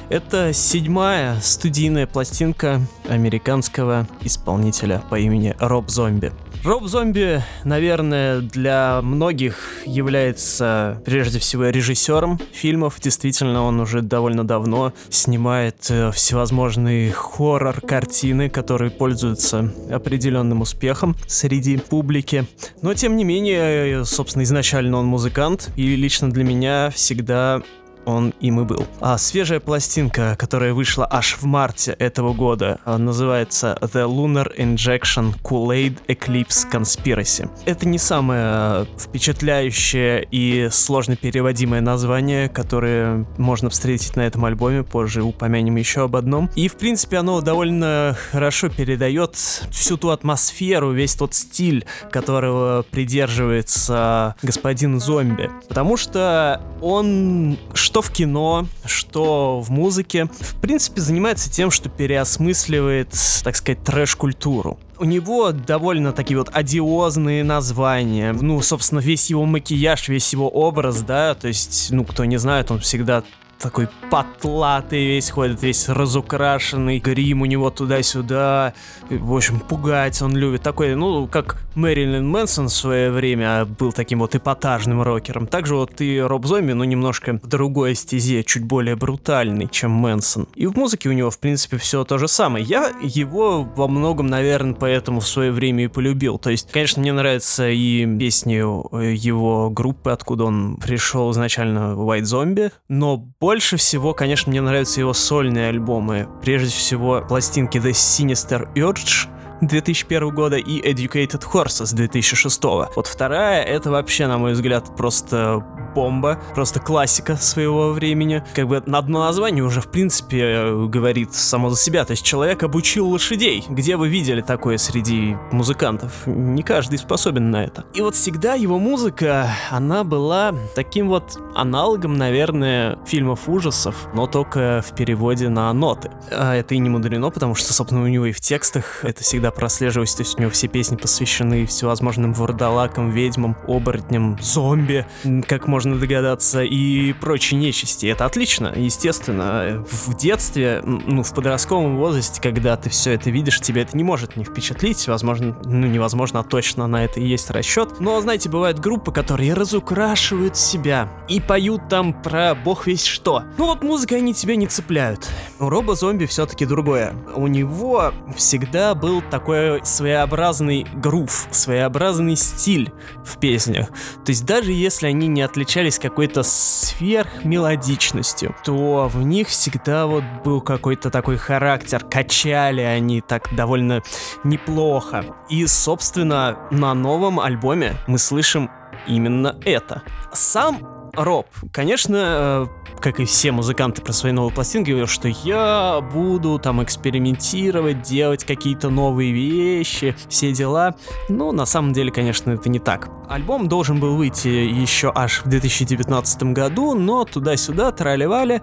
Это 0.09 0.53
седьмая 0.53 1.39
студийная 1.39 2.07
пластинка 2.07 2.81
американского 3.07 4.07
исполнителя 4.21 5.03
по 5.11 5.19
имени 5.19 5.55
Роб 5.59 5.91
Зомби. 5.91 6.31
Роб 6.63 6.85
Зомби, 6.87 7.43
наверное, 7.65 8.39
для 8.39 9.01
многих 9.01 9.57
является 9.85 11.01
прежде 11.03 11.37
всего 11.37 11.65
режиссером 11.65 12.39
фильмов. 12.53 13.01
Действительно, 13.01 13.63
он 13.63 13.81
уже 13.81 14.01
довольно 14.01 14.47
давно 14.47 14.93
снимает 15.09 15.87
э, 15.89 16.11
всевозможные 16.11 17.11
хоррор-картины, 17.11 18.49
которые 18.49 18.91
пользуются 18.91 19.73
определенным 19.91 20.61
успехом 20.61 21.17
среди 21.27 21.82
публики. 21.85 22.45
Но, 22.81 22.93
тем 22.93 23.17
не 23.17 23.23
менее, 23.23 24.05
собственно, 24.05 24.43
изначально 24.43 24.97
он 24.97 25.05
музыкант, 25.05 25.71
и 25.75 25.95
лично 25.95 26.29
для 26.31 26.43
меня 26.43 26.89
всегда 26.93 27.61
он 28.05 28.33
им 28.39 28.61
и 28.61 28.63
был. 28.63 28.85
А 28.99 29.17
свежая 29.17 29.59
пластинка, 29.59 30.35
которая 30.37 30.73
вышла 30.73 31.07
аж 31.09 31.37
в 31.37 31.45
марте 31.45 31.95
этого 31.99 32.33
года, 32.33 32.79
а, 32.85 32.97
называется 32.97 33.77
The 33.81 34.07
Lunar 34.07 34.55
Injection 34.57 35.33
Kool-Aid 35.43 35.99
Eclipse 36.07 36.69
Conspiracy. 36.71 37.49
Это 37.65 37.87
не 37.87 37.97
самое 37.97 38.87
впечатляющее 38.97 40.27
и 40.31 40.69
сложно 40.71 41.15
переводимое 41.15 41.81
название, 41.81 42.49
которое 42.49 43.25
можно 43.37 43.69
встретить 43.69 44.15
на 44.15 44.21
этом 44.21 44.45
альбоме, 44.45 44.83
позже 44.83 45.23
упомянем 45.23 45.75
еще 45.75 46.03
об 46.03 46.15
одном. 46.15 46.49
И, 46.55 46.67
в 46.67 46.75
принципе, 46.75 47.17
оно 47.17 47.41
довольно 47.41 48.15
хорошо 48.31 48.69
передает 48.69 49.35
всю 49.35 49.97
ту 49.97 50.09
атмосферу, 50.09 50.91
весь 50.91 51.15
тот 51.15 51.33
стиль, 51.33 51.85
которого 52.11 52.85
придерживается 52.89 54.35
господин 54.41 54.99
зомби. 54.99 55.49
Потому 55.67 55.97
что 55.97 56.61
он 56.81 57.57
что 57.73 57.92
в 58.01 58.11
кино, 58.11 58.67
что 58.85 59.61
в 59.61 59.69
музыке, 59.69 60.29
в 60.39 60.55
принципе, 60.61 61.01
занимается 61.01 61.51
тем, 61.51 61.71
что 61.71 61.89
переосмысливает, 61.89 63.09
так 63.43 63.55
сказать, 63.55 63.83
трэш-культуру. 63.83 64.79
У 64.97 65.05
него 65.05 65.51
довольно 65.51 66.13
такие 66.13 66.37
вот 66.37 66.49
одиозные 66.53 67.43
названия. 67.43 68.33
Ну, 68.33 68.61
собственно, 68.61 68.99
весь 68.99 69.29
его 69.29 69.45
макияж, 69.45 70.07
весь 70.07 70.31
его 70.33 70.49
образ, 70.49 71.01
да, 71.01 71.35
то 71.35 71.47
есть, 71.47 71.89
ну, 71.91 72.05
кто 72.05 72.25
не 72.25 72.37
знает, 72.37 72.71
он 72.71 72.79
всегда 72.79 73.23
такой 73.63 73.87
потлатый 74.11 75.05
весь 75.05 75.31
ходит, 75.31 75.63
весь 75.63 75.87
разукрашенный, 75.89 76.99
грим 76.99 77.41
у 77.41 77.45
него 77.45 77.69
туда-сюда, 77.69 78.73
в 79.09 79.33
общем, 79.33 79.59
пугать 79.59 80.21
он 80.21 80.35
любит. 80.35 80.61
Такой, 80.61 80.95
ну, 80.95 81.27
как 81.27 81.63
Мэрилин 81.75 82.27
Мэнсон 82.27 82.67
в 82.67 82.73
свое 82.73 83.09
время 83.09 83.65
был 83.65 83.93
таким 83.93 84.19
вот 84.19 84.35
эпатажным 84.35 85.01
рокером. 85.01 85.47
Также 85.47 85.75
вот 85.75 86.01
и 86.01 86.19
Роб 86.19 86.45
Зомби, 86.45 86.73
но 86.73 86.83
немножко 86.83 87.39
в 87.41 87.47
другой 87.47 87.95
стезе, 87.95 88.43
чуть 88.43 88.65
более 88.65 88.97
брутальный, 88.97 89.69
чем 89.69 89.91
Мэнсон. 89.91 90.47
И 90.55 90.67
в 90.67 90.75
музыке 90.75 91.07
у 91.09 91.13
него, 91.13 91.29
в 91.29 91.39
принципе, 91.39 91.77
все 91.77 92.03
то 92.03 92.17
же 92.17 92.27
самое. 92.27 92.65
Я 92.65 92.91
его 93.01 93.63
во 93.63 93.87
многом, 93.87 94.27
наверное, 94.27 94.73
поэтому 94.73 95.21
в 95.21 95.27
свое 95.27 95.51
время 95.51 95.85
и 95.85 95.87
полюбил. 95.87 96.37
То 96.37 96.49
есть, 96.49 96.69
конечно, 96.69 97.01
мне 97.01 97.13
нравятся 97.13 97.69
и 97.69 98.05
песни 98.17 98.53
его 98.53 99.69
группы, 99.69 100.11
откуда 100.11 100.43
он 100.43 100.75
пришел 100.77 101.31
изначально 101.31 101.93
White 101.95 102.23
Zombie, 102.23 102.71
но 102.89 103.17
больше 103.39 103.52
больше 103.53 103.77
всего, 103.77 104.15
конечно, 104.15 104.49
мне 104.49 104.61
нравятся 104.61 104.99
его 104.99 105.13
сольные 105.13 105.67
альбомы. 105.67 106.27
Прежде 106.41 106.69
всего, 106.69 107.21
пластинки 107.21 107.77
The 107.77 107.91
Sinister 107.91 108.67
Urge, 108.73 109.29
2001 109.67 110.29
года 110.29 110.57
и 110.57 110.81
Educated 110.81 111.43
Horses 111.51 111.93
2006. 111.95 112.63
Вот 112.95 113.07
вторая, 113.07 113.63
это 113.63 113.91
вообще, 113.91 114.27
на 114.27 114.37
мой 114.37 114.53
взгляд, 114.53 114.95
просто 114.95 115.63
бомба, 115.93 116.39
просто 116.55 116.79
классика 116.79 117.35
своего 117.35 117.91
времени. 117.91 118.43
Как 118.55 118.67
бы 118.67 118.81
на 118.85 118.97
одно 118.97 119.19
название 119.19 119.63
уже, 119.63 119.81
в 119.81 119.87
принципе, 119.87 120.41
э, 120.41 120.85
говорит 120.85 121.33
само 121.33 121.69
за 121.69 121.77
себя. 121.77 122.05
То 122.05 122.11
есть 122.11 122.25
человек 122.25 122.63
обучил 122.63 123.09
лошадей. 123.09 123.63
Где 123.69 123.95
вы 123.95 124.09
видели 124.09 124.41
такое 124.41 124.77
среди 124.77 125.37
музыкантов? 125.51 126.25
Не 126.25 126.63
каждый 126.63 126.97
способен 126.97 127.51
на 127.51 127.63
это. 127.63 127.85
И 127.93 128.01
вот 128.01 128.15
всегда 128.15 128.55
его 128.55 128.79
музыка, 128.79 129.49
она 129.69 130.03
была 130.03 130.53
таким 130.75 131.09
вот 131.09 131.37
аналогом, 131.55 132.17
наверное, 132.17 132.97
фильмов 133.05 133.47
ужасов, 133.47 134.07
но 134.13 134.27
только 134.27 134.83
в 134.85 134.95
переводе 134.95 135.49
на 135.49 135.71
ноты. 135.73 136.11
А 136.31 136.55
это 136.55 136.75
и 136.75 136.79
не 136.79 136.89
мудрено, 136.89 137.29
потому 137.29 137.55
что, 137.55 137.73
собственно, 137.73 138.03
у 138.03 138.07
него 138.07 138.25
и 138.25 138.31
в 138.31 138.41
текстах 138.41 139.05
это 139.05 139.23
всегда 139.23 139.51
прослеживается. 139.55 140.17
То 140.17 140.23
есть 140.23 140.37
у 140.37 140.41
него 140.41 140.51
все 140.51 140.67
песни 140.67 140.95
посвящены 140.95 141.65
всевозможным 141.65 142.33
вурдалакам, 142.33 143.09
ведьмам, 143.11 143.55
оборотням, 143.67 144.37
зомби, 144.41 145.05
как 145.47 145.67
можно 145.67 145.97
догадаться, 145.97 146.63
и 146.63 147.13
прочей 147.13 147.55
нечисти. 147.55 148.07
Это 148.07 148.25
отлично, 148.25 148.73
естественно. 148.75 149.83
В 149.89 150.15
детстве, 150.15 150.81
ну, 150.83 151.23
в 151.23 151.33
подростковом 151.33 151.97
возрасте, 151.97 152.41
когда 152.41 152.75
ты 152.77 152.89
все 152.89 153.11
это 153.11 153.29
видишь, 153.29 153.59
тебе 153.59 153.83
это 153.83 153.95
не 153.97 154.03
может 154.03 154.35
не 154.35 154.43
впечатлить. 154.43 155.07
Возможно, 155.07 155.57
ну, 155.63 155.87
невозможно, 155.87 156.41
а 156.41 156.43
точно 156.43 156.87
на 156.87 157.03
это 157.05 157.19
и 157.19 157.27
есть 157.27 157.49
расчет. 157.49 157.99
Но, 157.99 158.19
знаете, 158.21 158.49
бывают 158.49 158.79
группы, 158.79 159.11
которые 159.11 159.53
разукрашивают 159.53 160.57
себя 160.57 161.09
и 161.27 161.39
поют 161.39 161.89
там 161.89 162.13
про 162.13 162.55
бог 162.55 162.87
весь 162.87 163.05
что. 163.05 163.43
Ну 163.57 163.65
вот 163.65 163.83
музыкой 163.83 164.19
они 164.19 164.33
тебя 164.33 164.55
не 164.55 164.67
цепляют. 164.67 165.29
У 165.59 165.69
Роба 165.69 165.95
Зомби 165.95 166.25
все-таки 166.25 166.65
другое. 166.65 167.13
У 167.35 167.47
него 167.47 168.11
всегда 168.35 168.95
был 168.95 169.21
такой 169.33 169.83
своеобразный 169.83 170.85
грув, 170.93 171.47
своеобразный 171.49 172.35
стиль 172.35 172.93
в 173.25 173.39
песнях. 173.39 173.87
То 174.23 174.29
есть 174.29 174.45
даже 174.45 174.71
если 174.71 175.07
они 175.07 175.25
не 175.25 175.41
отличались 175.41 175.97
какой-то 175.97 176.43
сверхмелодичностью, 176.43 178.55
то 178.63 179.09
в 179.11 179.23
них 179.23 179.47
всегда 179.47 180.05
вот 180.05 180.23
был 180.43 180.61
какой-то 180.61 181.09
такой 181.09 181.37
характер, 181.37 182.03
качали 182.03 182.81
они 182.81 183.21
так 183.21 183.49
довольно 183.55 184.03
неплохо. 184.43 185.25
И, 185.49 185.65
собственно, 185.65 186.59
на 186.69 186.93
новом 186.93 187.39
альбоме 187.39 187.95
мы 188.05 188.19
слышим 188.19 188.69
именно 189.07 189.57
это. 189.65 190.03
Сам 190.31 191.02
Роб, 191.15 191.45
конечно, 191.71 192.67
э, 192.67 192.99
как 192.99 193.19
и 193.19 193.25
все 193.25 193.51
музыканты 193.51 194.01
про 194.01 194.13
свои 194.13 194.31
новые 194.31 194.51
пластинки, 194.53 194.89
говорил, 194.89 195.07
что 195.07 195.27
я 195.27 196.01
буду 196.01 196.57
там 196.57 196.81
экспериментировать, 196.83 198.01
делать 198.01 198.43
какие-то 198.43 198.89
новые 198.89 199.31
вещи, 199.31 200.15
все 200.27 200.51
дела. 200.51 200.95
Но 201.29 201.51
на 201.51 201.65
самом 201.65 201.93
деле, 201.93 202.11
конечно, 202.11 202.51
это 202.51 202.67
не 202.67 202.79
так. 202.79 203.09
Альбом 203.29 203.67
должен 203.67 203.99
был 203.99 204.15
выйти 204.15 204.47
еще 204.47 205.11
аж 205.13 205.41
в 205.43 205.49
2019 205.49 206.43
году, 206.43 206.93
но 206.93 207.23
туда-сюда 207.25 207.91
тролливали, 207.91 208.61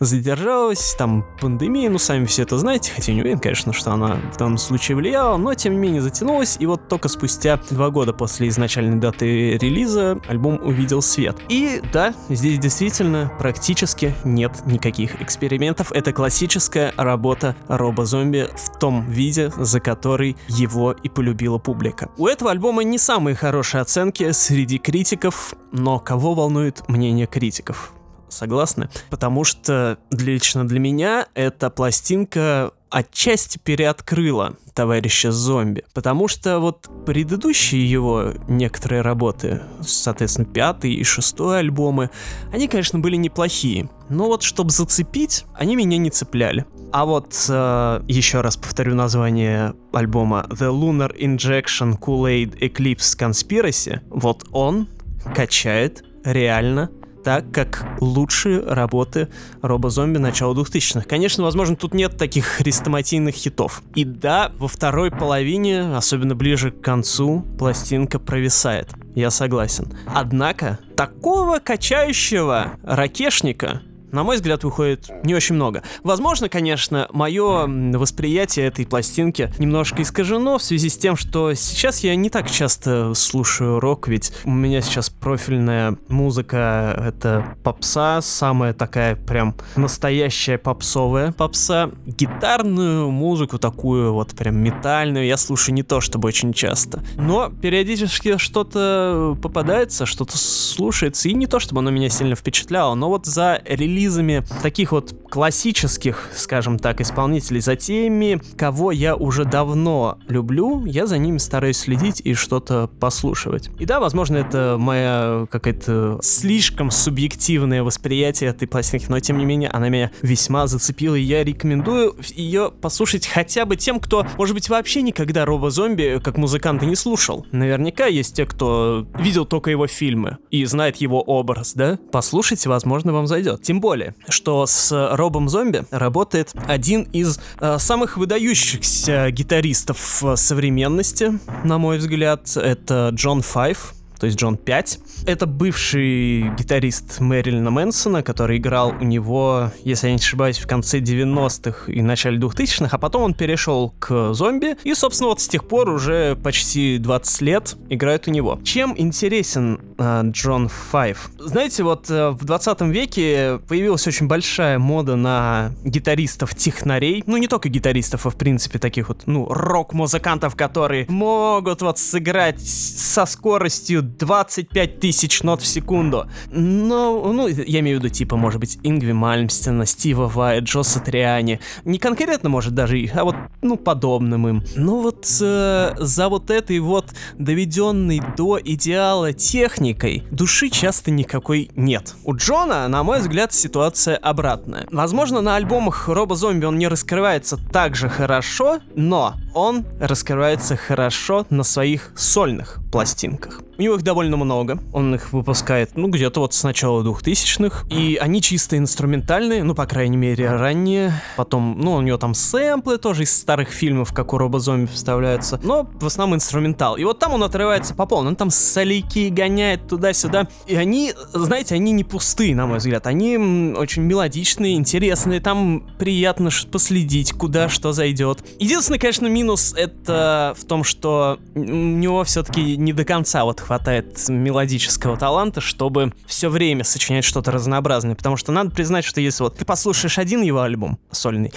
задержалась, 0.00 0.94
там 0.98 1.24
пандемия, 1.40 1.88
ну 1.88 1.98
сами 1.98 2.24
все 2.24 2.42
это 2.42 2.58
знаете, 2.58 2.92
хотя 2.94 3.12
не 3.12 3.20
уверен, 3.20 3.38
конечно, 3.38 3.72
что 3.72 3.92
она 3.92 4.18
в 4.32 4.36
данном 4.36 4.58
случае 4.58 4.96
влияла, 4.96 5.36
но 5.36 5.54
тем 5.54 5.74
не 5.74 5.78
менее 5.78 6.02
затянулась, 6.02 6.56
и 6.58 6.66
вот 6.66 6.88
только 6.88 7.08
спустя 7.08 7.60
два 7.70 7.90
года 7.90 8.12
после 8.12 8.48
изначальной 8.48 8.98
даты 8.98 9.56
релиза 9.56 10.18
альбом 10.28 10.60
увидел 10.62 11.02
свет. 11.02 11.36
И 11.48 11.80
да, 11.92 12.14
здесь 12.28 12.58
действительно 12.58 13.32
практически 13.38 14.14
нет 14.24 14.52
никаких 14.66 15.22
экспериментов. 15.22 15.92
Это 15.92 16.12
классическая 16.12 16.92
работа 16.96 17.56
робо-зомби 17.68 18.48
в 18.54 18.78
том 18.78 19.08
виде, 19.08 19.52
за 19.56 19.80
который 19.80 20.36
его 20.48 20.92
и 20.92 21.08
полюбила 21.08 21.58
публика. 21.58 22.10
У 22.16 22.26
этого 22.26 22.50
альбома 22.50 22.82
не 22.82 22.98
самые 22.98 23.34
хорошие 23.34 23.80
оценки 23.80 23.99
среди 24.32 24.78
критиков, 24.78 25.54
но 25.72 25.98
кого 25.98 26.34
волнует 26.34 26.88
мнение 26.88 27.26
критиков? 27.26 27.92
Согласны? 28.28 28.88
Потому 29.10 29.44
что 29.44 29.98
лично 30.10 30.66
для 30.66 30.78
меня 30.78 31.26
эта 31.34 31.68
пластинка 31.70 32.72
отчасти 32.90 33.58
переоткрыла 33.58 34.56
товарища 34.74 35.32
зомби. 35.32 35.84
Потому 35.94 36.28
что 36.28 36.58
вот 36.58 36.88
предыдущие 37.06 37.88
его 37.88 38.32
некоторые 38.48 39.02
работы, 39.02 39.62
соответственно, 39.82 40.46
пятый 40.46 40.92
и 40.92 41.04
шестой 41.04 41.60
альбомы, 41.60 42.10
они, 42.52 42.68
конечно, 42.68 42.98
были 42.98 43.16
неплохие. 43.16 43.88
Но 44.08 44.26
вот 44.26 44.42
чтобы 44.42 44.70
зацепить, 44.70 45.44
они 45.54 45.76
меня 45.76 45.98
не 45.98 46.10
цепляли. 46.10 46.66
А 46.92 47.04
вот 47.04 47.34
э, 47.48 48.02
еще 48.08 48.40
раз 48.40 48.56
повторю 48.56 48.94
название 48.94 49.74
альбома 49.92 50.46
The 50.50 50.70
Lunar 50.70 51.16
Injection 51.16 51.98
Kool-Aid 51.98 52.58
Eclipse 52.58 53.16
Conspiracy. 53.18 54.00
Вот 54.10 54.44
он 54.52 54.88
качает 55.34 56.04
реально 56.24 56.90
так, 57.22 57.52
как 57.52 57.86
лучшие 58.00 58.60
работы 58.60 59.28
робо-зомби 59.62 60.18
начала 60.18 60.54
2000-х. 60.54 61.06
Конечно, 61.06 61.44
возможно, 61.44 61.76
тут 61.76 61.94
нет 61.94 62.16
таких 62.16 62.44
хрестоматийных 62.46 63.34
хитов. 63.34 63.82
И 63.94 64.04
да, 64.04 64.52
во 64.58 64.68
второй 64.68 65.10
половине, 65.10 65.96
особенно 65.96 66.34
ближе 66.34 66.70
к 66.70 66.80
концу, 66.80 67.44
пластинка 67.58 68.18
провисает. 68.18 68.88
Я 69.14 69.30
согласен. 69.30 69.92
Однако, 70.06 70.78
такого 70.96 71.58
качающего 71.58 72.72
ракешника 72.82 73.82
на 74.12 74.22
мой 74.22 74.36
взгляд, 74.36 74.64
выходит 74.64 75.10
не 75.24 75.34
очень 75.34 75.54
много. 75.54 75.82
Возможно, 76.02 76.48
конечно, 76.48 77.08
мое 77.12 77.66
восприятие 77.98 78.66
этой 78.66 78.86
пластинки 78.86 79.52
немножко 79.58 80.02
искажено 80.02 80.58
в 80.58 80.62
связи 80.62 80.88
с 80.88 80.96
тем, 80.96 81.16
что 81.16 81.54
сейчас 81.54 82.00
я 82.00 82.14
не 82.14 82.30
так 82.30 82.50
часто 82.50 83.14
слушаю 83.14 83.80
рок, 83.80 84.08
ведь 84.08 84.32
у 84.44 84.50
меня 84.50 84.80
сейчас 84.80 85.10
профильная 85.10 85.96
музыка— 86.08 87.02
это 87.06 87.56
попса, 87.62 88.20
самая 88.22 88.72
такая 88.72 89.16
прям 89.16 89.54
настоящая 89.76 90.58
попсовая 90.58 91.32
попса. 91.32 91.90
Гитарную 92.06 93.10
музыку 93.10 93.58
такую 93.58 94.12
вот 94.12 94.34
прям 94.34 94.56
метальную 94.56 95.26
я 95.26 95.36
слушаю 95.36 95.74
не 95.74 95.82
то 95.82 96.00
чтобы 96.00 96.28
очень 96.28 96.52
часто. 96.52 97.02
Но 97.16 97.50
периодически 97.50 98.36
что-то 98.38 99.36
попадается, 99.42 100.06
что-то 100.06 100.36
слушается, 100.36 101.28
и 101.28 101.34
не 101.34 101.46
то 101.46 101.58
чтобы 101.58 101.80
оно 101.80 101.90
меня 101.90 102.08
сильно 102.08 102.34
впечатляло, 102.34 102.94
но 102.94 103.08
вот 103.08 103.26
за 103.26 103.60
релизами 104.00 104.44
таких 104.62 104.92
вот 104.92 105.14
классических, 105.30 106.28
скажем 106.34 106.78
так, 106.78 107.00
исполнителей, 107.00 107.60
за 107.60 107.76
теми, 107.76 108.40
кого 108.56 108.90
я 108.92 109.14
уже 109.14 109.44
давно 109.44 110.18
люблю, 110.28 110.84
я 110.86 111.06
за 111.06 111.18
ними 111.18 111.38
стараюсь 111.38 111.78
следить 111.78 112.20
и 112.24 112.34
что-то 112.34 112.90
послушивать. 112.98 113.70
И 113.78 113.84
да, 113.84 114.00
возможно, 114.00 114.38
это 114.38 114.76
моя 114.78 115.46
какая-то 115.50 116.18
слишком 116.22 116.90
субъективное 116.90 117.82
восприятие 117.82 118.50
этой 118.50 118.66
пластинки, 118.66 119.06
но 119.08 119.20
тем 119.20 119.38
не 119.38 119.44
менее 119.44 119.70
она 119.70 119.88
меня 119.88 120.10
весьма 120.22 120.66
зацепила, 120.66 121.14
и 121.14 121.22
я 121.22 121.44
рекомендую 121.44 122.16
ее 122.34 122.72
послушать 122.80 123.26
хотя 123.26 123.64
бы 123.66 123.76
тем, 123.76 124.00
кто, 124.00 124.26
может 124.36 124.54
быть, 124.54 124.68
вообще 124.68 125.02
никогда 125.02 125.44
Роба 125.44 125.70
Зомби 125.70 126.20
как 126.22 126.38
музыканта 126.38 126.86
не 126.86 126.96
слушал. 126.96 127.46
Наверняка 127.52 128.06
есть 128.06 128.34
те, 128.34 128.46
кто 128.46 129.06
видел 129.18 129.44
только 129.44 129.70
его 129.70 129.86
фильмы 129.86 130.38
и 130.50 130.64
знает 130.64 130.96
его 130.96 131.20
образ, 131.20 131.74
да? 131.74 131.98
Послушайте, 132.10 132.68
возможно, 132.68 133.12
вам 133.12 133.26
зайдет. 133.26 133.62
Тем 133.62 133.80
более, 133.80 133.89
что 134.28 134.66
с 134.66 135.14
Робом 135.16 135.48
Зомби 135.48 135.84
работает 135.90 136.52
один 136.66 137.02
из 137.12 137.40
э, 137.60 137.78
самых 137.78 138.16
выдающихся 138.16 139.30
гитаристов 139.30 139.98
современности, 140.36 141.38
на 141.64 141.78
мой 141.78 141.98
взгляд. 141.98 142.56
Это 142.56 143.10
Джон 143.12 143.42
Файв 143.42 143.94
то 144.20 144.26
есть 144.26 144.38
Джон 144.38 144.58
5. 144.58 144.98
Это 145.26 145.46
бывший 145.46 146.54
гитарист 146.56 147.20
Мэрилина 147.20 147.70
Мэнсона, 147.70 148.22
который 148.22 148.58
играл 148.58 148.94
у 149.00 149.04
него, 149.04 149.72
если 149.82 150.08
я 150.08 150.12
не 150.12 150.18
ошибаюсь, 150.18 150.58
в 150.58 150.66
конце 150.66 151.00
90-х 151.00 151.90
и 151.90 152.02
начале 152.02 152.38
2000-х, 152.38 152.94
а 152.94 152.98
потом 152.98 153.22
он 153.22 153.34
перешел 153.34 153.94
к 153.98 154.34
зомби, 154.34 154.76
и, 154.84 154.94
собственно, 154.94 155.28
вот 155.28 155.40
с 155.40 155.48
тех 155.48 155.66
пор 155.66 155.88
уже 155.88 156.36
почти 156.36 156.98
20 156.98 157.40
лет 157.40 157.76
играет 157.88 158.28
у 158.28 158.30
него. 158.30 158.60
Чем 158.62 158.94
интересен 158.96 159.80
э, 159.98 160.22
Джон 160.26 160.70
5? 160.92 161.16
Знаете, 161.38 161.82
вот 161.82 162.10
э, 162.10 162.30
в 162.30 162.44
20 162.44 162.80
веке 162.82 163.60
появилась 163.68 164.06
очень 164.06 164.26
большая 164.26 164.78
мода 164.78 165.16
на 165.16 165.72
гитаристов-технарей, 165.82 167.24
ну 167.26 167.38
не 167.38 167.48
только 167.48 167.70
гитаристов, 167.70 168.26
а 168.26 168.30
в 168.30 168.36
принципе 168.36 168.78
таких 168.78 169.08
вот, 169.08 169.22
ну, 169.24 169.46
рок-музыкантов, 169.48 170.56
которые 170.56 171.06
могут 171.08 171.80
вот 171.80 171.98
сыграть 171.98 172.60
со 172.60 173.24
скоростью 173.24 174.09
25 174.18 175.00
тысяч 175.00 175.42
нот 175.42 175.62
в 175.62 175.66
секунду. 175.66 176.26
Но, 176.50 177.32
ну, 177.32 177.48
я 177.48 177.80
имею 177.80 177.98
в 177.98 178.02
виду, 178.02 178.12
типа, 178.12 178.36
может 178.36 178.60
быть, 178.60 178.78
Ингви 178.82 179.12
Мальмстена, 179.12 179.86
Стива 179.86 180.26
Вайт, 180.28 180.64
Джо 180.64 180.82
Сатриани. 180.82 181.60
Не 181.84 181.98
конкретно, 181.98 182.48
может, 182.48 182.74
даже 182.74 182.98
их, 182.98 183.16
а 183.16 183.24
вот, 183.24 183.36
ну, 183.62 183.76
подобным 183.76 184.48
им. 184.48 184.64
Ну 184.76 185.00
вот 185.02 185.26
э, 185.40 185.94
за 185.98 186.28
вот 186.28 186.50
этой 186.50 186.78
вот 186.78 187.06
доведенной 187.38 188.20
до 188.36 188.58
идеала 188.62 189.32
техникой 189.32 190.24
души 190.30 190.70
часто 190.70 191.10
никакой 191.10 191.70
нет. 191.76 192.14
У 192.24 192.34
Джона, 192.34 192.88
на 192.88 193.02
мой 193.02 193.20
взгляд, 193.20 193.52
ситуация 193.52 194.16
обратная. 194.16 194.86
Возможно, 194.90 195.40
на 195.40 195.56
альбомах 195.56 196.08
Роба 196.08 196.36
Зомби 196.36 196.64
он 196.64 196.78
не 196.78 196.88
раскрывается 196.88 197.58
так 197.72 197.96
же 197.96 198.08
хорошо, 198.08 198.80
но 198.94 199.34
он 199.54 199.84
раскрывается 200.00 200.76
хорошо 200.76 201.46
на 201.50 201.62
своих 201.62 202.12
сольных 202.16 202.78
пластинках. 202.90 203.60
У 203.78 203.82
него 203.82 203.94
их 203.94 204.02
довольно 204.02 204.36
много, 204.36 204.78
он 204.92 205.14
их 205.14 205.32
выпускает, 205.32 205.92
ну, 205.94 206.08
где-то 206.08 206.40
вот 206.40 206.52
с 206.52 206.64
начала 206.64 207.02
2000-х, 207.02 207.86
и 207.88 208.18
они 208.20 208.42
чисто 208.42 208.76
инструментальные, 208.76 209.62
ну, 209.62 209.74
по 209.74 209.86
крайней 209.86 210.18
мере, 210.18 210.50
ранние. 210.50 211.14
Потом, 211.38 211.80
ну, 211.80 211.94
у 211.94 212.02
него 212.02 212.18
там 212.18 212.34
сэмплы 212.34 212.98
тоже 212.98 213.22
из 213.22 213.34
старых 213.34 213.70
фильмов, 213.70 214.12
как 214.12 214.34
у 214.34 214.38
Роба 214.38 214.60
Зомби 214.60 214.90
вставляются, 214.90 215.58
но 215.62 215.88
в 215.94 216.04
основном 216.04 216.36
инструментал. 216.36 216.98
И 216.98 217.04
вот 217.04 217.20
там 217.20 217.32
он 217.32 217.42
отрывается 217.42 217.94
по 217.94 218.04
полной, 218.04 218.28
он 218.32 218.36
там 218.36 218.50
солейки 218.50 219.30
гоняет 219.30 219.88
туда-сюда, 219.88 220.48
и 220.66 220.76
они, 220.76 221.14
знаете, 221.32 221.74
они 221.74 221.92
не 221.92 222.04
пустые, 222.04 222.54
на 222.54 222.66
мой 222.66 222.78
взгляд, 222.78 223.06
они 223.06 223.38
очень 223.78 224.02
мелодичные, 224.02 224.74
интересные, 224.74 225.40
там 225.40 225.88
приятно 225.98 226.50
последить, 226.70 227.32
куда 227.32 227.70
что 227.70 227.92
зайдет. 227.92 228.44
Единственное, 228.58 228.98
конечно, 228.98 229.26
минус 229.40 229.72
это 229.74 230.54
в 230.58 230.66
том, 230.66 230.84
что 230.84 231.40
у 231.54 231.60
него 231.60 232.24
все-таки 232.24 232.76
не 232.76 232.92
до 232.92 233.06
конца 233.06 233.44
вот 233.44 233.58
хватает 233.60 234.28
мелодического 234.28 235.16
таланта, 235.16 235.62
чтобы 235.62 236.12
все 236.26 236.50
время 236.50 236.84
сочинять 236.84 237.24
что-то 237.24 237.50
разнообразное. 237.50 238.14
Потому 238.14 238.36
что 238.36 238.52
надо 238.52 238.70
признать, 238.70 239.04
что 239.04 239.20
если 239.22 239.42
вот 239.42 239.56
ты 239.56 239.64
послушаешь 239.64 240.18
один 240.18 240.42
его 240.42 240.60
альбом 240.60 240.98
сольный, 241.10 241.54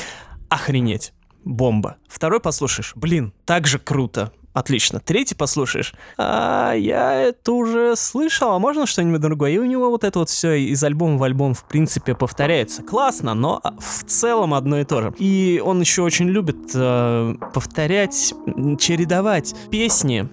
охренеть, 0.47 1.11
бомба. 1.43 1.97
Второй 2.07 2.39
послушаешь, 2.39 2.93
блин, 2.95 3.33
так 3.43 3.67
же 3.67 3.79
круто. 3.79 4.31
Отлично. 4.53 4.99
Третий 4.99 5.35
послушаешь. 5.35 5.93
А 6.17 6.73
я 6.73 7.13
это 7.13 7.51
уже 7.53 7.95
слышал, 7.95 8.51
а 8.51 8.59
можно 8.59 8.85
что-нибудь 8.85 9.19
другое? 9.19 9.51
И 9.51 9.57
у 9.57 9.65
него 9.65 9.89
вот 9.89 10.03
это 10.03 10.19
вот 10.19 10.29
все 10.29 10.53
из 10.53 10.83
альбома 10.83 11.17
в 11.17 11.23
альбом 11.23 11.55
в 11.55 11.63
принципе 11.65 12.13
повторяется. 12.13 12.83
Классно, 12.83 13.33
но 13.33 13.61
в 13.79 14.03
целом 14.05 14.53
одно 14.53 14.79
и 14.79 14.83
то 14.83 15.01
же. 15.01 15.13
И 15.17 15.61
он 15.63 15.81
еще 15.81 16.03
очень 16.03 16.29
любит 16.29 16.71
э, 16.75 17.35
повторять, 17.53 18.33
чередовать 18.79 19.55
песни 19.71 20.29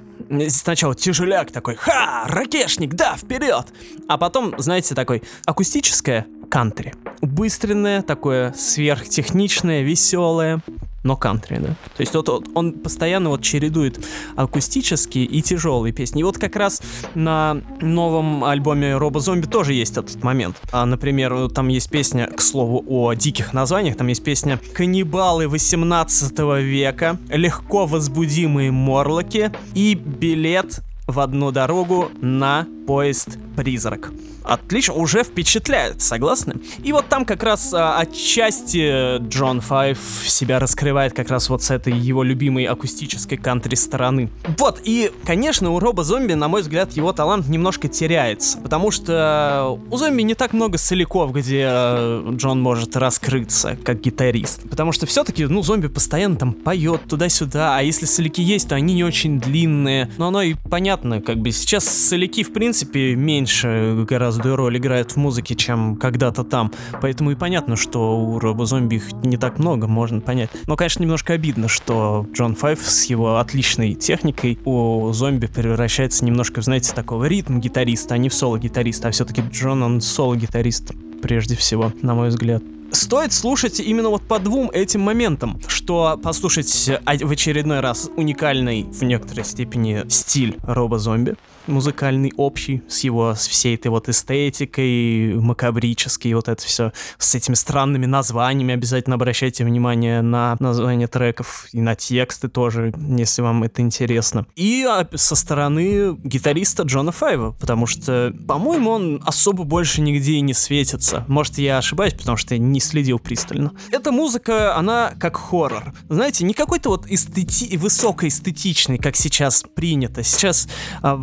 сначала 0.49 0.95
тяжеляк 0.95 1.51
такой, 1.51 1.77
ха, 1.77 2.25
ракешник, 2.27 2.95
да, 2.95 3.17
вперед! 3.17 3.67
А 4.07 4.19
потом, 4.19 4.55
знаете, 4.59 4.95
такой 4.95 5.23
акустическое 5.45 6.27
кантри. 6.51 6.95
Убыстренное, 7.21 8.03
такое 8.03 8.53
сверхтехничное, 8.53 9.83
веселое 9.83 10.61
но 11.03 11.17
кантри, 11.17 11.59
да. 11.59 11.69
То 11.97 12.01
есть 12.01 12.15
вот, 12.15 12.29
он 12.55 12.73
постоянно 12.73 13.31
вот 13.31 13.43
чередует 13.43 14.05
акустические 14.37 15.25
и 15.25 15.43
тяжелые 15.43 15.93
песни. 15.93 16.21
И 16.21 16.25
вот 16.25 16.39
как 16.39 16.57
раз 16.57 16.83
на 17.15 17.63
новом 17.81 18.45
альбоме 18.45 18.97
Роба 18.97 19.21
Зомби 19.21 19.47
тоже 19.47 19.75
есть 19.75 19.97
этот 19.97 20.23
момент. 20.23 20.57
А, 20.73 20.85
например, 20.85 21.49
там 21.51 21.69
есть 21.69 21.91
песня, 21.91 22.27
к 22.27 22.41
слову, 22.41 22.85
о 22.87 23.15
диких 23.15 23.53
названиях, 23.53 23.97
там 23.97 24.07
есть 24.09 24.23
песня 24.23 24.59
«Каннибалы 24.75 25.49
18 25.49 26.39
века», 26.63 27.19
«Легко 27.29 27.87
возбудимые 27.87 28.71
морлоки» 28.71 29.53
и 29.75 29.95
«Билет 29.95 30.81
в 31.07 31.21
одну 31.21 31.51
дорогу 31.51 32.11
на 32.21 32.67
поезд 32.87 33.39
«Призрак». 33.57 34.13
Отлично, 34.51 34.95
уже 34.95 35.23
впечатляет, 35.23 36.03
согласны? 36.03 36.57
И 36.83 36.93
вот 36.93 37.07
там 37.07 37.25
как 37.25 37.45
раз 37.45 37.73
а, 37.73 38.01
отчасти 38.01 39.19
Джон 39.19 39.61
Файв 39.61 39.97
себя 40.25 40.59
раскрывает 40.59 41.13
как 41.13 41.31
раз 41.31 41.49
вот 41.49 41.63
с 41.63 41.71
этой 41.71 41.93
его 41.93 42.25
любимой 42.25 42.65
акустической 42.65 43.39
кантри 43.39 43.77
стороны. 43.77 44.29
Вот, 44.59 44.81
и, 44.83 45.13
конечно, 45.25 45.71
у 45.71 45.79
Роба 45.79 46.03
Зомби, 46.03 46.33
на 46.33 46.49
мой 46.49 46.63
взгляд, 46.63 46.91
его 46.95 47.13
талант 47.13 47.47
немножко 47.47 47.87
теряется, 47.87 48.59
потому 48.59 48.91
что 48.91 49.79
у 49.89 49.97
Зомби 49.97 50.23
не 50.23 50.35
так 50.35 50.53
много 50.53 50.79
соляков, 50.79 51.33
где 51.33 51.67
э, 51.71 52.33
Джон 52.33 52.61
может 52.61 52.97
раскрыться 52.97 53.79
как 53.85 54.01
гитарист. 54.01 54.69
Потому 54.69 54.91
что 54.91 55.07
все-таки, 55.07 55.47
ну, 55.47 55.63
Зомби 55.63 55.87
постоянно 55.87 56.35
там 56.35 56.55
поет 56.55 57.03
туда-сюда, 57.09 57.77
а 57.77 57.83
если 57.83 58.07
соляки 58.07 58.41
есть, 58.41 58.69
то 58.69 58.75
они 58.75 58.95
не 58.95 59.05
очень 59.05 59.39
длинные. 59.39 60.11
Но 60.19 60.27
оно 60.27 60.43
и 60.43 60.55
понятно, 60.55 61.23
как 61.23 61.39
бы 61.39 61.53
сейчас 61.53 61.85
соляки, 61.85 62.43
в 62.43 62.53
принципе, 62.53 63.15
меньше 63.15 64.05
гораздо 64.09 64.40
гораздо 64.41 64.57
роль 64.57 64.79
играет 64.79 65.13
в 65.13 65.17
музыке, 65.17 65.55
чем 65.55 65.97
когда-то 65.97 66.45
там. 66.45 66.73
Поэтому 67.01 67.31
и 67.31 67.35
понятно, 67.35 67.77
что 67.77 68.19
у 68.19 68.39
Робо 68.39 68.67
Зомби 68.67 68.97
их 68.97 69.13
не 69.25 69.37
так 69.37 69.59
много, 69.59 69.87
можно 69.87 70.21
понять. 70.21 70.51
Но, 70.67 70.77
конечно, 70.77 71.03
немножко 71.03 71.35
обидно, 71.35 71.69
что 71.69 72.27
Джон 72.33 72.55
Файв 72.55 72.81
с 72.81 73.05
его 73.05 73.39
отличной 73.39 73.95
техникой 73.95 74.59
у 74.65 75.13
зомби 75.13 75.47
превращается 75.47 76.25
немножко, 76.25 76.63
знаете, 76.63 76.93
такого 76.95 77.25
ритм-гитариста, 77.25 78.15
а 78.15 78.19
не 78.19 78.29
в 78.29 78.35
соло-гитариста. 78.35 79.09
А 79.09 79.11
все-таки 79.11 79.43
Джон, 79.51 79.83
он 79.83 80.01
соло-гитарист 80.01 80.93
прежде 81.23 81.55
всего, 81.57 81.93
на 82.03 82.15
мой 82.15 82.29
взгляд 82.29 82.63
стоит 82.93 83.33
слушать 83.33 83.81
именно 83.81 84.09
вот 84.09 84.23
по 84.23 84.39
двум 84.39 84.71
этим 84.71 85.01
моментам. 85.01 85.61
что 85.69 86.19
послушать 86.23 86.91
в 87.05 87.31
очередной 87.31 87.81
раз 87.81 88.11
уникальный 88.17 88.83
в 88.83 89.03
некоторой 89.03 89.45
степени 89.45 90.05
стиль 90.09 90.57
робо-зомби 90.63 91.37
музыкальный 91.67 92.33
общий 92.37 92.83
с 92.89 93.01
его 93.01 93.35
с 93.35 93.47
всей 93.47 93.75
этой 93.75 93.89
вот 93.89 94.09
эстетикой 94.09 95.35
макабрической 95.35 96.33
вот 96.35 96.49
это 96.49 96.63
все 96.63 96.93
с 97.19 97.35
этими 97.35 97.55
странными 97.55 98.07
названиями. 98.07 98.75
Обязательно 98.75 99.15
обращайте 99.17 99.65
внимание 99.65 100.23
на 100.23 100.57
названия 100.61 101.07
треков 101.07 101.69
и 101.73 101.81
на 101.81 101.95
тексты 101.95 102.49
тоже 102.49 102.93
если 103.09 103.43
вам 103.43 103.63
это 103.63 103.83
интересно. 103.83 104.47
И 104.57 104.85
а, 104.89 105.07
со 105.15 105.35
стороны 105.35 106.17
гитариста 106.25 106.85
Джона 106.85 107.13
Файва 107.13 107.53
потому 107.53 107.87
что 107.87 108.35
по-моему 108.47 108.91
он 108.91 109.23
особо 109.25 109.65
больше 109.65 110.01
нигде 110.01 110.33
и 110.33 110.41
не 110.41 110.55
светится. 110.55 111.25
Может 111.29 111.59
я 111.59 111.79
ошибаюсь 111.79 112.15
потому 112.15 112.37
что 112.37 112.55
я 112.55 112.61
не 112.61 112.81
следил 112.81 113.19
пристально. 113.19 113.73
Эта 113.91 114.13
музыка 114.13 114.77
она 114.77 115.13
как 115.19 115.37
хоррор. 115.37 115.93
Знаете 116.09 116.45
не 116.45 116.55
какой-то 116.55 116.91
вот 116.91 117.07
эстети 117.07 117.77
высокоэстетичный 117.77 118.99
как 118.99 119.17
сейчас 119.17 119.63
принято. 119.75 120.23
Сейчас 120.23 120.69
а, 121.03 121.17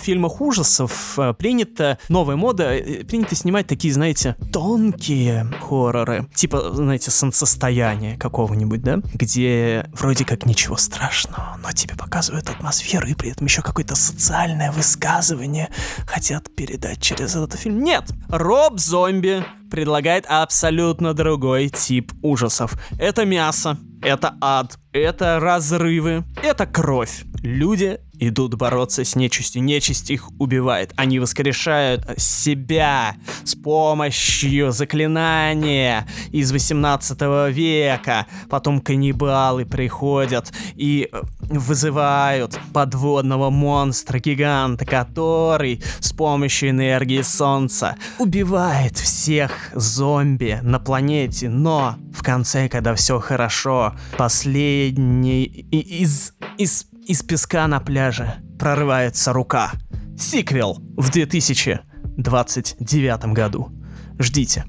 фильмах 0.00 0.40
ужасов 0.40 1.18
э, 1.18 1.34
принято, 1.34 1.98
новая 2.08 2.36
мода, 2.36 2.74
э, 2.74 3.04
принято 3.04 3.34
снимать 3.34 3.66
такие, 3.66 3.92
знаете, 3.92 4.36
тонкие 4.52 5.50
хорроры. 5.60 6.28
Типа, 6.34 6.72
знаете, 6.72 7.10
солнцестояние 7.10 8.16
какого-нибудь, 8.16 8.82
да? 8.82 9.00
Где 9.14 9.88
вроде 9.92 10.24
как 10.24 10.46
ничего 10.46 10.76
страшного, 10.76 11.58
но 11.62 11.72
тебе 11.72 11.94
показывают 11.94 12.48
атмосферу 12.48 13.06
и 13.08 13.14
при 13.14 13.30
этом 13.30 13.46
еще 13.46 13.62
какое-то 13.62 13.96
социальное 13.96 14.72
высказывание 14.72 15.68
хотят 16.06 16.54
передать 16.54 17.00
через 17.00 17.36
этот 17.36 17.54
фильм. 17.54 17.82
Нет! 17.82 18.04
Роб 18.28 18.78
Зомби 18.78 19.44
предлагает 19.70 20.24
абсолютно 20.26 21.14
другой 21.14 21.68
тип 21.68 22.12
ужасов. 22.22 22.72
Это 22.98 23.24
мясо, 23.24 23.76
это 24.02 24.34
ад, 24.40 24.78
это 24.92 25.38
разрывы, 25.40 26.24
это 26.42 26.66
кровь. 26.66 27.24
Люди 27.42 28.00
идут 28.18 28.54
бороться 28.54 29.04
с 29.04 29.16
нечистью. 29.16 29.62
Нечисть 29.62 30.10
их 30.10 30.30
убивает. 30.38 30.92
Они 30.96 31.18
воскрешают 31.18 32.04
себя 32.16 33.16
с 33.44 33.54
помощью 33.54 34.72
заклинания 34.72 36.06
из 36.32 36.52
18 36.52 37.20
века. 37.52 38.26
Потом 38.48 38.80
каннибалы 38.80 39.64
приходят 39.64 40.52
и 40.74 41.08
э, 41.10 41.22
вызывают 41.40 42.58
подводного 42.72 43.50
монстра-гиганта, 43.50 44.84
который 44.84 45.82
с 46.00 46.12
помощью 46.12 46.70
энергии 46.70 47.22
солнца 47.22 47.96
убивает 48.18 48.96
всех 48.96 49.70
зомби 49.74 50.58
на 50.62 50.78
планете. 50.78 51.48
Но 51.48 51.96
в 52.12 52.22
конце, 52.22 52.68
когда 52.68 52.94
все 52.94 53.20
хорошо, 53.20 53.94
последний 54.16 55.44
из, 55.44 56.34
из 56.56 56.87
из 57.08 57.22
песка 57.22 57.66
на 57.66 57.80
пляже 57.80 58.36
прорывается 58.58 59.32
рука. 59.32 59.72
Сиквел 60.16 60.78
в 60.96 61.10
2029 61.10 63.24
году. 63.32 63.72
Ждите. 64.18 64.66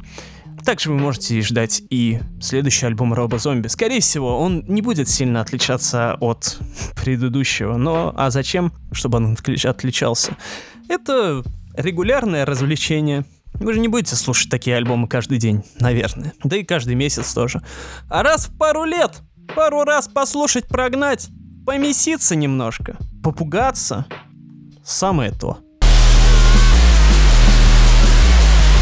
Также 0.64 0.90
вы 0.90 0.98
можете 0.98 1.42
ждать 1.42 1.82
и 1.90 2.22
следующий 2.42 2.86
альбом 2.86 3.14
Роба 3.14 3.40
Зомби. 3.40 3.68
Скорее 3.68 4.00
всего, 4.00 4.40
он 4.40 4.64
не 4.70 4.82
будет 4.82 5.10
сильно 5.10 5.42
отличаться 5.42 6.16
от 6.22 6.58
предыдущего, 6.96 7.76
но 7.76 8.14
а 8.16 8.32
зачем, 8.32 8.72
чтобы 8.94 9.18
он 9.18 9.38
отличался? 9.66 10.38
Это 10.88 11.44
регулярное 11.76 12.46
развлечение. 12.46 13.26
Вы 13.56 13.74
же 13.74 13.82
не 13.82 13.90
будете 13.90 14.16
слушать 14.16 14.50
такие 14.50 14.78
альбомы 14.78 15.10
каждый 15.10 15.40
день, 15.40 15.66
наверное. 15.80 16.32
Да 16.46 16.56
и 16.56 16.64
каждый 16.64 16.96
месяц 16.96 17.34
тоже. 17.34 17.62
А 18.08 18.24
раз 18.24 18.48
в 18.48 18.58
пару 18.58 18.86
лет, 18.86 19.24
пару 19.54 19.84
раз 19.84 20.08
послушать, 20.08 20.68
прогнать, 20.68 21.30
помеситься 21.70 22.36
немножко, 22.36 22.98
попугаться. 23.24 24.08
Самое 24.84 25.30
то. 25.30 25.60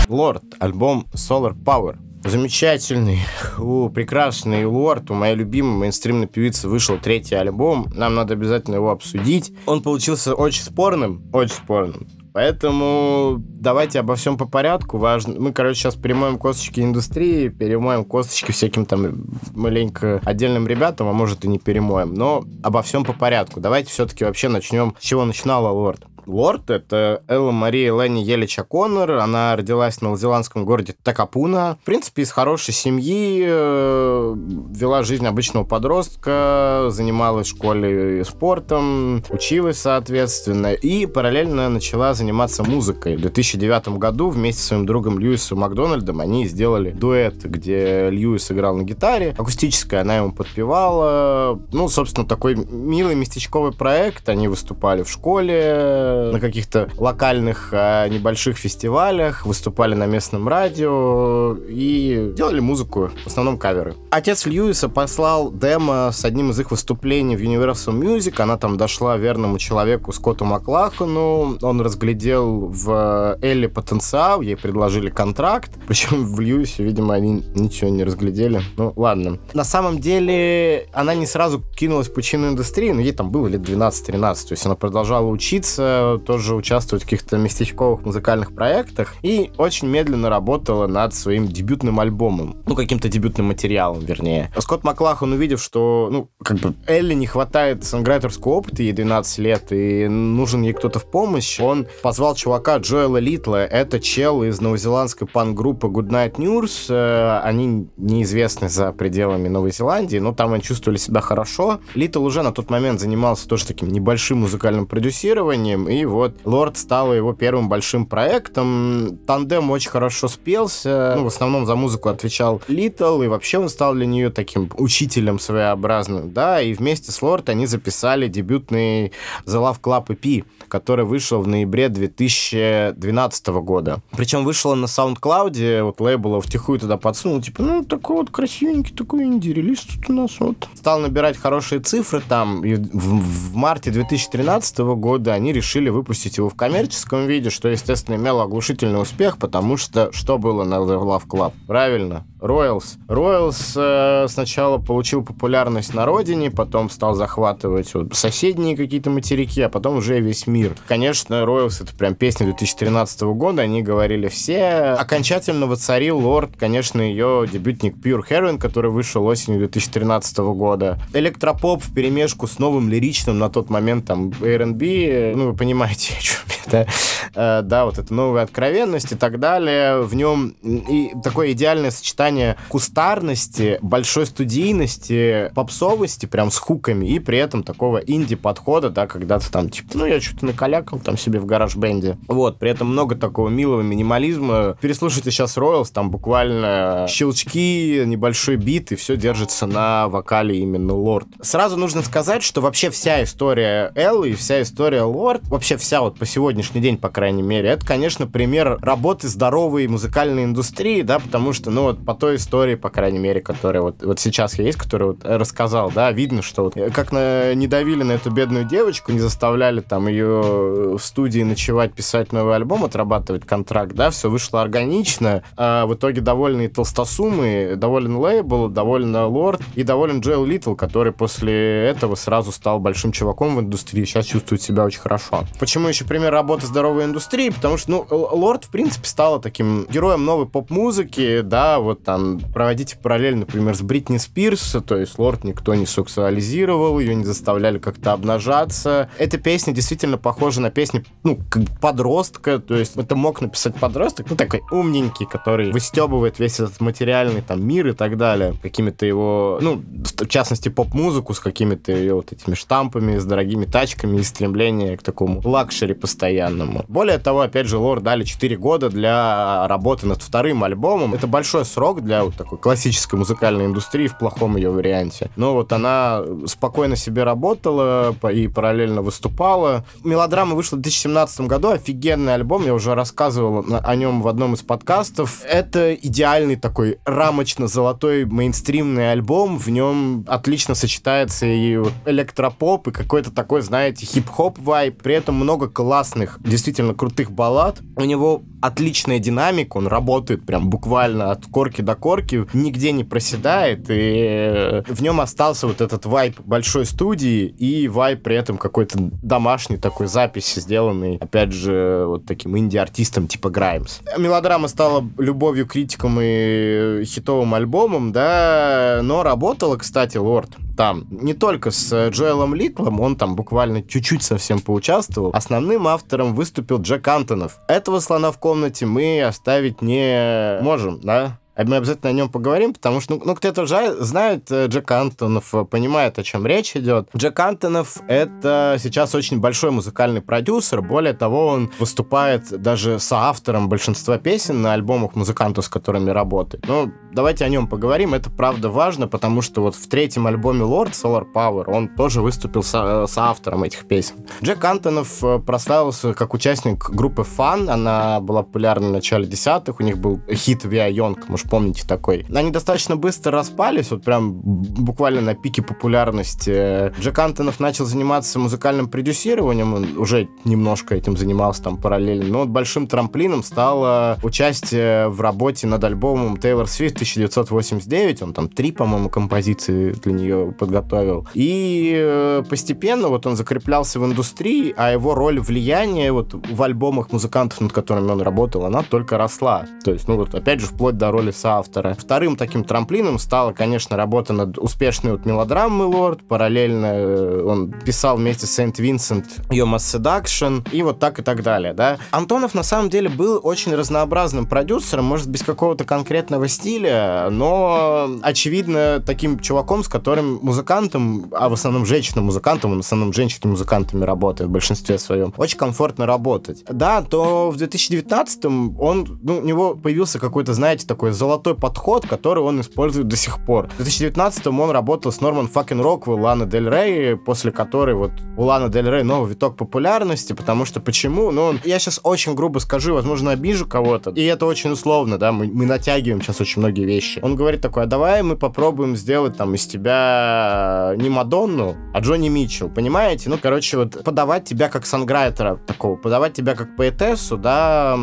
Лорд, 0.08 0.44
альбом 0.58 1.06
Solar 1.14 1.54
Power. 1.54 1.98
Замечательный, 2.24 3.20
у, 3.58 3.90
прекрасный 3.90 4.64
Лорд, 4.66 5.12
у 5.12 5.16
моей 5.16 5.36
любимой 5.36 5.78
мейнстримной 5.80 6.28
певицы 6.28 6.70
вышел 6.70 6.98
третий 6.98 7.36
альбом. 7.36 7.88
Нам 7.94 8.16
надо 8.16 8.36
обязательно 8.36 8.76
его 8.76 8.92
обсудить. 8.92 9.52
Он 9.66 9.84
получился 9.84 10.34
очень 10.34 10.64
спорным, 10.64 11.30
очень 11.34 11.56
спорным. 11.56 12.08
Поэтому 12.38 13.38
давайте 13.40 14.00
обо 14.00 14.14
всем 14.16 14.38
по 14.38 14.48
порядку. 14.48 15.00
Важно. 15.00 15.34
Мы, 15.40 15.52
короче, 15.52 15.80
сейчас 15.80 15.96
перемоем 15.96 16.38
косточки 16.38 16.82
индустрии, 16.82 17.48
перемоем 17.48 18.06
косточки 18.06 18.52
всяким 18.52 18.86
там 18.86 19.26
маленько 19.56 20.22
отдельным 20.24 20.68
ребятам, 20.68 21.08
а 21.08 21.14
может 21.14 21.46
и 21.46 21.48
не 21.48 21.58
перемоем. 21.58 22.14
Но 22.14 22.44
обо 22.62 22.84
всем 22.84 23.06
по 23.06 23.14
порядку. 23.14 23.60
Давайте 23.60 23.90
все-таки 23.90 24.24
вообще 24.24 24.50
начнем, 24.50 24.94
с 25.00 25.04
чего 25.04 25.26
начинала 25.26 25.70
Лорд. 25.70 26.04
Лорд. 26.28 26.70
Это 26.70 27.24
Элла 27.28 27.52
Мария 27.52 27.94
Ленни 27.94 28.20
Елича 28.20 28.64
Коннор. 28.64 29.12
Она 29.12 29.56
родилась 29.56 29.98
в 29.98 30.02
новозеландском 30.02 30.66
городе 30.66 30.96
Такапуна. 31.04 31.78
В 31.82 31.86
принципе, 31.86 32.24
из 32.24 32.32
хорошей 32.32 32.74
семьи, 32.74 33.46
э, 33.48 34.36
вела 34.70 35.04
жизнь 35.04 35.26
обычного 35.26 35.64
подростка, 35.64 36.88
занималась 36.90 37.48
в 37.48 37.52
школе 37.52 38.24
спортом, 38.26 39.24
училась, 39.30 39.80
соответственно, 39.80 40.74
и 40.74 41.06
параллельно 41.06 41.70
начала 41.70 42.14
заниматься 42.14 42.64
музыкой. 42.64 43.16
В 43.18 43.22
2009 43.22 43.98
году 43.98 44.30
вместе 44.30 44.62
с 44.62 44.66
своим 44.66 44.86
другом 44.86 45.20
Льюисом 45.20 45.60
Макдональдом 45.60 46.20
они 46.20 46.48
сделали 46.48 46.92
дуэт, 46.92 47.44
где 47.44 48.10
Льюис 48.10 48.52
играл 48.52 48.76
на 48.76 48.84
гитаре, 48.84 49.34
акустическая, 49.38 50.02
она 50.02 50.18
ему 50.18 50.32
подпевала. 50.32 51.60
Ну, 51.72 51.90
собственно, 51.90 52.28
такой 52.28 52.56
милый 52.56 53.16
местечковый 53.16 53.72
проект. 53.72 54.30
Они 54.30 54.48
выступали 54.48 55.04
в 55.04 55.10
школе, 55.10 56.17
на 56.32 56.40
каких-то 56.40 56.90
локальных 56.98 57.70
а, 57.72 58.08
небольших 58.08 58.58
фестивалях, 58.58 59.46
выступали 59.46 59.96
на 59.96 60.06
местном 60.06 60.48
радио 60.48 61.58
и 61.68 62.34
делали 62.36 62.60
музыку, 62.60 63.12
в 63.24 63.28
основном 63.28 63.58
каверы. 63.58 63.96
Отец 64.10 64.46
Льюиса 64.46 64.90
послал 64.90 65.52
демо 65.52 66.12
с 66.12 66.26
одним 66.26 66.52
из 66.52 66.60
их 66.60 66.72
выступлений 66.72 67.36
в 67.36 67.42
Universal 67.42 68.00
Music, 68.00 68.42
она 68.42 68.58
там 68.58 68.78
дошла 68.78 69.18
верному 69.18 69.58
человеку 69.58 70.12
Скотту 70.12 70.46
Маклахану, 70.46 71.58
он 71.62 71.82
разглядел 71.82 72.68
в 72.68 73.38
Элли 73.42 73.68
потенциал, 73.68 74.42
ей 74.42 74.56
предложили 74.56 75.10
контракт, 75.10 75.72
причем 75.88 76.26
в 76.26 76.40
Льюисе, 76.40 76.84
видимо, 76.84 77.14
они 77.14 77.44
ничего 77.56 77.90
не 77.90 78.04
разглядели. 78.04 78.62
Ну, 78.78 78.94
ладно. 78.96 79.40
На 79.54 79.64
самом 79.64 80.00
деле, 80.00 80.88
она 80.94 81.14
не 81.14 81.26
сразу 81.26 81.62
кинулась 81.76 82.08
в 82.08 82.14
пучину 82.14 82.48
индустрии, 82.50 82.92
но 82.92 83.02
ей 83.02 83.14
там 83.14 83.30
было 83.30 83.48
лет 83.48 83.62
12-13, 83.62 84.12
то 84.20 84.52
есть 84.52 84.66
она 84.66 84.76
продолжала 84.76 85.28
учиться, 85.28 86.07
тоже 86.18 86.56
участвовать 86.56 87.04
в 87.04 87.06
каких-то 87.06 87.38
местечковых 87.38 88.06
музыкальных 88.06 88.54
проектах 88.54 89.16
и 89.22 89.52
очень 89.58 89.88
медленно 89.88 90.30
работала 90.30 90.88
над 90.88 91.14
своим 91.14 91.48
дебютным 91.48 92.00
альбомом. 92.00 92.58
Ну, 92.66 92.76
каким-то 92.76 93.10
дебютным 93.10 93.48
материалом, 93.48 94.00
вернее. 94.00 94.52
Скотт 94.58 94.84
Маклахан, 94.84 95.32
увидев, 95.34 95.62
что, 95.62 96.10
ну, 96.12 96.30
как 96.44 96.58
бы 96.58 96.74
Элли 96.88 97.14
не 97.14 97.28
хватает 97.28 97.84
санграйтерского 97.84 98.54
опыта, 98.54 98.84
ей 98.84 98.94
12 98.94 99.38
лет, 99.40 99.72
и 99.72 100.08
нужен 100.08 100.62
ей 100.62 100.74
кто-то 100.74 101.00
в 101.00 101.06
помощь, 101.10 101.60
он 101.60 101.88
позвал 102.02 102.36
чувака 102.36 102.78
Джоэла 102.78 103.18
Литла. 103.18 103.66
Это 103.66 104.00
чел 104.00 104.44
из 104.44 104.62
новозеландской 104.62 105.28
пан-группы 105.28 105.88
Goodnight 105.88 106.36
News. 106.36 106.88
Э, 106.90 107.42
они 107.44 107.88
неизвестны 107.98 108.70
за 108.70 108.92
пределами 108.92 109.48
Новой 109.48 109.72
Зеландии, 109.72 110.18
но 110.18 110.34
там 110.34 110.54
они 110.54 110.64
чувствовали 110.64 110.98
себя 110.98 111.22
хорошо. 111.22 111.80
Литл 111.96 112.24
уже 112.24 112.42
на 112.44 112.52
тот 112.52 112.70
момент 112.70 113.00
занимался 113.00 113.48
тоже 113.48 113.68
таким 113.68 113.90
небольшим 113.90 114.40
музыкальным 114.40 114.86
продюсированием, 114.86 115.88
и 115.88 115.97
и 115.98 116.06
вот 116.06 116.34
Лорд 116.46 116.78
стал 116.78 117.14
его 117.14 117.34
первым 117.34 117.70
большим 117.70 118.06
проектом. 118.06 119.18
Тандем 119.26 119.72
очень 119.72 119.90
хорошо 119.90 120.28
спелся. 120.28 121.14
Ну, 121.16 121.24
в 121.24 121.28
основном 121.28 121.66
за 121.66 121.76
музыку 121.76 122.10
отвечал 122.10 122.62
Литл, 122.68 123.22
и 123.22 123.28
вообще 123.28 123.58
он 123.58 123.70
стал 123.70 123.94
для 123.94 124.06
нее 124.06 124.30
таким 124.30 124.70
учителем 124.78 125.40
своеобразным, 125.40 126.32
да, 126.32 126.62
и 126.62 126.74
вместе 126.74 127.12
с 127.12 127.22
Лорд 127.22 127.50
они 127.50 127.66
записали 127.66 128.28
дебютный 128.28 129.12
The 129.46 129.56
Love 129.56 129.82
Club 129.82 130.08
EP, 130.08 130.46
который 130.68 131.06
вышел 131.06 131.42
в 131.42 131.48
ноябре 131.48 131.90
2012 131.90 133.48
года. 133.48 134.02
Причем 134.12 134.44
вышел 134.44 134.72
он 134.72 134.82
на 134.82 134.86
SoundCloud, 134.86 135.84
вот 135.84 136.00
лейбл 136.00 136.40
втихую 136.42 136.80
туда 136.80 136.98
подсунул, 136.98 137.42
типа, 137.42 137.64
ну, 137.64 137.84
такой 137.84 138.18
вот 138.18 138.30
красивенький, 138.30 138.96
такой 138.96 139.24
инди-релиз 139.24 139.82
тут 139.82 140.10
у 140.10 140.14
нас 140.14 140.40
вот. 140.40 140.68
Стал 140.76 141.00
набирать 141.00 141.38
хорошие 141.38 141.82
цифры 141.82 142.22
там, 142.28 142.64
и 142.64 142.76
в, 142.76 143.52
в 143.52 143.56
марте 143.56 143.92
2013 143.92 144.78
года 144.80 145.34
они 145.34 145.54
решили 145.54 145.90
выпустить 145.90 146.38
его 146.38 146.50
в 146.50 146.56
коммерческом 146.56 147.28
виде, 147.28 147.50
что, 147.50 147.68
естественно, 147.68 148.16
имело 148.16 148.44
оглушительный 148.44 149.02
успех, 149.02 149.38
потому 149.38 149.78
что 149.78 150.12
что 150.12 150.38
было 150.38 150.64
на 150.64 150.76
The 150.76 151.00
Love 151.02 151.28
Club? 151.28 151.54
Правильно, 151.68 152.26
Роялс. 152.40 152.98
Роялс 153.08 153.74
э, 153.76 154.28
сначала 154.30 154.78
получил 154.78 155.24
популярность 155.24 155.94
на 155.94 156.06
родине, 156.06 156.52
потом 156.52 156.90
стал 156.90 157.16
захватывать 157.16 157.94
вот, 157.94 158.16
соседние 158.16 158.78
какие-то 158.78 159.10
материки, 159.10 159.62
а 159.62 159.70
потом 159.70 159.98
уже 159.98 160.20
весь 160.20 160.46
мир. 160.46 160.76
Конечно, 160.88 161.46
Роялс 161.46 161.82
это 161.82 161.96
прям 161.96 162.16
песня 162.16 162.46
2013 162.46 163.22
года, 163.22 163.64
они 163.64 163.82
говорили 163.82 164.28
все. 164.28 164.96
Окончательно 165.00 165.66
воцарил 165.66 166.20
Лорд, 166.20 166.52
конечно, 166.58 167.02
ее 167.02 167.48
дебютник 167.52 167.96
Pure 167.96 168.24
Heroin, 168.30 168.60
который 168.60 168.92
вышел 168.92 169.26
осенью 169.26 169.60
2013 169.60 170.38
года. 170.38 171.00
Электропоп 171.14 171.84
в 171.84 171.94
перемешку 171.94 172.48
с 172.48 172.60
новым 172.60 172.90
лиричным 172.90 173.40
на 173.40 173.50
тот 173.50 173.70
момент 173.70 174.06
там 174.06 174.32
R&B, 174.42 175.34
ну 175.36 175.52
вы 175.52 175.56
понимаете, 175.56 176.14
о 176.18 176.22
чем 176.22 176.38
да, 176.72 176.86
э, 177.34 177.62
да, 177.64 177.86
вот 177.86 177.98
это 177.98 178.14
новая 178.14 178.44
откровенность 178.44 179.12
и 179.12 179.16
так 179.16 179.40
далее. 179.40 180.02
В 180.02 180.14
нем 180.16 180.56
и 180.62 181.12
такое 181.24 181.52
идеальное 181.52 181.92
сочетание 181.92 182.27
кустарности, 182.70 183.80
большой 183.82 184.26
студийности, 184.26 185.52
попсовости, 185.56 186.26
прям 186.26 186.52
с 186.52 186.58
хуками, 186.58 187.06
и 187.06 187.20
при 187.20 187.38
этом 187.38 187.64
такого 187.64 187.98
инди-подхода, 187.98 188.90
да, 188.90 189.08
когда 189.08 189.40
ты 189.40 189.50
там, 189.52 189.70
типа, 189.70 189.90
ну, 189.94 190.06
я 190.06 190.20
что-то 190.20 190.46
накалякал 190.46 191.00
там 191.00 191.18
себе 191.18 191.40
в 191.40 191.46
GarageBand 191.46 192.06
е. 192.06 192.18
Вот, 192.28 192.60
при 192.60 192.72
этом 192.72 192.88
много 192.88 193.16
такого 193.16 193.50
милого 193.50 193.82
минимализма. 193.82 194.78
Переслушайте 194.82 195.32
сейчас 195.32 195.58
Royals, 195.58 195.92
там 195.92 196.12
буквально 196.12 197.06
щелчки, 197.10 198.04
небольшой 198.06 198.58
бит, 198.58 198.92
и 198.92 198.96
все 198.96 199.16
держится 199.16 199.68
на 199.68 200.08
вокале 200.08 200.58
именно 200.58 200.94
Лорд. 200.94 201.28
Сразу 201.42 201.78
нужно 201.78 202.02
сказать, 202.02 202.44
что 202.44 202.62
вообще 202.62 202.90
вся 202.90 203.24
история 203.24 203.92
Эллы 203.96 204.32
и 204.32 204.36
вся 204.36 204.62
история 204.62 205.04
Лорд, 205.04 205.48
вообще 205.48 205.78
вся 205.78 206.02
вот 206.02 206.18
по 206.18 206.26
сегодня 206.26 206.58
сегодняшний 206.58 206.82
день, 206.82 206.98
по 206.98 207.10
крайней 207.10 207.44
мере, 207.44 207.70
это, 207.70 207.86
конечно, 207.86 208.26
пример 208.26 208.80
работы 208.82 209.28
здоровой 209.28 209.88
музыкальной 209.88 210.44
индустрии, 210.46 211.02
да, 211.02 211.20
потому 211.20 211.54
что, 211.54 211.70
ну, 211.72 211.84
вот 211.84 212.04
той 212.18 212.36
истории, 212.36 212.76
по 212.76 212.90
крайней 212.90 213.20
мере, 213.20 213.42
которая 213.42 213.82
вот, 213.82 214.04
вот 214.04 214.20
сейчас 214.20 214.58
есть, 214.60 214.78
которую 214.78 215.14
вот 215.14 215.26
рассказал, 215.26 215.92
да, 215.92 216.12
видно, 216.12 216.42
что 216.42 216.64
вот 216.64 216.78
э, 216.78 216.90
как 216.90 217.12
на, 217.12 217.54
не 217.54 217.68
давили 217.68 218.04
на 218.04 218.14
эту 218.14 218.32
бедную 218.32 218.66
девочку, 218.66 219.12
не 219.12 219.20
заставляли 219.20 219.82
там 219.82 220.08
ее 220.08 220.98
в 220.98 221.00
студии 221.00 221.42
ночевать, 221.42 221.94
писать 221.94 222.34
новый 222.34 222.56
альбом, 222.56 222.84
отрабатывать 222.84 223.46
контракт, 223.46 223.94
да, 223.94 224.10
все 224.10 224.30
вышло 224.30 224.62
органично, 224.62 225.44
а 225.56 225.86
в 225.86 225.94
итоге 225.94 226.22
довольны 226.22 226.68
толстосумы, 226.68 227.76
доволен 227.78 228.18
лейбл, 228.18 228.70
доволен 228.70 229.16
лорд 229.16 229.62
и 229.76 229.84
доволен 229.84 230.20
Джоэл 230.20 230.46
Литл, 230.46 230.76
который 230.76 231.12
после 231.12 231.86
этого 231.86 232.16
сразу 232.16 232.52
стал 232.52 232.80
большим 232.80 233.12
чуваком 233.12 233.56
в 233.56 233.62
индустрии, 233.62 234.06
сейчас 234.06 234.26
чувствует 234.26 234.62
себя 234.62 234.84
очень 234.84 235.00
хорошо. 235.00 235.46
Почему 235.60 235.88
еще 235.88 236.06
пример 236.06 236.32
работы 236.32 236.68
здоровой 236.68 237.06
индустрии, 237.06 237.50
потому 237.50 237.78
что, 237.78 237.92
ну, 237.92 238.08
Лорд, 238.10 238.66
в 238.66 238.70
принципе, 238.70 239.08
стала 239.08 239.40
таким 239.40 239.86
героем 239.90 240.26
новой 240.26 240.48
поп-музыки, 240.48 241.42
да, 241.42 241.80
вот 241.80 242.07
там 242.08 242.40
проводите 242.54 242.98
параллель, 242.98 243.36
например, 243.36 243.76
с 243.76 243.82
Бритни 243.82 244.18
Спирс, 244.18 244.78
то 244.88 244.98
есть 244.98 245.20
Лорд 245.20 245.44
никто 245.44 245.76
не 245.76 245.86
сексуализировал, 245.86 247.00
ее 247.00 247.14
не 247.14 247.26
заставляли 247.26 247.78
как-то 247.78 248.14
обнажаться. 248.14 249.10
Эта 249.20 249.38
песня 249.38 249.74
действительно 249.74 250.18
похожа 250.18 250.62
на 250.62 250.72
песни, 250.72 251.04
ну, 251.24 251.40
подростка, 251.80 252.60
то 252.60 252.76
есть 252.76 252.96
это 252.96 253.16
мог 253.16 253.42
написать 253.42 253.76
подросток, 253.76 254.28
ну, 254.30 254.36
такой 254.36 254.62
умненький, 254.72 255.26
который 255.26 255.72
выстебывает 255.72 256.40
весь 256.40 256.60
этот 256.60 256.80
материальный 256.82 257.42
там 257.42 257.64
мир 257.64 257.88
и 257.88 257.94
так 257.94 258.18
далее, 258.18 258.56
какими-то 258.62 259.06
его, 259.06 259.60
ну, 259.62 259.84
в 260.04 260.28
частности, 260.28 260.70
поп-музыку 260.70 261.34
с 261.34 261.40
какими-то 261.40 261.92
ее 261.92 262.16
вот 262.16 262.32
этими 262.32 262.56
штампами, 262.56 263.18
с 263.18 263.26
дорогими 263.26 263.66
тачками 263.66 264.18
и 264.18 264.24
стремление 264.24 264.98
к 264.98 265.04
такому 265.04 265.42
luxury 265.44 265.94
постоянно 265.94 266.38
постоянному. 266.38 266.86
Более 266.88 267.18
того, 267.18 267.42
опять 267.42 267.68
же, 267.68 267.78
Лор 267.78 268.02
дали 268.02 268.24
4 268.24 268.58
года 268.58 268.90
для 268.90 269.68
работы 269.68 270.08
над 270.08 270.22
вторым 270.22 270.64
альбомом. 270.64 271.14
Это 271.14 271.28
большой 271.28 271.66
срок 271.66 271.97
для 272.02 272.24
вот 272.24 272.36
такой 272.36 272.58
классической 272.58 273.16
музыкальной 273.16 273.66
индустрии 273.66 274.08
в 274.08 274.18
плохом 274.18 274.58
ее 274.58 274.70
варианте. 274.70 275.30
Но 275.36 275.54
вот 275.54 275.74
она 275.74 276.24
спокойно 276.46 276.96
себе 276.96 277.24
работала 277.24 278.16
и 278.32 278.48
параллельно 278.48 279.02
выступала. 279.02 279.86
Мелодрама 280.04 280.56
вышла 280.56 280.78
в 280.78 280.82
2017 280.82 281.42
году, 281.42 281.70
офигенный 281.70 282.34
альбом, 282.34 282.66
я 282.66 282.74
уже 282.74 282.96
рассказывал 282.96 283.66
о 283.70 283.96
нем 283.96 284.22
в 284.22 284.28
одном 284.28 284.54
из 284.54 284.62
подкастов. 284.62 285.42
Это 285.44 285.94
идеальный 285.94 286.56
такой 286.56 287.00
рамочно-золотой 287.06 288.26
мейнстримный 288.26 289.12
альбом, 289.12 289.58
в 289.58 289.70
нем 289.70 290.26
отлично 290.28 290.76
сочетается 290.76 291.46
и 291.46 291.80
электропоп, 292.06 292.88
и 292.88 292.92
какой-то 292.92 293.32
такой, 293.32 293.62
знаете, 293.62 294.06
хип-хоп 294.06 294.58
вайб, 294.60 295.02
при 295.02 295.16
этом 295.16 295.36
много 295.36 295.70
классных, 295.70 296.40
действительно 296.40 296.94
крутых 296.94 297.32
баллад. 297.32 297.80
У 297.96 298.04
него 298.04 298.42
отличная 298.62 299.20
динамика, 299.20 299.78
он 299.78 299.88
работает 299.88 300.46
прям 300.46 300.70
буквально 300.70 301.32
от 301.32 301.46
корки 301.46 301.82
до 301.82 301.96
корки, 301.96 302.46
нигде 302.54 302.92
не 302.92 303.04
проседает, 303.04 303.86
и 303.90 304.84
в 304.88 305.02
нем 305.02 305.22
остался 305.22 305.68
вот 305.68 305.82
этот 305.82 306.06
вайп 306.06 306.40
большой 306.40 306.86
студии 306.86 307.46
и 307.46 307.88
вайп 307.88 308.24
при 308.24 308.36
этом 308.36 308.58
какой-то 308.58 308.98
домашний 309.22 309.78
такой 309.78 310.08
записи, 310.08 310.60
сделанный, 310.60 311.18
опять 311.18 311.52
же, 311.52 312.06
вот 312.08 312.26
таким 312.26 312.58
инди-артистом 312.58 313.28
типа 313.28 313.50
Граймс. 313.50 314.00
Мелодрама 314.18 314.68
стала 314.68 315.08
любовью 315.18 315.66
критикам 315.66 316.18
и 316.22 317.04
хитовым 317.06 317.54
альбомом, 317.54 318.12
да, 318.12 319.00
но 319.04 319.24
работала, 319.24 319.78
кстати, 319.78 320.18
Лорд 320.18 320.50
там 320.78 321.06
не 321.10 321.34
только 321.34 321.72
с 321.72 322.10
Джоэлом 322.10 322.56
Литлом, 322.56 323.02
он 323.02 323.18
там 323.18 323.36
буквально 323.36 323.82
чуть-чуть 323.82 324.24
совсем 324.24 324.60
поучаствовал. 324.60 325.32
Основным 325.34 325.88
автором 325.88 326.34
выступил 326.36 326.80
Джек 326.80 327.06
Антонов. 327.08 327.60
Этого 327.68 328.00
слона 328.00 328.32
в 328.32 328.38
комнате 328.38 328.86
мы 328.86 329.22
оставить 329.24 329.82
не 329.82 330.60
можем, 330.62 331.02
да? 331.02 331.40
Мы 331.66 331.78
обязательно 331.78 332.10
о 332.10 332.14
нем 332.14 332.30
поговорим, 332.30 332.74
потому 332.74 333.02
что, 333.02 333.16
ну, 333.16 333.22
ну 333.26 333.36
кто-то 333.36 333.66
же 333.66 333.96
знает 334.00 334.52
э, 334.52 334.68
Джек 334.68 334.90
Антонов, 334.92 335.54
э, 335.56 335.66
понимает, 335.66 336.20
о 336.20 336.24
чем 336.24 336.46
речь 336.46 336.76
идет. 336.76 337.10
Джек 337.16 337.40
Антонов— 337.40 337.98
это 338.08 338.78
сейчас 338.80 339.16
очень 339.16 339.40
большой 339.40 339.72
музыкальный 339.72 340.22
продюсер, 340.22 340.82
более 340.82 341.14
того, 341.14 341.48
он 341.48 341.72
выступает 341.80 342.62
даже 342.62 343.00
соавтором 343.00 343.70
большинства 343.70 344.20
песен 344.20 344.62
на 344.62 344.74
альбомах 344.74 345.16
музыкантов, 345.16 345.66
с 345.66 345.70
которыми 345.70 346.12
работает. 346.12 346.66
Ну, 346.68 346.92
давайте 347.12 347.44
о 347.44 347.50
нем 347.50 347.68
поговорим, 347.68 348.14
это 348.14 348.30
правда 348.30 348.70
важно, 348.70 349.08
потому 349.08 349.42
что 349.42 349.62
вот 349.62 349.76
в 349.76 349.90
третьем 349.90 350.28
альбоме 350.28 350.62
Lord 350.62 350.92
Solar 350.92 351.26
Power 351.34 351.66
он 351.68 351.90
тоже 351.90 352.22
выступил 352.22 352.62
со 352.62 353.04
э, 353.04 353.08
соавтором 353.08 353.64
этих 353.64 353.88
песен. 353.88 354.16
Джек 354.44 354.64
Антонов 354.64 355.24
прославился 355.46 356.14
как 356.14 356.36
участник 356.36 356.90
группы 356.92 357.24
Fun, 357.24 357.70
она 357.70 358.20
была 358.20 358.44
популярна 358.44 358.90
в 358.90 358.92
начале 358.92 359.26
десятых, 359.26 359.80
у 359.80 359.84
них 359.84 359.98
был 359.98 360.22
хит 360.32 360.64
Via 360.66 360.92
Young, 360.92 361.18
может, 361.28 361.47
помните 361.50 361.84
такой. 361.88 362.26
Они 362.34 362.52
достаточно 362.52 362.96
быстро 362.96 363.32
распались, 363.32 363.92
вот 363.92 364.04
прям 364.04 364.34
буквально 364.34 365.22
на 365.22 365.36
пике 365.36 365.62
популярности. 365.62 366.92
Джек 367.00 367.18
Антонов 367.20 367.60
начал 367.60 367.86
заниматься 367.86 368.40
музыкальным 368.40 368.88
продюсированием, 368.88 369.74
он 369.74 369.98
уже 369.98 370.28
немножко 370.46 370.96
этим 370.96 371.18
занимался 371.18 371.64
там 371.64 371.78
параллельно, 371.78 372.26
но 372.26 372.40
вот 372.40 372.50
большим 372.50 372.88
трамплином 372.88 373.44
стало 373.44 374.18
участие 374.24 375.10
в 375.10 375.22
работе 375.22 375.68
над 375.68 375.84
альбомом 375.84 376.36
Taylor 376.36 376.66
Swift 376.66 376.96
1989, 376.96 378.22
он 378.22 378.34
там 378.34 378.50
три, 378.50 378.72
по-моему, 378.72 379.10
композиции 379.10 379.92
для 379.92 380.14
нее 380.14 380.54
подготовил. 380.58 381.28
И 381.34 381.94
э, 381.98 382.44
постепенно 382.50 383.08
вот 383.10 383.26
он 383.26 383.36
закреплялся 383.36 384.00
в 384.00 384.06
индустрии, 384.06 384.74
а 384.78 384.92
его 384.92 385.16
роль 385.16 385.40
влияния 385.40 386.12
вот 386.12 386.34
в 386.34 386.64
альбомах 386.64 387.12
музыкантов, 387.12 387.62
над 387.62 387.74
которыми 387.74 388.12
он 388.12 388.22
работал, 388.22 388.66
она 388.66 388.84
только 388.84 389.18
росла. 389.18 389.66
То 389.84 389.92
есть, 389.92 390.08
ну 390.08 390.16
вот 390.16 390.34
опять 390.36 390.60
же, 390.60 390.68
вплоть 390.68 390.98
до 390.98 391.12
роли 391.12 391.32
соавтора. 391.38 391.96
Вторым 391.98 392.36
таким 392.36 392.64
трамплином 392.64 393.20
стала, 393.20 393.54
конечно, 393.54 393.96
работа 393.96 394.34
над 394.34 394.58
успешной 394.58 395.14
вот 395.14 395.26
мелодрамой 395.26 395.88
Лорд. 395.88 396.28
Параллельно 396.28 396.86
э, 396.86 397.44
он 397.46 397.72
писал 397.72 398.18
вместе 398.18 398.46
с 398.46 398.52
Сент 398.52 398.80
Винсент 398.80 399.26
ее 399.50 399.66
Mass 399.66 400.00
Seduction 400.00 400.68
и 400.72 400.82
вот 400.82 401.00
так 401.00 401.20
и 401.20 401.22
так 401.22 401.44
далее, 401.44 401.74
да. 401.74 401.98
Антонов 402.12 402.54
на 402.54 402.64
самом 402.64 402.90
деле 402.90 403.10
был 403.10 403.40
очень 403.44 403.74
разнообразным 403.76 404.46
продюсером, 404.46 405.06
может, 405.06 405.28
без 405.28 405.44
какого-то 405.44 405.84
конкретного 405.84 406.48
стиля, 406.48 407.30
но, 407.30 408.10
очевидно, 408.22 409.02
таким 409.06 409.40
чуваком, 409.40 409.84
с 409.84 409.88
которым 409.88 410.40
музыкантом, 410.42 411.32
а 411.32 411.50
в 411.50 411.54
основном 411.54 411.86
женщинам 411.86 412.26
музыкантом, 412.26 412.72
он 412.72 412.82
в 412.82 412.86
основном 412.86 413.14
женщинами 413.14 413.52
музыкантами 413.52 414.04
работает 414.04 414.50
в 414.50 414.54
большинстве 414.54 414.98
своем, 415.00 415.34
очень 415.38 415.58
комфортно 415.58 416.06
работать. 416.06 416.64
Да, 416.70 417.02
то 417.02 417.52
в 417.52 417.58
2019 417.58 418.46
он, 418.46 419.20
ну, 419.22 419.38
у 419.38 419.42
него 419.42 419.76
появился 419.76 420.20
какой-то, 420.20 420.54
знаете, 420.54 420.88
такой 420.88 421.12
золотой 421.12 421.27
золотой 421.28 421.56
подход, 421.56 422.08
который 422.08 422.42
он 422.42 422.62
использует 422.62 423.08
до 423.08 423.18
сих 423.18 423.44
пор. 423.46 423.68
В 423.78 423.84
2019 423.84 424.48
он 424.48 424.72
работал 424.72 425.12
с 425.12 425.20
Норман 425.20 425.48
Факин 425.48 425.82
Роквелл, 425.82 426.22
Лана 426.22 426.46
Дель 426.46 426.70
Рей, 426.70 427.18
после 427.18 427.52
которой 427.52 427.96
вот 427.96 428.12
у 428.38 428.44
Ланы 428.44 428.70
Дель 428.70 428.90
Рей 428.90 429.04
новый 429.04 429.32
виток 429.32 429.58
популярности, 429.58 430.32
потому 430.32 430.64
что 430.66 430.80
почему? 430.80 431.32
Ну, 431.32 431.56
я 431.66 431.80
сейчас 431.80 432.00
очень 432.04 432.34
грубо 432.34 432.60
скажу, 432.60 432.94
возможно, 432.94 433.32
обижу 433.32 433.68
кого-то, 433.68 434.12
и 434.12 434.24
это 434.24 434.46
очень 434.46 434.72
условно, 434.72 435.18
да, 435.18 435.34
мы, 435.34 435.48
мы 435.48 435.66
натягиваем 435.66 436.22
сейчас 436.22 436.40
очень 436.40 436.62
многие 436.62 436.86
вещи. 436.86 437.20
Он 437.22 437.36
говорит 437.36 437.62
такой, 437.62 437.84
а 437.84 437.86
давай 437.86 438.24
мы 438.24 438.38
попробуем 438.38 438.96
сделать 438.96 439.36
там 439.36 439.54
из 439.54 439.68
тебя 439.68 440.94
не 440.96 441.10
Мадонну, 441.10 441.76
а 441.94 442.00
Джонни 442.00 442.30
Митчелл, 442.30 442.70
понимаете? 442.70 443.30
Ну, 443.30 443.38
короче, 443.38 443.78
вот 443.78 444.02
подавать 444.04 444.46
тебя 444.46 444.70
как 444.70 444.86
санграйтера 444.86 445.58
такого, 445.68 445.98
подавать 445.98 446.34
тебя 446.34 446.56
как 446.56 446.78
поэтессу, 446.78 447.36
да, 447.38 448.00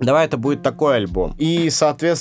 давай 0.00 0.26
это 0.26 0.36
будет 0.36 0.62
такой 0.62 0.96
альбом. 0.96 1.34
И, 1.38 1.70
соответственно, 1.70 2.15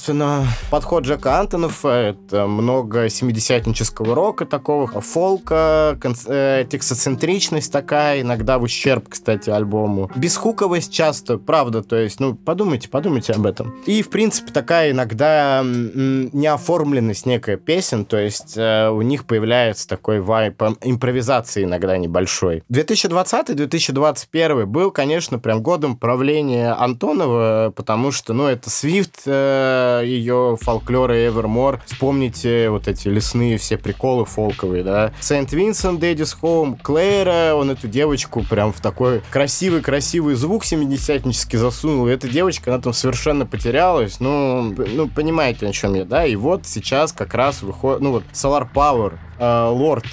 подход 0.71 1.05
Джека 1.05 1.39
Антонов, 1.39 1.85
это 1.85 2.47
много 2.47 3.05
70-нического 3.05 4.13
рока 4.13 4.45
такого, 4.45 4.87
фолка, 5.01 5.97
э, 6.27 6.65
текстоцентричность 6.69 7.71
такая, 7.71 8.21
иногда 8.21 8.57
в 8.57 8.63
ущерб, 8.63 9.07
кстати, 9.09 9.49
альбому. 9.49 10.11
Бесхуковость 10.15 10.91
часто, 10.93 11.37
правда, 11.37 11.83
то 11.83 11.95
есть, 11.95 12.19
ну, 12.19 12.35
подумайте, 12.35 12.89
подумайте 12.89 13.33
об 13.33 13.45
этом. 13.45 13.75
И, 13.85 14.01
в 14.01 14.09
принципе, 14.09 14.51
такая 14.51 14.91
иногда 14.91 15.61
неоформленность 15.63 17.25
некая 17.25 17.57
песен, 17.57 18.05
то 18.05 18.17
есть 18.17 18.53
э, 18.57 18.89
у 18.89 19.01
них 19.01 19.25
появляется 19.25 19.87
такой 19.87 20.19
вайп 20.19 20.61
импровизации 20.81 21.63
иногда 21.63 21.97
небольшой. 21.97 22.63
2020-2021 22.71 24.65
был, 24.65 24.91
конечно, 24.91 25.39
прям 25.39 25.61
годом 25.61 25.95
правления 25.97 26.71
Антонова, 26.71 27.71
потому 27.75 28.11
что, 28.11 28.33
ну, 28.33 28.47
это 28.47 28.69
Свифт, 28.69 29.21
э, 29.25 29.84
ее 30.03 30.57
фолклор 30.61 31.11
и 31.11 31.27
Evermore. 31.27 31.79
Вспомните 31.85 32.69
вот 32.69 32.87
эти 32.87 33.07
лесные 33.07 33.57
все 33.57 33.77
приколы 33.77 34.25
фолковые, 34.25 34.83
да. 34.83 35.13
Сент 35.19 35.51
Винсент, 35.53 35.99
Дэдис 35.99 36.33
Хоум, 36.33 36.75
Клэра, 36.75 37.53
он 37.55 37.71
эту 37.71 37.87
девочку 37.87 38.43
прям 38.49 38.73
в 38.73 38.81
такой 38.81 39.21
красивый-красивый 39.31 40.35
звук 40.35 40.63
70-нический 40.63 41.57
засунул. 41.57 42.07
И 42.07 42.11
эта 42.11 42.27
девочка, 42.27 42.73
она 42.73 42.81
там 42.81 42.93
совершенно 42.93 43.45
потерялась. 43.45 44.19
Ну, 44.19 44.73
ну, 44.75 45.07
понимаете, 45.07 45.67
о 45.67 45.71
чем 45.71 45.95
я, 45.95 46.05
да? 46.05 46.25
И 46.25 46.35
вот 46.35 46.65
сейчас 46.65 47.11
как 47.11 47.33
раз 47.33 47.61
выходит, 47.61 48.01
ну 48.01 48.11
вот, 48.11 48.23
Solar 48.33 48.67
Power, 48.73 49.17
э, 49.39 49.69
Лорд, 49.69 50.05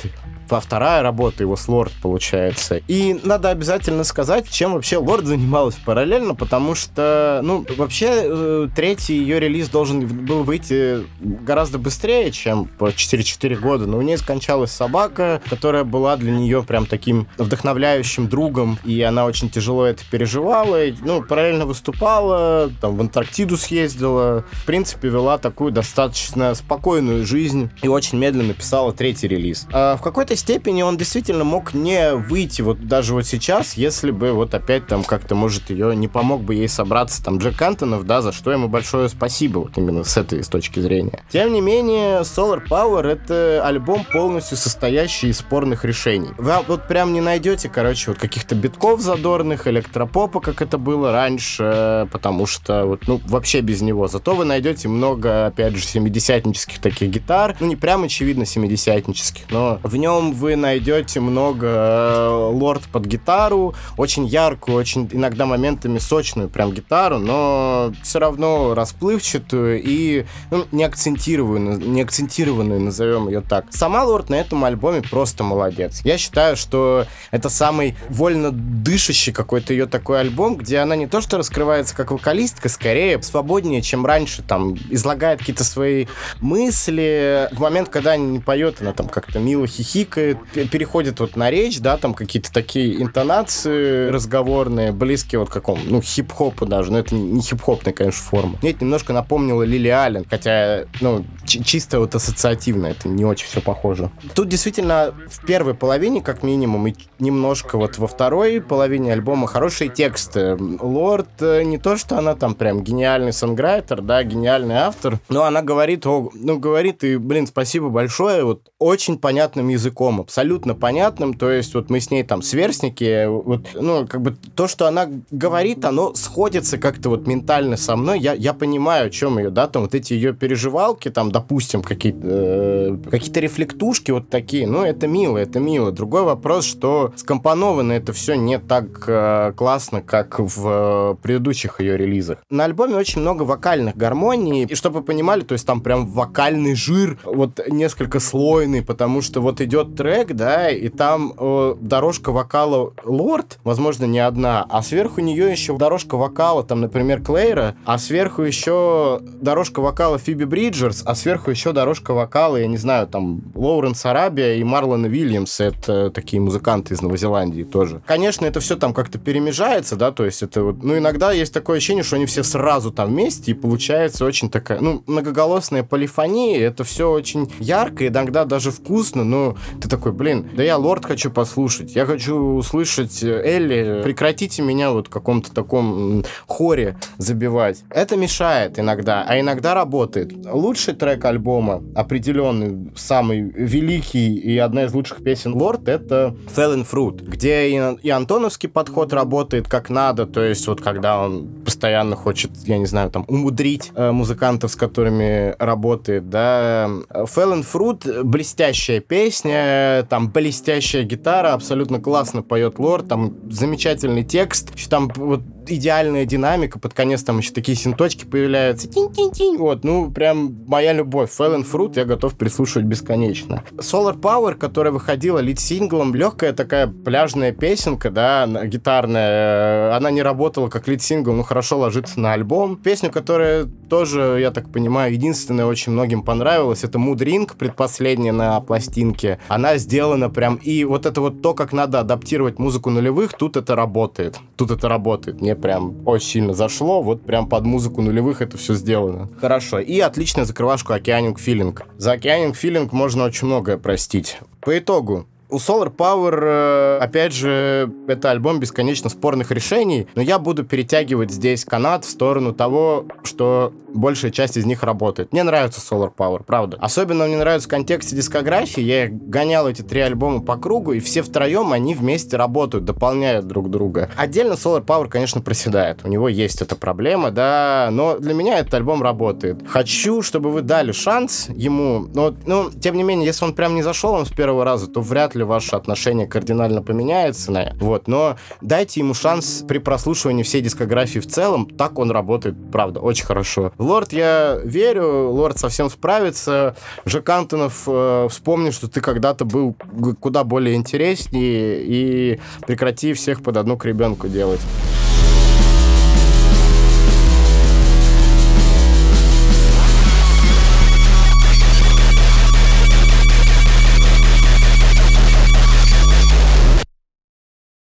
а 0.51 0.61
вторая 0.61 1.03
работа 1.03 1.43
его 1.43 1.57
с 1.57 1.69
Лорд 1.69 1.93
получается. 2.03 2.81
И 2.89 3.19
надо 3.25 3.51
обязательно 3.51 4.05
сказать, 4.05 4.51
чем 4.51 4.75
вообще 4.75 4.99
Лорд 4.99 5.27
занималась 5.27 5.77
параллельно, 5.77 6.35
потому 6.35 6.75
что, 6.75 7.41
ну, 7.43 7.65
вообще 7.77 8.09
э, 8.11 8.69
третий 8.75 9.17
ее 9.17 9.41
релиз 9.41 9.69
должен 9.69 10.07
был 10.07 10.45
выйти 10.45 11.05
гораздо 11.21 11.79
быстрее, 11.79 12.31
чем 12.31 12.67
по 12.67 12.89
4-4 12.89 13.57
года, 13.57 13.87
но 13.87 13.99
у 13.99 14.03
нее 14.03 14.19
скончалась 14.19 14.73
собака, 14.73 15.41
которая 15.49 15.85
была 15.85 16.17
для 16.17 16.33
нее 16.33 16.63
прям 16.63 16.87
таким 16.87 17.29
вдохновляющим 17.39 18.29
другом, 18.29 18.79
и 18.85 19.01
она 19.03 19.25
очень 19.27 19.51
тяжело 19.51 19.87
это 19.87 20.03
переживала, 20.11 20.85
и, 20.85 20.95
ну, 21.01 21.23
параллельно 21.23 21.67
выступала, 21.67 22.71
там, 22.81 22.97
в 22.97 23.01
Антарктиду 23.01 23.57
съездила, 23.57 24.45
в 24.51 24.65
принципе, 24.67 25.09
вела 25.09 25.39
такую 25.39 25.73
достаточно 25.73 26.55
спокойную 26.55 27.25
жизнь 27.27 27.71
и 27.83 27.89
очень 27.89 28.19
медленно 28.19 28.55
писала 28.55 28.93
третий 28.93 29.29
релиз. 29.29 29.67
А 29.73 29.97
в 29.97 30.03
какой-то 30.03 30.37
степени 30.43 30.83
он 30.83 30.97
действительно 30.97 31.45
мог 31.45 31.73
не 31.73 32.15
выйти 32.15 32.63
вот 32.63 32.87
даже 32.87 33.15
вот 33.15 33.27
сейчас, 33.27 33.75
если 33.75 34.11
бы 34.11 34.33
вот 34.33 34.55
опять 34.55 34.87
там 34.87 35.05
как-то, 35.05 35.35
может, 35.35 35.71
ее 35.71 35.95
не 35.97 36.09
помог 36.09 36.43
бы 36.43 36.55
ей 36.55 36.69
собраться 36.69 37.23
там 37.25 37.39
Джек 37.39 37.61
Антонов, 37.63 38.05
да, 38.05 38.21
за 38.21 38.33
что 38.33 38.51
ему 38.51 38.69
большое 38.69 39.09
спасибо 39.09 39.61
вот 39.61 39.79
именно 39.79 40.05
с 40.05 40.17
этой 40.17 40.43
с 40.43 40.49
точки 40.49 40.81
зрения. 40.81 41.23
Тем 41.31 41.53
не 41.53 41.61
менее, 41.61 42.21
Solar 42.21 42.67
Power 42.69 43.07
это 43.07 43.63
альбом 43.65 44.05
полностью 44.13 44.57
состоящий 44.57 45.29
из 45.29 45.39
спорных 45.39 45.85
решений. 45.85 46.31
Вы 46.39 46.53
вот 46.67 46.89
прям 46.89 47.13
не 47.13 47.21
найдете, 47.21 47.69
короче, 47.69 48.11
вот 48.11 48.21
каких-то 48.21 48.55
битков 48.55 49.01
задорных, 49.01 49.67
электропопа, 49.67 50.41
как 50.41 50.61
это 50.61 50.77
было 50.77 51.13
раньше, 51.13 52.09
потому 52.11 52.47
что 52.47 52.87
вот, 52.87 53.07
ну, 53.07 53.21
вообще 53.27 53.61
без 53.61 53.81
него. 53.81 54.09
Зато 54.09 54.35
вы 54.35 54.45
найдете 54.45 54.89
много, 54.89 55.47
опять 55.47 55.77
же, 55.77 55.85
70-нических 55.85 56.81
таких 56.81 57.11
гитар, 57.11 57.57
ну, 57.61 57.67
не 57.67 57.77
прям 57.77 58.03
очевидно 58.03 58.43
70-нических, 58.43 59.43
но 59.51 59.79
в 59.83 59.97
нем 59.97 60.22
вы 60.31 60.55
найдете 60.55 61.19
много 61.19 61.67
э, 61.67 62.29
лорд 62.53 62.83
под 62.85 63.07
гитару, 63.07 63.75
очень 63.97 64.25
яркую, 64.27 64.77
очень 64.77 65.09
иногда 65.11 65.45
моментами 65.47 65.99
сочную 65.99 66.49
прям 66.49 66.73
гитару, 66.73 67.19
но 67.19 67.93
все 68.03 68.21
равно 68.21 68.75
расплывчатую 68.75 69.83
и 69.83 70.25
ну, 70.51 70.67
не 70.71 70.85
акцентированную, 70.85 71.81
не 71.81 72.03
акцентированную, 72.03 72.81
назовем 72.81 73.27
ее 73.27 73.41
так. 73.41 73.67
Сама 73.71 74.05
лорд 74.05 74.31
на 74.31 74.37
этом 74.37 74.65
альбоме 74.65 75.03
просто 75.03 75.43
молодец. 75.43 76.03
Я 76.05 76.19
считаю, 76.19 76.57
что 76.57 77.07
это 77.33 77.49
самый 77.49 77.97
вольно 78.09 78.51
дышащий 78.53 79.33
какой-то 79.33 79.73
ее 79.73 79.87
такой 79.87 80.21
альбом, 80.21 80.57
где 80.57 80.79
она 80.79 80.95
не 80.95 81.07
то 81.07 81.21
что 81.21 81.39
раскрывается 81.39 81.97
как 81.97 82.13
вокалистка, 82.13 82.69
скорее 82.69 83.21
свободнее, 83.23 83.83
чем 83.83 84.05
раньше, 84.05 84.43
там, 84.43 84.77
излагает 84.91 85.41
какие-то 85.41 85.65
свои 85.65 86.07
мысли. 86.41 87.49
В 87.53 87.61
момент, 87.61 87.89
когда 87.89 88.13
она 88.15 88.25
не 88.25 88.39
поет, 88.39 88.81
она 88.81 88.93
там 88.93 89.09
как-то 89.09 89.39
мило 89.39 89.67
хихикает, 90.13 90.39
переходит 90.71 91.21
вот 91.21 91.37
на 91.37 91.51
речь, 91.51 91.81
да, 91.81 91.97
там 91.97 92.15
какие-то 92.15 92.53
такие 92.53 93.03
интонации 93.03 94.09
разговорные, 94.09 94.93
близкие 94.93 95.39
вот 95.39 95.49
к 95.49 95.53
какому, 95.53 95.81
ну, 95.85 96.01
хип-хопу 96.01 96.67
даже, 96.67 96.93
но 96.93 96.99
это 96.99 97.15
не 97.15 97.41
хип-хопная, 97.41 97.93
конечно, 97.93 98.23
форма. 98.23 98.59
Мне 98.63 98.75
немножко 98.79 99.13
напомнило 99.13 99.63
Лили 99.63 99.89
Аллен, 99.89 100.25
хотя, 100.29 100.85
ну, 101.01 101.25
чисто 101.47 102.01
вот 102.01 102.15
ассоциативно, 102.15 102.87
это 102.87 103.09
не 103.09 103.25
очень 103.25 103.47
все 103.47 103.61
похоже. 103.61 104.11
Тут 104.35 104.49
действительно 104.49 105.15
в 105.29 105.45
первой 105.47 105.75
половине, 105.75 106.21
как 106.21 106.43
минимум, 106.43 106.87
и 106.89 106.95
немножко 107.19 107.79
вот 107.79 107.99
во 107.99 108.07
второй 108.07 108.61
половине 108.61 109.13
альбома 109.13 109.47
хорошие 109.47 109.91
тексты. 109.91 110.57
Лорд 110.81 111.29
э, 111.41 111.63
не 111.63 111.79
то, 111.79 111.97
что 111.97 112.19
она 112.19 112.35
там 112.35 112.55
прям 112.55 112.83
гениальный 112.83 113.33
сонграйтер, 113.33 114.03
да, 114.03 114.23
гениальный 114.23 114.77
автор, 114.77 115.19
но 115.29 115.45
она 115.45 115.63
говорит, 115.63 116.07
о, 116.07 116.31
ну, 116.35 116.59
говорит, 116.59 117.05
и, 117.05 117.17
блин, 117.17 117.47
спасибо 117.47 117.89
большое, 117.89 118.45
вот 118.45 118.71
очень 118.79 119.19
понятным 119.19 119.69
языком, 119.69 120.02
абсолютно 120.09 120.75
понятным, 120.75 121.35
то 121.35 121.51
есть 121.51 121.75
вот 121.75 121.91
мы 121.91 122.01
с 122.01 122.11
ней 122.11 122.23
там 122.23 122.43
сверстники, 122.43 123.27
вот, 123.27 123.69
ну, 123.75 124.07
как 124.07 124.23
бы 124.23 124.37
то, 124.55 124.69
что 124.69 124.87
она 124.87 125.09
говорит, 125.31 125.85
оно 125.85 126.15
сходится 126.15 126.79
как-то 126.79 127.09
вот 127.09 127.27
ментально 127.27 127.77
со 127.77 127.97
мной, 127.97 128.21
я, 128.21 128.35
я 128.35 128.55
понимаю, 128.55 129.07
о 129.07 129.11
чем 129.11 129.39
ее, 129.39 129.51
да, 129.51 129.67
там 129.69 129.83
вот 129.83 129.95
эти 129.95 130.13
ее 130.13 130.33
переживалки, 130.33 131.09
там, 131.09 131.31
допустим, 131.31 131.83
какие-то 131.83 132.19
э, 132.23 132.97
какие-то 133.11 133.41
рефлектушки 133.41 134.11
вот 134.11 134.29
такие, 134.31 134.67
ну, 134.67 134.85
это 134.85 135.07
мило, 135.07 135.39
это 135.39 135.61
мило. 135.61 135.93
Другой 135.93 136.23
вопрос, 136.23 136.65
что 136.65 137.13
скомпоновано 137.17 137.93
это 137.93 138.13
все 138.13 138.35
не 138.35 138.59
так 138.59 139.05
э, 139.07 139.53
классно, 139.57 140.03
как 140.03 140.39
в 140.39 140.67
э, 140.67 141.15
предыдущих 141.23 141.81
ее 141.81 141.97
релизах. 141.97 142.39
На 142.51 142.65
альбоме 142.65 142.97
очень 142.97 143.21
много 143.21 143.43
вокальных 143.43 143.97
гармоний, 143.97 144.65
и 144.65 144.75
чтобы 144.75 145.01
вы 145.01 145.05
понимали, 145.05 145.43
то 145.43 145.53
есть 145.53 145.67
там 145.67 145.81
прям 145.81 146.07
вокальный 146.07 146.75
жир, 146.75 147.19
вот 147.25 147.61
несколько 147.69 148.21
слойный, 148.21 148.83
потому 148.83 149.23
что 149.23 149.41
вот 149.41 149.61
идет 149.61 149.92
трек, 149.97 150.33
да, 150.33 150.71
и 150.71 150.89
там 150.89 151.35
э, 151.39 151.75
дорожка 151.81 152.33
вокала 152.33 152.93
Лорд, 153.05 153.59
возможно, 153.65 154.05
не 154.05 154.19
одна, 154.19 154.67
а 154.69 154.83
сверху 154.83 155.21
нее 155.21 155.51
еще 155.51 155.77
дорожка 155.77 156.17
вокала, 156.17 156.63
там, 156.63 156.81
например, 156.81 157.23
Клейра, 157.23 157.77
а 157.85 157.99
сверху 157.99 158.43
еще 158.43 159.21
дорожка 159.23 159.81
вокала 159.81 160.19
Фиби 160.19 160.45
Бриджерс, 160.45 161.03
а 161.05 161.15
сверху 161.15 161.51
еще 161.51 161.73
дорожка 161.73 162.15
вокала, 162.15 162.57
я 162.57 162.67
не 162.67 162.77
знаю, 162.77 163.07
там, 163.07 163.43
Лоуренс 163.55 164.05
Арабия 164.05 164.55
и 164.55 164.65
Марлона 164.65 165.07
Вильямс, 165.07 165.61
это 165.61 166.11
такие 166.11 166.41
музыканты 166.41 166.95
из 166.95 167.03
Новой 167.03 167.19
Зеландии 167.19 167.63
тоже. 167.63 168.03
Конечно, 168.07 168.47
это 168.47 168.61
все 168.61 168.77
там 168.77 168.95
как-то 168.95 169.19
перемежается, 169.19 169.97
да, 169.97 170.11
то 170.13 170.25
есть 170.25 170.43
это 170.43 170.63
вот, 170.63 170.83
ну, 170.83 170.99
иногда 170.99 171.33
есть 171.33 171.53
такое 171.53 171.79
ощущение, 171.79 172.05
что 172.05 172.17
они 172.17 172.27
все 172.27 172.43
сразу 172.43 172.91
там 172.91 173.11
вместе, 173.11 173.51
и 173.51 173.55
получается 173.55 174.25
очень 174.25 174.51
такая, 174.51 174.81
ну, 174.81 175.03
многоголосная 175.07 175.83
полифония, 175.83 176.61
это 176.61 176.85
все 176.85 177.11
очень 177.11 177.53
ярко, 177.59 178.07
иногда 178.07 178.45
даже 178.45 178.71
вкусно, 178.71 179.25
но 179.25 179.57
ты 179.83 179.89
такой, 179.89 180.13
блин, 180.13 180.49
да 180.55 180.63
я 180.63 180.77
Лорд 180.77 181.05
хочу 181.05 181.31
послушать, 181.31 181.97
я 181.97 182.07
хочу 182.07 182.37
услышать 182.37 183.23
э, 183.23 183.43
Элли, 183.45 184.01
прекратите 184.05 184.63
меня 184.63 184.93
вот 184.93 185.09
в 185.09 185.11
каком-то 185.11 185.53
таком 185.53 186.25
хоре 186.47 186.97
забивать. 187.19 187.83
Это 187.91 188.17
мешает 188.17 188.79
иногда, 188.79 189.25
а 189.27 189.41
иногда 189.41 189.75
работает. 189.75 190.33
Лучший 190.47 190.95
трек 190.95 191.25
альбома, 191.25 191.83
определенный, 191.97 192.93
самый 192.95 193.41
великий 193.41 194.37
и 194.37 194.57
одна 194.59 194.85
из 194.85 194.95
лучших 194.95 195.25
песен 195.25 195.55
Лорд, 195.55 195.89
это 195.89 196.37
Fallen 196.55 196.87
Fruit, 196.89 197.25
где 197.25 197.97
и, 198.03 198.11
антоновский 198.11 198.69
подход 198.69 199.13
работает 199.13 199.67
как 199.67 199.91
надо, 199.91 200.27
то 200.27 200.43
есть 200.43 200.67
вот 200.69 200.81
когда 200.81 201.21
он 201.21 201.49
постоянно 201.65 202.15
хочет, 202.15 202.53
я 202.67 202.79
не 202.79 202.87
знаю, 202.87 203.11
там, 203.11 203.25
умудрить 203.27 203.91
э, 203.95 204.13
музыкантов, 204.13 204.71
с 204.71 204.77
которыми 204.77 205.57
работает, 205.59 206.31
да. 206.31 206.89
Fallen 207.11 207.65
Fruit— 207.65 208.23
блестящая 208.25 209.01
песня, 209.01 209.72
там 210.09 210.31
блестящая 210.31 211.05
гитара, 211.05 211.53
абсолютно 211.53 212.01
классно 212.01 212.43
поет 212.43 212.79
Лорд, 212.79 213.09
там 213.09 213.37
замечательный 213.51 214.25
текст, 214.25 214.73
там 214.89 215.09
вот 215.15 215.43
идеальная 215.69 216.25
динамика, 216.25 216.79
под 216.79 216.95
конец 216.95 217.23
там 217.23 217.39
еще 217.39 217.53
такие 217.53 217.77
синточки 217.77 218.25
появляются. 218.25 218.89
Тинь-тинь-тинь. 218.89 219.57
Вот, 219.59 219.85
ну, 219.85 220.11
прям 220.11 220.65
моя 220.67 220.93
любовь. 220.93 221.31
Fallen 221.37 221.65
Fruit 221.71 221.93
я 221.97 222.05
готов 222.05 222.37
прислушивать 222.37 222.87
бесконечно. 222.87 223.65
Solar 223.79 224.19
Power, 224.19 224.55
которая 224.55 224.93
выходила 224.93 225.39
лид-синглом, 225.39 226.15
легкая 226.15 226.53
такая 226.53 226.87
пляжная 226.87 227.53
песенка, 227.53 228.11
да, 228.11 228.47
гитарная. 228.47 229.97
Она 229.97 230.11
не 230.11 230.23
работала 230.23 230.69
как 230.69 230.89
лид-сингл, 230.89 231.33
но 231.33 231.43
хорошо 231.43 231.79
ложится 231.79 232.21
на 232.21 232.33
альбом. 232.33 232.77
Песню, 232.77 233.11
которая 233.11 233.65
тоже, 233.89 234.39
я 234.41 234.51
так 234.51 234.71
понимаю, 234.71 235.13
единственная 235.13 235.67
очень 235.67 235.93
многим 235.93 236.23
понравилась, 236.23 236.85
это 236.85 236.99
Mood 236.99 237.19
Ring, 237.19 237.51
предпоследняя 237.57 238.33
на 238.33 238.61
пластинке. 238.61 239.39
Она 239.49 239.77
сделана 239.77 240.31
прям... 240.31 240.57
И 240.57 240.85
вот 240.85 241.07
это 241.07 241.21
вот 241.21 241.43
то, 241.43 241.55
как 241.55 241.73
надо 241.73 242.01
адаптировать 242.01 242.59
музыку 242.59 242.91
нулевых, 242.91 243.35
тут 243.35 243.57
это 243.57 243.75
работает. 243.75 244.39
Тут 244.57 244.71
это 244.71 244.89
работает. 244.89 245.41
Мне 245.41 245.52
прям 245.55 246.07
очень 246.07 246.29
сильно 246.29 246.55
зашло. 246.55 247.03
Вот 247.03 247.25
прям 247.25 247.49
под 247.49 247.65
музыку 247.65 248.03
нулевых 248.03 248.43
это 248.43 248.57
все 248.57 248.75
сделано. 248.75 249.29
Хорошо. 249.41 249.79
И 249.79 249.99
отличная 250.01 250.45
закрывашка 250.45 250.97
Oceanic 250.97 251.37
Feeling. 251.37 251.79
За 251.97 252.15
Oceanic 252.15 252.53
Feeling 252.53 252.89
можно 252.93 253.25
очень 253.25 253.47
многое 253.47 253.79
простить. 253.79 254.39
По 254.61 254.79
итогу, 254.79 255.27
у 255.53 255.57
Solar 255.57 255.95
Power, 255.95 256.39
э, 256.43 256.99
опять 257.01 257.35
же, 257.35 257.93
это 258.09 258.31
альбом 258.31 258.59
бесконечно 258.59 259.11
спорных 259.11 259.51
решений, 259.51 260.09
но 260.15 260.23
я 260.23 260.39
буду 260.39 260.65
перетягивать 260.65 261.31
здесь 261.31 261.65
канат 261.65 262.05
в 262.05 262.09
сторону 262.09 262.55
того, 262.55 263.05
что 263.23 263.73
большая 263.93 264.31
часть 264.31 264.57
из 264.57 264.65
них 264.65 264.83
работает. 264.83 265.33
Мне 265.33 265.43
нравится 265.43 265.81
Solar 265.81 266.11
Power, 266.17 266.43
правда. 266.45 266.79
Особенно 266.81 267.27
мне 267.27 267.37
нравится 267.37 267.69
в 267.69 267.71
контексте 267.71 268.17
дискографии. 268.17 268.81
Я 268.81 269.09
гонял 269.11 269.69
эти 269.69 269.83
три 269.83 270.01
альбома 270.01 270.41
по 270.41 270.57
кругу, 270.57 270.93
и 270.93 271.01
все 271.01 271.23
втроем 271.23 271.73
они 271.73 271.95
вместе 271.95 272.39
работают, 272.39 272.87
дополняют 272.87 273.47
друг 273.47 273.71
друга. 273.71 274.11
Отдельно 274.17 274.55
Solar 274.55 274.85
Power, 274.85 275.09
конечно, 275.09 275.43
проседает. 275.43 276.01
У 276.05 276.09
него 276.09 276.31
есть 276.31 276.63
эта 276.63 276.77
проблема, 276.77 277.31
да, 277.31 277.91
но 277.93 278.17
для 278.19 278.33
меня 278.33 278.59
этот 278.59 278.73
альбом 278.73 279.03
работает. 279.03 279.61
Хочу, 279.69 280.23
чтобы 280.23 280.51
вы 280.51 280.63
дали 280.63 280.93
шанс 280.93 281.49
ему, 281.51 282.07
но, 282.15 282.35
ну, 282.47 282.71
тем 282.71 282.97
не 282.97 283.03
менее, 283.03 283.27
если 283.27 283.45
он 283.45 283.55
прям 283.55 283.75
не 283.75 283.83
зашел 283.83 284.13
вам 284.13 284.25
с 284.25 284.31
первого 284.31 284.65
раза, 284.65 284.87
то 284.87 285.03
вряд 285.03 285.35
ли 285.35 285.42
ли 285.43 285.45
ваше 285.45 285.77
отношение 285.77 286.27
кардинально 286.27 286.83
поменяется. 286.83 287.75
Вот, 287.81 288.09
но 288.09 288.37
дайте 288.61 289.01
ему 289.01 289.15
шанс 289.15 289.65
при 289.67 289.79
прослушивании 289.79 290.43
всей 290.43 290.63
дискографии 290.63 291.19
в 291.19 291.27
целом. 291.27 291.67
Так 291.67 291.99
он 291.99 292.11
работает, 292.11 292.55
правда, 292.71 293.01
очень 293.01 293.27
хорошо. 293.27 293.73
Лорд, 293.79 294.13
я 294.13 294.59
верю, 294.65 295.31
Лорд 295.31 295.59
совсем 295.59 295.91
справится. 295.91 296.77
Жек 297.05 297.29
Антонов, 297.29 297.85
э, 297.87 298.29
вспомни, 298.31 298.71
что 298.71 298.89
ты 298.89 299.01
когда-то 299.01 299.45
был 299.45 299.77
куда 300.21 300.45
более 300.45 300.77
интереснее 300.77 301.83
и 301.83 302.41
прекрати 302.67 303.13
всех 303.13 303.43
под 303.43 303.57
одну 303.57 303.77
к 303.77 303.85
ребенку 303.85 304.29
делать. 304.29 304.61